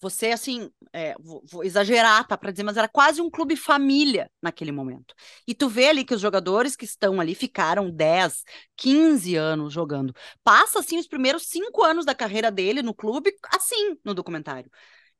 você 0.00 0.28
assim, 0.32 0.70
é, 0.92 1.14
vou, 1.20 1.42
vou 1.50 1.64
exagerar, 1.64 2.26
tá, 2.26 2.36
para 2.36 2.50
dizer, 2.50 2.62
mas 2.62 2.76
era 2.76 2.88
quase 2.88 3.20
um 3.20 3.30
clube 3.30 3.56
família 3.56 4.30
naquele 4.42 4.72
momento. 4.72 5.14
E 5.46 5.54
tu 5.54 5.68
vê 5.68 5.88
ali 5.88 6.04
que 6.04 6.14
os 6.14 6.20
jogadores 6.20 6.74
que 6.76 6.84
estão 6.84 7.20
ali 7.20 7.34
ficaram 7.34 7.90
10, 7.90 8.42
15 8.76 9.36
anos 9.36 9.72
jogando. 9.72 10.14
Passa 10.42 10.80
assim 10.80 10.98
os 10.98 11.06
primeiros 11.06 11.46
cinco 11.48 11.82
anos 11.84 12.04
da 12.04 12.14
carreira 12.14 12.50
dele 12.50 12.82
no 12.82 12.94
clube, 12.94 13.32
assim, 13.54 13.96
no 14.04 14.14
documentário. 14.14 14.70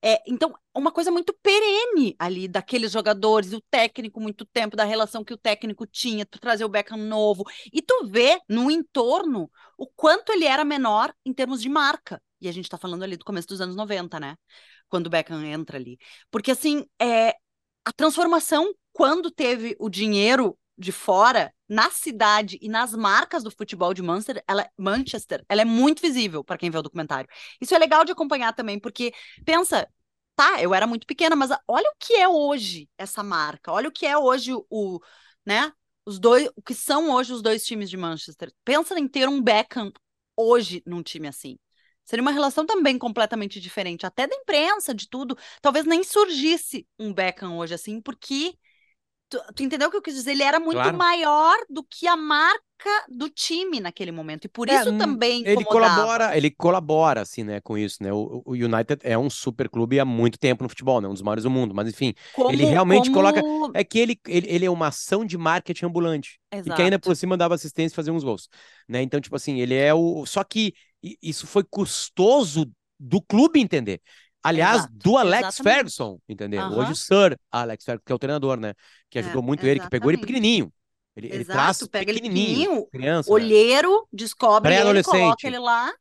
É, 0.03 0.23
então, 0.27 0.55
uma 0.75 0.91
coisa 0.91 1.11
muito 1.11 1.35
perene 1.43 2.15
ali 2.19 2.49
daqueles 2.49 2.91
jogadores, 2.91 3.53
o 3.53 3.61
técnico, 3.71 4.21
muito 4.21 4.47
tempo, 4.47 4.77
da 4.77 4.85
relação 4.85 5.23
que 5.23 5.35
o 5.35 5.37
técnico 5.37 5.87
tinha, 5.87 6.25
tu 6.25 6.39
trazer 6.41 6.65
o 6.65 6.69
Beckham 6.69 6.97
novo. 6.99 7.45
E 7.73 7.83
tu 7.83 8.09
vê 8.09 8.41
no 8.49 8.71
entorno 8.71 9.51
o 9.77 9.87
quanto 9.87 10.33
ele 10.33 10.47
era 10.47 10.65
menor 10.65 11.15
em 11.25 11.33
termos 11.35 11.61
de 11.61 11.69
marca. 11.69 12.21
E 12.41 12.49
a 12.49 12.53
gente 12.53 12.69
tá 12.69 12.79
falando 12.79 13.03
ali 13.03 13.17
do 13.17 13.25
começo 13.25 13.49
dos 13.49 13.61
anos 13.61 13.77
90, 13.77 14.19
né? 14.19 14.37
Quando 14.89 15.07
o 15.09 15.11
Beckham 15.11 15.45
entra 15.45 15.77
ali. 15.77 15.99
Porque, 16.31 16.51
assim, 16.51 16.87
é, 17.01 17.35
a 17.85 17.93
transformação 17.95 18.73
quando 18.93 19.31
teve 19.31 19.77
o 19.79 19.89
dinheiro 19.89 20.59
de 20.81 20.93
fora 20.93 21.53
na 21.69 21.91
cidade 21.91 22.59
e 22.61 22.69
nas 22.69 22.95
marcas 22.95 23.43
do 23.45 23.51
futebol 23.51 23.93
de 23.93 24.03
Manchester, 24.03 24.43
ela, 24.49 24.69
Manchester, 24.79 25.45
ela 25.49 25.61
é 25.61 25.65
muito 25.65 26.01
visível 26.01 26.43
para 26.43 26.57
quem 26.57 26.71
vê 26.71 26.79
o 26.79 26.83
documentário. 26.83 27.29
Isso 27.61 27.75
é 27.75 27.79
legal 27.79 28.03
de 28.05 28.13
acompanhar 28.13 28.55
também, 28.55 28.81
porque 28.81 29.13
pensa, 29.45 29.87
tá, 30.35 30.61
eu 30.63 30.75
era 30.75 30.87
muito 30.87 31.07
pequena, 31.07 31.37
mas 31.37 31.51
olha 31.69 31.91
o 31.91 31.97
que 31.99 32.15
é 32.15 32.27
hoje 32.27 32.89
essa 32.97 33.23
marca, 33.23 33.71
olha 33.71 33.89
o 33.91 33.93
que 33.93 34.07
é 34.07 34.17
hoje 34.17 34.53
o, 34.71 35.01
né, 35.45 35.71
os 36.07 36.19
dois, 36.19 36.49
o 36.57 36.63
que 36.63 36.75
são 36.75 37.11
hoje 37.11 37.33
os 37.35 37.43
dois 37.43 37.63
times 37.65 37.91
de 37.91 37.99
Manchester. 37.99 38.51
Pensa 38.65 38.99
em 38.99 39.07
ter 39.07 39.29
um 39.29 39.43
Beckham 39.43 39.93
hoje 40.35 40.83
num 40.87 41.03
time 41.03 41.29
assim. 41.29 41.59
Seria 42.07 42.23
uma 42.23 42.33
relação 42.33 42.65
também 42.65 42.99
completamente 42.99 43.61
diferente, 43.61 44.07
até 44.07 44.27
da 44.27 44.35
imprensa, 44.35 44.95
de 44.95 45.09
tudo. 45.09 45.37
Talvez 45.61 45.85
nem 45.85 46.03
surgisse 46.03 46.89
um 46.99 47.13
Beckham 47.13 47.59
hoje 47.59 47.75
assim, 47.75 48.01
porque 48.01 48.59
Tu, 49.31 49.41
tu, 49.55 49.63
entendeu 49.63 49.87
o 49.87 49.91
que 49.93 49.97
eu 49.97 50.03
quis 50.03 50.15
dizer? 50.15 50.33
Ele 50.33 50.43
era 50.43 50.59
muito 50.59 50.77
claro. 50.77 50.99
maior 50.99 51.57
do 51.71 51.85
que 51.85 52.09
a 52.09 52.17
marca 52.17 52.59
do 53.09 53.31
time 53.31 53.79
naquele 53.79 54.11
momento. 54.11 54.47
E 54.47 54.49
por 54.49 54.69
é, 54.69 54.75
isso 54.75 54.99
também 54.99 55.47
ele 55.47 55.65
colabora, 55.65 56.37
ele 56.37 56.51
colabora 56.51 57.21
assim, 57.21 57.45
né, 57.45 57.61
com 57.61 57.79
isso, 57.79 58.03
né? 58.03 58.13
O, 58.13 58.43
o, 58.45 58.53
United 58.55 58.99
é 59.05 59.17
um 59.17 59.31
super 59.31 59.69
clube 59.69 60.01
há 60.01 60.05
muito 60.05 60.37
tempo 60.37 60.65
no 60.65 60.69
futebol, 60.69 61.01
né? 61.01 61.07
Um 61.07 61.13
dos 61.13 61.23
maiores 61.23 61.45
do 61.45 61.51
mundo, 61.51 61.73
mas 61.73 61.89
enfim, 61.89 62.13
como, 62.35 62.51
ele 62.51 62.65
realmente 62.65 63.09
como... 63.09 63.23
coloca 63.23 63.41
é 63.73 63.85
que 63.85 64.01
ele, 64.01 64.19
ele, 64.27 64.49
ele 64.51 64.67
é 64.67 64.71
uma 64.71 64.89
ação 64.89 65.25
de 65.25 65.39
marketing 65.39 65.87
ambulante. 65.87 66.41
Exato. 66.51 66.69
E 66.69 66.75
que 66.75 66.83
ainda 66.83 66.99
por 66.99 67.15
cima 67.15 67.37
dava 67.37 67.55
assistência 67.55 67.95
e 67.95 67.97
fazia 67.97 68.13
uns 68.13 68.25
gols, 68.25 68.49
né? 68.89 69.01
Então, 69.01 69.21
tipo 69.21 69.37
assim, 69.37 69.61
ele 69.61 69.77
é 69.77 69.95
o 69.95 70.27
só 70.27 70.43
que 70.43 70.75
isso 71.23 71.47
foi 71.47 71.63
custoso 71.63 72.69
do 72.99 73.23
clube 73.23 73.61
entender. 73.61 74.03
Aliás, 74.43 74.79
Exato, 74.79 74.95
do 74.95 75.17
Alex 75.19 75.49
exatamente. 75.49 75.75
Ferguson, 75.75 76.19
entendeu? 76.29 76.63
Uhum. 76.63 76.79
Hoje 76.79 76.93
o 76.93 76.97
Sir 76.97 77.39
Alex 77.51 77.85
Ferguson, 77.85 78.03
que 78.07 78.13
é 78.13 78.15
o 78.15 78.19
treinador, 78.19 78.59
né? 78.59 78.75
Que 79.11 79.19
é, 79.19 79.23
ajudou 79.23 79.43
é, 79.43 79.47
muito 79.47 79.67
ele, 79.67 79.81
que 79.81 79.91
pegou 79.91 80.11
ele 80.11 80.19
pequenininho. 80.19 80.73
Ele, 81.17 81.27
Exato, 81.27 81.37
ele 81.37 81.45
traz 81.45 81.89
pega 81.89 82.11
ele 82.11 82.21
pequenininho, 82.21 82.87
criança, 82.87 83.31
olheiro, 83.31 83.91
né? 83.91 84.07
descobre 84.13 84.75
ele, 84.75 85.03
coloca 85.03 85.47
ele 85.47 85.59
lá. 85.59 85.93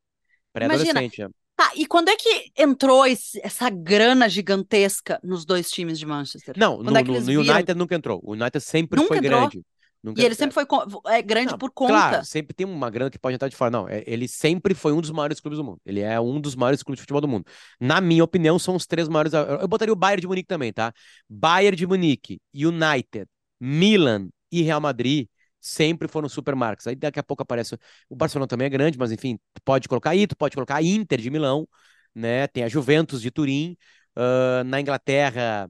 Pré-adolescente, 0.54 1.24
é. 1.24 1.30
Tá, 1.60 1.72
e 1.76 1.86
quando 1.86 2.08
é 2.08 2.16
que 2.16 2.54
entrou 2.58 3.06
esse, 3.06 3.38
essa 3.44 3.70
grana 3.70 4.30
gigantesca 4.30 5.20
nos 5.22 5.44
dois 5.44 5.70
times 5.70 6.00
de 6.00 6.06
Manchester? 6.06 6.56
Não, 6.58 6.82
no, 6.82 6.96
é 6.96 7.04
no, 7.04 7.20
no 7.20 7.42
United 7.42 7.74
nunca 7.76 7.96
entrou. 7.96 8.22
O 8.24 8.32
United 8.32 8.62
sempre 8.62 8.96
nunca 8.98 9.10
foi 9.10 9.18
entrou? 9.18 9.42
grande. 9.42 9.62
Nunca... 10.02 10.22
E 10.22 10.26
ele 10.26 10.34
sempre 10.34 10.54
foi 10.54 10.66
é, 11.08 11.22
grande 11.22 11.52
não, 11.52 11.58
por 11.58 11.72
conta. 11.72 11.92
Claro, 11.92 12.26
sempre 12.26 12.54
tem 12.54 12.66
uma 12.66 12.90
grana 12.90 13.12
que 13.12 13.20
pode 13.20 13.36
entrar 13.36 13.50
de 13.50 13.56
fora. 13.56 13.70
Não, 13.70 13.88
é, 13.88 14.04
ele 14.08 14.28
sempre 14.28 14.74
foi 14.74 14.94
um 14.94 15.02
dos 15.02 15.12
maiores 15.12 15.40
clubes 15.40 15.58
do 15.58 15.64
mundo. 15.64 15.80
Ele 15.86 16.00
é 16.00 16.20
um 16.20 16.40
dos 16.40 16.56
maiores 16.56 16.82
clubes 16.82 17.00
de 17.00 17.02
futebol 17.02 17.22
do 17.22 17.28
mundo. 17.28 17.46
Na 17.80 18.00
minha 18.00 18.24
opinião, 18.24 18.58
são 18.58 18.76
os 18.76 18.86
três 18.86 19.10
maiores. 19.10 19.34
Eu 19.34 19.68
botaria 19.68 19.92
o 19.92 19.98
Bayern 19.98 20.22
de 20.22 20.28
Munique 20.28 20.48
também, 20.48 20.72
tá? 20.72 20.94
Bayern 21.30 21.76
de 21.76 21.86
Munique, 21.86 22.42
United, 22.54 23.28
Milan 23.60 24.30
e 24.52 24.62
Real 24.62 24.80
Madrid 24.80 25.28
sempre 25.60 26.08
foram 26.08 26.30
supermarcas. 26.30 26.88
Aí 26.88 26.96
daqui 26.96 27.20
a 27.20 27.24
pouco 27.24 27.44
aparece. 27.44 27.78
O 28.10 28.16
Barcelona 28.16 28.48
também 28.48 28.68
é 28.68 28.70
grande, 28.70 28.98
mas 28.98 29.12
enfim, 29.12 29.38
pode 29.66 29.90
colocar 29.90 30.12
aí, 30.12 30.26
tu 30.26 30.36
pode 30.38 30.56
colocar 30.56 30.78
a 30.78 30.84
Inter 30.84 31.20
de 31.20 31.30
Milão, 31.30 31.68
né? 32.16 32.48
Tem 32.48 32.64
a 32.64 32.70
Juventus 32.70 33.22
de 33.22 33.30
Turim. 33.32 33.76
Uh, 34.16 34.64
na 34.66 34.82
Inglaterra, 34.82 35.70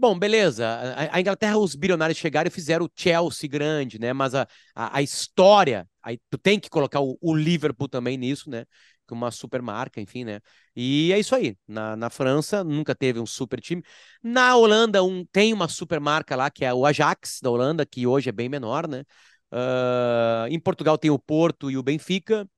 Bom, 0.00 0.18
beleza. 0.18 0.66
A, 1.12 1.20
Inglaterra, 1.20 1.58
os 1.58 1.74
bilionários 1.74 2.16
chegaram 2.18 2.48
e 2.48 2.50
fizeram 2.50 2.86
o 2.86 2.90
Chelsea 2.96 3.46
grande, 3.46 3.98
né? 3.98 4.14
Mas 4.14 4.34
a, 4.34 4.48
a, 4.74 4.96
a 4.96 5.02
história, 5.02 5.86
aí 6.02 6.18
tu 6.30 6.38
tem 6.38 6.58
que 6.58 6.70
colocar 6.70 7.00
o, 7.00 7.18
o, 7.20 7.34
Liverpool 7.36 7.86
também 7.86 8.16
nisso, 8.16 8.48
né? 8.48 8.64
Com 9.06 9.14
uma 9.14 9.30
super 9.30 9.60
marca, 9.60 10.00
enfim, 10.00 10.24
né? 10.24 10.40
E 10.74 11.12
é 11.12 11.18
isso 11.18 11.34
aí. 11.34 11.54
Na, 11.68 11.96
na 11.96 12.08
França 12.08 12.64
nunca 12.64 12.94
teve 12.94 13.20
um 13.20 13.26
super 13.26 13.60
time. 13.60 13.82
Na 14.22 14.56
Holanda 14.56 15.04
um, 15.04 15.22
tem 15.26 15.52
uma 15.52 15.68
super 15.68 16.00
marca 16.00 16.34
lá, 16.34 16.50
que 16.50 16.64
é 16.64 16.72
o 16.72 16.86
Ajax 16.86 17.38
da 17.42 17.50
Holanda, 17.50 17.84
que 17.84 18.06
hoje 18.06 18.30
é 18.30 18.32
bem 18.32 18.48
menor, 18.48 18.88
né? 18.88 19.04
Uh, 19.52 20.46
em 20.48 20.58
Portugal 20.58 20.96
tem 20.96 21.10
o 21.10 21.18
Porto 21.18 21.70
e 21.70 21.76
o 21.76 21.82
Benfica 21.82 22.48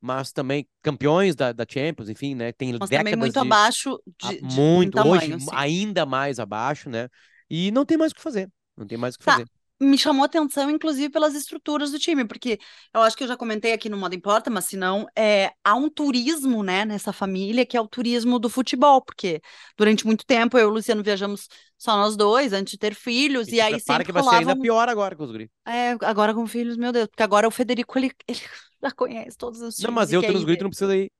mas 0.00 0.32
também 0.32 0.66
campeões 0.82 1.34
da, 1.34 1.52
da 1.52 1.66
Champions, 1.68 2.08
enfim, 2.08 2.34
né? 2.34 2.52
Tem 2.52 2.76
mas 2.78 2.88
décadas 2.88 3.12
também 3.12 3.16
muito 3.16 3.32
de... 3.32 3.38
abaixo 3.38 4.00
de, 4.22 4.40
de 4.40 4.54
muito 4.54 4.94
tamanho, 4.94 5.16
hoje 5.16 5.32
assim. 5.34 5.50
ainda 5.52 6.06
mais 6.06 6.38
abaixo, 6.38 6.88
né? 6.88 7.08
E 7.50 7.70
não 7.70 7.84
tem 7.84 7.96
mais 7.96 8.12
o 8.12 8.14
que 8.14 8.22
fazer, 8.22 8.48
não 8.76 8.86
tem 8.86 8.98
mais 8.98 9.14
o 9.14 9.18
que 9.18 9.24
tá. 9.24 9.32
fazer. 9.32 9.46
Me 9.80 9.96
chamou 9.96 10.24
atenção, 10.24 10.68
inclusive, 10.68 11.08
pelas 11.08 11.36
estruturas 11.36 11.92
do 11.92 12.00
time, 12.00 12.24
porque 12.24 12.58
eu 12.92 13.00
acho 13.00 13.16
que 13.16 13.22
eu 13.22 13.28
já 13.28 13.36
comentei 13.36 13.72
aqui 13.72 13.88
no 13.88 13.96
Modo 13.96 14.12
Importa, 14.12 14.50
mas 14.50 14.64
se 14.64 14.76
não, 14.76 15.06
é, 15.16 15.52
há 15.62 15.76
um 15.76 15.88
turismo, 15.88 16.64
né, 16.64 16.84
nessa 16.84 17.12
família, 17.12 17.64
que 17.64 17.76
é 17.76 17.80
o 17.80 17.86
turismo 17.86 18.40
do 18.40 18.50
futebol, 18.50 19.00
porque 19.00 19.40
durante 19.76 20.04
muito 20.04 20.26
tempo 20.26 20.58
eu 20.58 20.66
e 20.66 20.70
o 20.70 20.74
Luciano 20.74 21.00
viajamos 21.00 21.46
só 21.76 21.96
nós 21.96 22.16
dois, 22.16 22.52
antes 22.52 22.72
de 22.72 22.78
ter 22.78 22.92
filhos, 22.92 23.46
e, 23.46 23.56
e 23.56 23.60
aí 23.60 23.78
sempre 23.78 24.04
que 24.04 24.10
vai 24.10 24.24
ser 24.24 24.34
ainda 24.34 24.58
pior 24.58 24.88
agora 24.88 25.14
com 25.14 25.22
os 25.22 25.30
guri. 25.30 25.48
É, 25.64 25.96
agora 26.02 26.34
com 26.34 26.44
filhos, 26.44 26.76
meu 26.76 26.90
Deus, 26.90 27.06
porque 27.06 27.22
agora 27.22 27.46
o 27.46 27.50
Federico, 27.52 27.96
ele, 27.96 28.10
ele 28.26 28.40
já 28.82 28.90
conhece 28.90 29.36
todos 29.36 29.60
os. 29.60 29.78
Não, 29.80 29.92
mas 29.92 30.12
eu 30.12 30.20
tenho 30.20 30.36
os 30.36 30.44
gritos, 30.44 30.62
não 30.62 30.70
precisa 30.70 30.96
ir. 30.96 31.10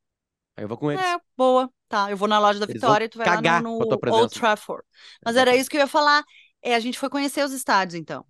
Aí 0.56 0.64
eu 0.64 0.68
vou 0.68 0.76
com 0.76 0.90
eles. 0.90 1.04
É, 1.04 1.18
boa. 1.36 1.70
Tá, 1.88 2.10
eu 2.10 2.16
vou 2.16 2.28
na 2.28 2.38
loja 2.38 2.58
da 2.58 2.66
Eles 2.66 2.74
Vitória 2.74 3.04
e 3.06 3.08
tu 3.08 3.16
vai 3.16 3.26
lá 3.26 3.62
no, 3.62 3.78
no 3.78 4.12
Old 4.12 4.34
Trafford. 4.34 4.82
Mas 5.24 5.36
era 5.36 5.56
isso 5.56 5.70
que 5.70 5.76
eu 5.76 5.80
ia 5.80 5.86
falar. 5.86 6.22
É, 6.62 6.74
a 6.74 6.80
gente 6.80 6.98
foi 6.98 7.08
conhecer 7.08 7.44
os 7.44 7.52
estádios, 7.52 7.94
então. 7.94 8.24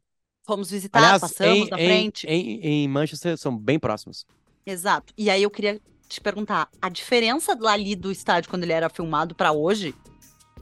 Fomos 0.47 0.71
visitar, 0.71 0.99
Aliás, 0.99 1.21
passamos 1.21 1.67
em, 1.67 1.71
na 1.71 1.77
frente. 1.77 2.27
Em, 2.27 2.61
em 2.61 2.89
Manchester 2.89 3.37
são 3.37 3.57
bem 3.57 3.79
próximos. 3.79 4.25
Exato. 4.65 5.13
E 5.17 5.29
aí 5.29 5.43
eu 5.43 5.51
queria 5.51 5.81
te 6.09 6.21
perguntar, 6.21 6.69
a 6.81 6.89
diferença 6.89 7.57
ali 7.67 7.95
do 7.97 8.11
estádio 8.11 8.49
quando 8.49 8.63
ele 8.63 8.73
era 8.73 8.89
filmado 8.89 9.35
para 9.35 9.53
hoje 9.53 9.95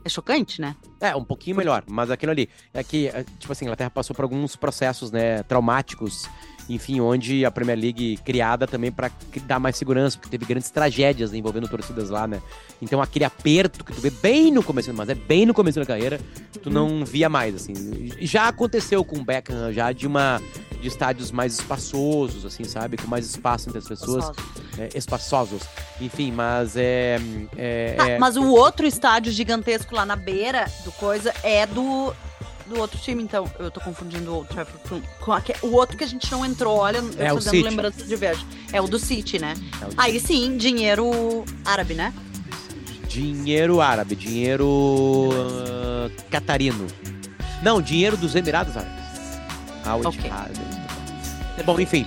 é 0.03 0.09
chocante, 0.09 0.59
né? 0.59 0.75
É, 0.99 1.15
um 1.15 1.23
pouquinho 1.23 1.55
melhor, 1.55 1.83
mas 1.87 2.09
aquilo 2.11 2.31
ali 2.31 2.49
é 2.73 2.83
que, 2.83 3.07
é, 3.07 3.23
tipo 3.39 3.51
assim, 3.51 3.65
a 3.65 3.67
Inglaterra 3.67 3.89
passou 3.89 4.15
por 4.15 4.23
alguns 4.23 4.55
processos, 4.55 5.11
né, 5.11 5.43
traumáticos 5.43 6.27
enfim, 6.69 6.99
onde 6.99 7.45
a 7.45 7.51
Premier 7.51 7.77
League 7.77 8.17
criada 8.25 8.67
também 8.67 8.91
para 8.91 9.09
dar 9.45 9.59
mais 9.59 9.77
segurança, 9.77 10.17
porque 10.17 10.29
teve 10.29 10.45
grandes 10.45 10.69
tragédias 10.69 11.33
envolvendo 11.33 11.67
torcidas 11.67 12.09
lá, 12.09 12.27
né? 12.27 12.41
Então 12.81 13.01
aquele 13.01 13.25
aperto 13.25 13.83
que 13.83 13.93
tu 13.93 14.01
vê 14.01 14.09
bem 14.09 14.51
no 14.51 14.61
começo, 14.61 14.93
mas 14.93 15.09
é 15.09 15.15
bem 15.15 15.45
no 15.45 15.53
começo 15.53 15.79
da 15.79 15.85
carreira, 15.85 16.19
tu 16.61 16.69
não 16.69 17.05
via 17.05 17.29
mais, 17.29 17.55
assim. 17.55 17.73
Já 18.19 18.47
aconteceu 18.47 19.03
com 19.03 19.17
o 19.17 19.23
Beckham, 19.23 19.71
já 19.71 19.91
de 19.91 20.05
uma 20.05 20.41
de 20.81 20.87
estádios 20.87 21.31
mais 21.31 21.53
espaçosos, 21.53 22.45
assim, 22.45 22.63
sabe? 22.63 22.97
Com 22.97 23.07
mais 23.07 23.25
espaço 23.27 23.69
entre 23.69 23.79
as 23.79 23.87
pessoas. 23.87 24.25
Espaçosos. 24.25 24.61
É, 24.77 24.89
espaçosos. 24.95 25.61
Enfim, 25.99 26.31
mas 26.31 26.75
é. 26.75 27.19
é, 27.55 27.95
ah, 27.97 28.09
é... 28.09 28.19
Mas 28.19 28.37
o 28.37 28.47
outro 28.49 28.85
estádio 28.85 29.31
gigantesco 29.31 29.95
lá 29.95 30.05
na 30.05 30.15
beira 30.15 30.65
do 30.83 30.91
coisa 30.91 31.33
é 31.43 31.65
do 31.65 32.13
do 32.67 32.79
outro 32.79 32.99
time, 32.99 33.23
então. 33.23 33.49
Eu 33.59 33.71
tô 33.71 33.79
confundindo 33.79 34.31
o 34.31 34.35
Old 34.35 34.49
Trafford 34.49 34.79
com, 34.87 35.01
com 35.23 35.33
a, 35.33 35.41
o 35.63 35.71
outro 35.73 35.97
que 35.97 36.03
a 36.03 36.07
gente 36.07 36.31
não 36.31 36.45
entrou. 36.45 36.77
Olha, 36.77 36.97
eu 36.97 37.13
é 37.17 37.29
tô 37.29 37.39
dando 37.39 37.63
lembrança 37.63 38.03
de 38.03 38.15
viagem. 38.15 38.45
É 38.71 38.81
o 38.81 38.87
do 38.87 38.99
City, 38.99 39.39
né? 39.39 39.53
É 39.81 39.87
Aí 39.97 40.19
sim, 40.19 40.57
dinheiro 40.57 41.43
árabe, 41.65 41.93
né? 41.93 42.13
Dinheiro 43.07 43.81
árabe, 43.81 44.15
dinheiro 44.15 44.67
uh, 44.67 46.11
catarino. 46.29 46.85
Não, 47.63 47.81
dinheiro 47.81 48.15
dos 48.15 48.35
Emirados 48.35 48.75
Árabes. 48.77 49.07
Al 49.85 50.01
okay. 50.05 50.29
Bom, 51.65 51.79
enfim. 51.79 52.05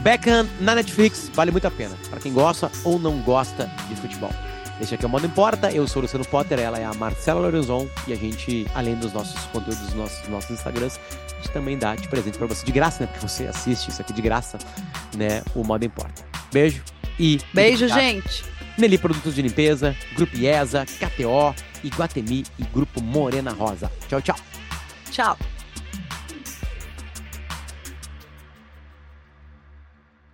Beckham 0.00 0.48
na 0.60 0.76
Netflix 0.76 1.30
vale 1.34 1.50
muito 1.50 1.66
a 1.66 1.70
pena. 1.70 1.96
Para 2.08 2.20
quem 2.20 2.32
gosta 2.32 2.70
ou 2.84 2.98
não 2.98 3.20
gosta 3.20 3.70
de 3.88 3.96
futebol. 3.96 4.30
Este 4.80 4.94
aqui 4.94 5.04
é 5.04 5.08
o 5.08 5.10
Modo 5.10 5.26
Importa, 5.26 5.72
eu 5.72 5.88
sou 5.88 6.00
o 6.00 6.02
Luciano 6.02 6.24
Potter, 6.24 6.60
ela 6.60 6.78
é 6.78 6.84
a 6.84 6.94
Marcela 6.94 7.40
Lorenzon 7.40 7.88
e 8.06 8.12
a 8.12 8.16
gente, 8.16 8.64
além 8.74 8.94
dos 8.94 9.12
nossos 9.12 9.38
conteúdos 9.46 9.78
dos 9.78 9.94
nossos, 9.94 10.28
nossos 10.28 10.50
Instagrams, 10.50 11.00
a 11.32 11.34
gente 11.36 11.50
também 11.50 11.76
dá 11.76 11.96
de 11.96 12.06
presente 12.06 12.38
para 12.38 12.46
você 12.46 12.64
de 12.64 12.70
graça, 12.70 13.02
né? 13.02 13.06
Porque 13.06 13.26
você 13.26 13.46
assiste 13.46 13.88
isso 13.88 14.00
aqui 14.00 14.12
de 14.12 14.22
graça, 14.22 14.56
né? 15.16 15.42
O 15.54 15.64
Modo 15.64 15.84
Importa. 15.84 16.24
Beijo 16.52 16.82
e. 17.18 17.40
Beijo, 17.52 17.88
gente! 17.88 18.44
Nelly 18.78 18.98
Produtos 18.98 19.34
de 19.34 19.42
Limpeza, 19.42 19.96
Grupo 20.14 20.36
IESA, 20.36 20.86
KTO, 20.86 21.52
Iguatemi 21.82 22.44
e 22.56 22.62
Grupo 22.62 23.02
Morena 23.02 23.50
Rosa. 23.50 23.90
Tchau, 24.08 24.22
tchau. 24.22 24.36
Tchau. 25.10 25.36